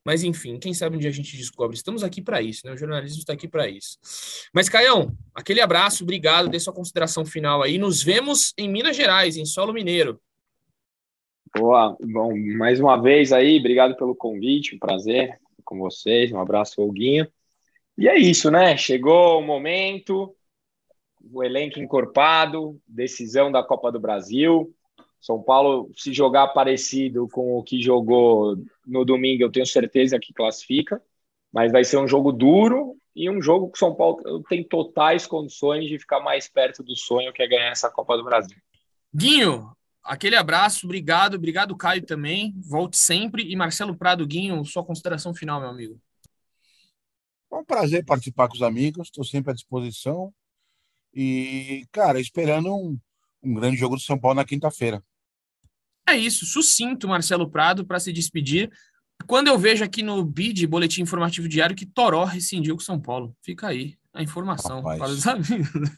Mas 0.09 0.25
enfim, 0.25 0.59
quem 0.59 0.73
sabe 0.73 0.97
um 0.97 0.99
dia 0.99 1.11
a 1.11 1.13
gente 1.13 1.37
descobre. 1.37 1.77
Estamos 1.77 2.03
aqui 2.03 2.23
para 2.23 2.41
isso, 2.41 2.63
né? 2.65 2.73
O 2.73 2.79
jornalismo 2.79 3.19
está 3.19 3.35
aqui 3.35 3.47
para 3.47 3.69
isso. 3.69 3.99
Mas, 4.55 4.67
Caião, 4.67 5.15
aquele 5.35 5.61
abraço, 5.61 6.03
obrigado, 6.03 6.49
dê 6.49 6.59
sua 6.59 6.73
consideração 6.73 7.27
final 7.27 7.63
aí. 7.63 7.77
Nos 7.77 8.03
vemos 8.03 8.55
em 8.57 8.71
Minas 8.71 8.97
Gerais, 8.97 9.37
em 9.37 9.45
solo 9.45 9.71
mineiro. 9.71 10.19
Boa, 11.55 11.95
bom, 12.01 12.35
mais 12.57 12.81
uma 12.81 12.97
vez 12.97 13.35
aí, 13.35 13.59
obrigado 13.59 13.97
pelo 13.97 14.17
convite, 14.17 14.75
um 14.75 14.79
prazer 14.79 15.39
com 15.63 15.79
vocês, 15.79 16.33
um 16.33 16.41
abraço, 16.41 16.81
Olguinho. 16.81 17.29
E 17.99 18.09
é 18.09 18.19
isso, 18.19 18.51
né? 18.51 18.79
Chegou 18.79 19.39
o 19.39 19.45
momento, 19.45 20.35
o 21.31 21.45
elenco 21.45 21.81
encorpado, 21.81 22.81
decisão 22.89 23.53
da 23.53 23.63
Copa 23.63 23.93
do 23.93 24.01
Brasil. 24.01 24.75
São 25.21 25.43
Paulo, 25.43 25.91
se 25.97 26.13
jogar 26.13 26.49
parecido 26.49 27.29
com 27.29 27.57
o 27.57 27.63
que 27.63 27.83
jogou 27.83 28.57
no 28.87 29.05
domingo, 29.05 29.43
eu 29.43 29.51
tenho 29.51 29.67
certeza 29.67 30.19
que 30.19 30.33
classifica, 30.33 31.03
mas 31.53 31.73
vai 31.73 31.85
ser 31.85 31.99
um 31.99 32.07
jogo 32.07 32.33
duro 32.33 32.97
e 33.15 33.29
um 33.29 33.43
jogo 33.43 33.71
que 33.71 33.77
o 33.77 33.79
São 33.79 33.95
Paulo 33.95 34.43
tem 34.49 34.63
totais 34.63 35.27
condições 35.27 35.89
de 35.89 35.99
ficar 35.99 36.21
mais 36.21 36.49
perto 36.49 36.83
do 36.83 36.95
sonho 36.95 37.33
que 37.33 37.43
é 37.43 37.49
ganhar 37.49 37.71
essa 37.71 37.91
Copa 37.91 38.17
do 38.17 38.25
Brasil. 38.25 38.57
Guinho, 39.13 39.73
aquele 40.05 40.37
abraço, 40.37 40.87
obrigado, 40.87 41.35
obrigado 41.35 41.77
Caio 41.77 42.05
também, 42.07 42.55
volte 42.61 42.97
sempre 42.97 43.43
e 43.51 43.57
Marcelo 43.57 43.97
Prado, 43.97 44.27
Guinho, 44.27 44.65
sua 44.65 44.85
consideração 44.85 45.35
final, 45.35 45.61
meu 45.61 45.71
amigo. 45.71 46.01
É 47.51 47.57
um 47.57 47.65
prazer 47.65 48.05
participar 48.05 48.47
com 48.47 48.55
os 48.55 48.63
amigos, 48.63 49.09
estou 49.09 49.25
sempre 49.25 49.51
à 49.51 49.55
disposição 49.55 50.33
e, 51.13 51.87
cara, 51.91 52.21
esperando 52.21 52.73
um 52.73 52.99
um 53.43 53.55
grande 53.55 53.77
jogo 53.77 53.97
do 53.97 54.03
São 54.03 54.19
Paulo 54.19 54.37
na 54.37 54.45
quinta-feira. 54.45 55.03
É 56.09 56.17
isso, 56.17 56.47
sucinto, 56.47 57.07
Marcelo 57.07 57.51
Prado, 57.51 57.85
para 57.85 58.01
se 58.01 58.11
despedir. 58.11 58.71
Quando 59.27 59.49
eu 59.49 59.59
vejo 59.59 59.85
aqui 59.85 60.03
no 60.03 60.25
BID, 60.25 60.67
Boletim 60.67 61.03
Informativo 61.03 61.47
Diário, 61.47 61.77
que 61.77 61.85
Toró 61.85 62.25
rescindiu 62.25 62.75
com 62.75 62.81
São 62.81 62.99
Paulo. 62.99 63.37
Fica 63.43 63.69
aí 63.69 63.95
a 64.15 64.23
informação 64.23 64.81
Rapaz. 64.81 64.99
para 64.99 65.09
os 65.11 65.27
amigos. 65.29 65.91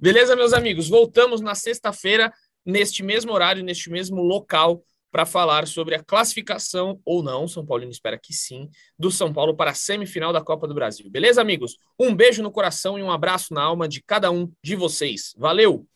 Beleza, 0.00 0.34
meus 0.34 0.52
amigos? 0.52 0.88
Voltamos 0.88 1.40
na 1.40 1.54
sexta-feira, 1.54 2.32
neste 2.66 3.04
mesmo 3.04 3.32
horário, 3.32 3.62
neste 3.62 3.90
mesmo 3.90 4.22
local, 4.22 4.82
para 5.12 5.24
falar 5.24 5.68
sobre 5.68 5.94
a 5.94 6.02
classificação 6.02 7.00
ou 7.04 7.22
não, 7.22 7.46
São 7.46 7.64
Paulino 7.64 7.92
espera 7.92 8.18
que 8.18 8.32
sim, 8.32 8.68
do 8.98 9.10
São 9.10 9.32
Paulo 9.32 9.54
para 9.54 9.70
a 9.70 9.74
semifinal 9.74 10.32
da 10.32 10.40
Copa 10.40 10.66
do 10.66 10.74
Brasil. 10.74 11.08
Beleza, 11.08 11.40
amigos? 11.40 11.76
Um 11.98 12.14
beijo 12.14 12.42
no 12.42 12.50
coração 12.50 12.98
e 12.98 13.02
um 13.02 13.10
abraço 13.10 13.54
na 13.54 13.62
alma 13.62 13.88
de 13.88 14.02
cada 14.02 14.30
um 14.30 14.50
de 14.62 14.74
vocês. 14.74 15.32
Valeu! 15.36 15.86